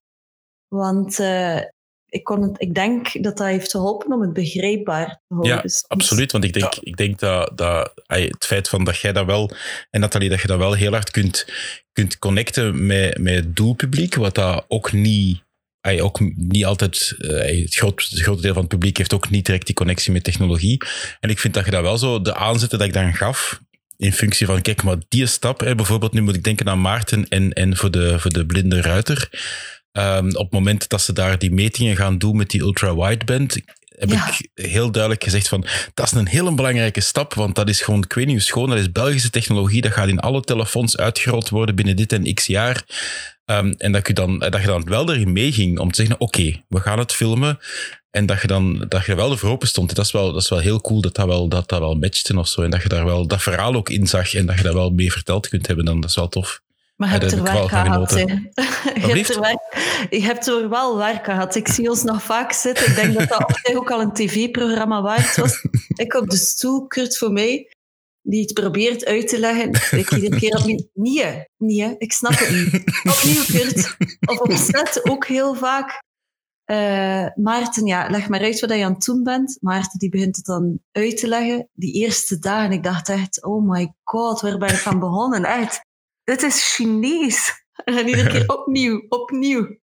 [0.68, 1.62] Want eh,
[2.06, 5.56] ik, kon het, ik denk dat dat heeft geholpen om het begrijpbaar te houden.
[5.56, 9.14] Ja, Dus- Absoluut, want ik denk, ik denk dat, dat het feit van dat jij
[9.14, 9.52] dat wel,
[9.90, 11.48] en Nathalie, dat je dat wel heel hard kunt,
[11.92, 15.44] kunt connecten met, met het doelpubliek, wat dat ook niet,
[15.88, 19.30] ai, ook niet altijd, eh, het, groot, het grote deel van het publiek heeft ook
[19.30, 20.82] niet direct die connectie met technologie.
[21.20, 23.62] En ik vind dat je dat wel zo, de aanzetten dat ik dan gaf,
[23.98, 27.28] in functie van, kijk, maar die stap, hè, bijvoorbeeld nu moet ik denken aan Maarten
[27.28, 29.30] en, en voor, de, voor de blinde ruiter.
[29.92, 33.58] Ehm, op het moment dat ze daar die metingen gaan doen met die ultra-wideband,
[33.98, 34.28] heb Ja.
[34.28, 38.04] ik heel duidelijk gezegd van, dat is een hele belangrijke stap, want dat is gewoon,
[38.04, 41.50] ik weet niet hoe schoon, dat is Belgische technologie, dat gaat in alle telefoons uitgerold
[41.50, 42.84] worden binnen dit en x jaar.
[43.48, 46.64] Ehm, en dat je, dan, dat je dan wel erin meeging om te zeggen, oké,
[46.68, 47.60] we gaan het filmen.
[48.12, 49.96] En dat je dan dat je er wel voor open stond.
[49.96, 52.38] Dat is wel, dat is wel heel cool dat dat wel, dat dat wel matchte
[52.38, 52.62] of zo.
[52.62, 54.90] En dat je daar wel dat verhaal ook in zag en dat je dat wel
[54.90, 55.86] mee verteld kunt hebben.
[55.86, 56.62] Dan, dat is wel tof.
[56.96, 58.12] Maar je hebt daar er ik werk gehad.
[58.12, 58.20] hè.
[59.08, 59.78] Je hebt, er werk,
[60.10, 61.56] je hebt er wel werk gehad.
[61.56, 62.88] Ik zie ons nog vaak zitten.
[62.88, 65.66] Ik denk dat dat op zich ook al een tv-programma waard was.
[65.96, 67.68] Ik op de stoel, Kurt voor mij,
[68.30, 70.00] die het probeert uit te leggen.
[70.00, 70.90] Ik iedere keer opnieuw.
[70.94, 72.74] Nee, nee, ik snap het niet.
[73.16, 73.96] Opnieuw, Kurt.
[74.26, 76.04] Of op set ook heel vaak.
[76.64, 79.58] Eh, Maarten, ja, leg maar uit wat je aan het doen bent.
[79.62, 81.70] Maarten die begint het dan uit te leggen.
[81.74, 85.44] Die eerste dagen, ik dacht echt, oh my god, waar ben ik van begonnen?
[85.44, 85.86] Echt,
[86.24, 87.66] dit is Chinees.
[87.84, 89.78] En iedere keer opnieuw, opnieuw.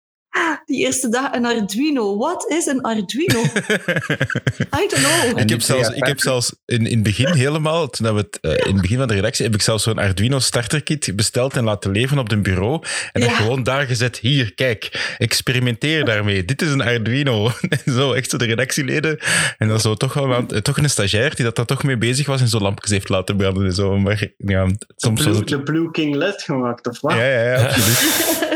[0.66, 2.16] Die eerste dag een Arduino.
[2.16, 3.40] Wat is een Arduino?
[4.80, 5.38] I don't know.
[5.38, 8.38] Ik heb zelfs, ik heb zelfs in, in het begin helemaal, toen dat we het,
[8.40, 11.64] eh, in het begin van de redactie, heb ik zelfs zo'n Arduino starterkit besteld en
[11.64, 12.82] laten leveren op een bureau.
[13.12, 13.34] En Ja.
[13.34, 14.18] gewoon daar gezet.
[14.18, 16.44] Hier, kijk, experimenteer daarmee.
[16.44, 17.50] Dit is een Arduino.
[17.84, 19.18] En zo, echt zo de redactieleden.
[19.58, 22.26] En dan zo toch wel eh, toch een stagiair die dat daar toch mee bezig
[22.26, 23.98] was en zo lampjes heeft laten branden en zo.
[23.98, 25.48] Maar ja, soms Blue, het...
[25.48, 27.12] de Blue King LED gemaakt, of wat?
[27.12, 28.50] Ja, ja, ja, absoluut.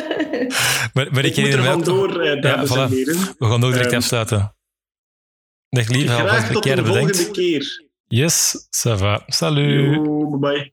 [0.93, 2.93] Maar, maar ik, ik moet er vandoor, eh, dames Ja, en voilà.
[2.93, 3.17] heren.
[3.39, 4.55] We gaan ook direct Ehm, afsluiten.
[5.69, 7.85] Dag alvast Graag tot de volgende keer.
[8.09, 8.55] Yes,
[8.87, 9.23] ça va.
[9.27, 9.95] Salut.
[9.95, 10.73] Yo, bye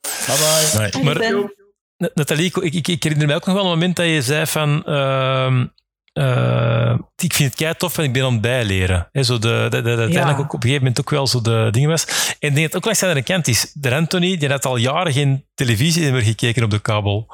[0.91, 1.03] bye.
[1.03, 1.51] Ben,
[1.97, 4.45] Na- Nathalie, ik, ik, ik herinner me ook nog wel een moment dat je zei
[4.47, 4.83] van...
[4.85, 5.65] ehm,
[6.13, 9.09] eh, ik vind het kei tof en ik ben aan het bijleren.
[9.11, 11.89] Hè, zo de, dat uiteindelijk ook op een gegeven moment ook wel zo de dingen
[11.89, 12.05] was.
[12.39, 13.71] En ik denk dat het ook langs de andere kant is.
[13.73, 17.27] De Anthony, die had al jaren geen televisie meer gekeken op de kabel.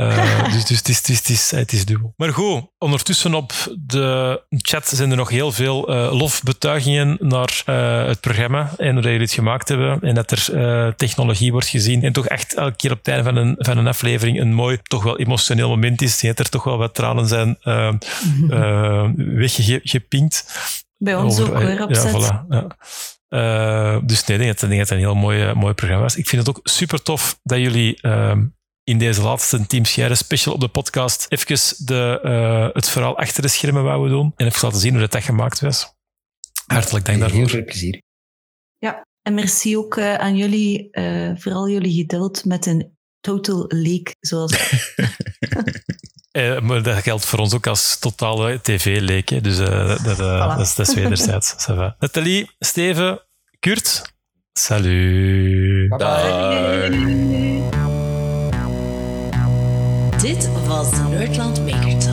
[0.00, 2.12] Eh, dus dus het, is, het, is, het, is, het is dubbel.
[2.16, 8.06] Maar goed, ondertussen op de chat zijn er nog heel veel eh, lofbetuigingen naar eh,
[8.06, 10.00] het programma en hoe dat jullie het gemaakt hebben.
[10.00, 12.02] En dat er eh, technologie wordt gezien.
[12.02, 14.78] En toch echt elke keer op het einde van een, van een aflevering een mooi,
[14.82, 16.20] toch wel emotioneel moment is.
[16.20, 20.46] Dat er toch wel wat tranen zijn eh, weggepinkt.
[20.96, 22.66] bij ons ook hoor, op ja, voilà, ja.
[23.28, 26.04] Eh, dus nee, ik denk dat, ik denk dat het een heel mooi, mooi programma
[26.04, 26.16] is.
[26.16, 28.46] Ik vind het ook super tof dat jullie ehm,
[28.90, 33.42] in deze laatste Team Scheire special op de podcast even de, eh, het verhaal achter
[33.42, 34.32] de schermen wouden doen.
[34.36, 35.94] En even laten zien hoe dat, dat gemaakt was.
[36.66, 37.48] Hartelijk dank Heel daarvoor.
[37.50, 38.02] veel plezier.
[39.22, 44.52] En merci ook eh, aan jullie, eh, vooral jullie geduld met een total leak, zoals
[46.30, 49.28] Eh, maar dat geldt voor ons ook als totale tv-leek.
[49.28, 49.40] hè.
[49.40, 50.56] Dus eh, dat, dat, eh, Voilà.
[50.56, 51.66] dat, is, dat is wederzijds.
[51.98, 53.20] Nathalie, Steven,
[53.58, 54.02] Kurt,
[54.52, 55.98] salut.
[55.98, 57.79] Dag.
[60.20, 62.09] Dit was Nerdland Maker.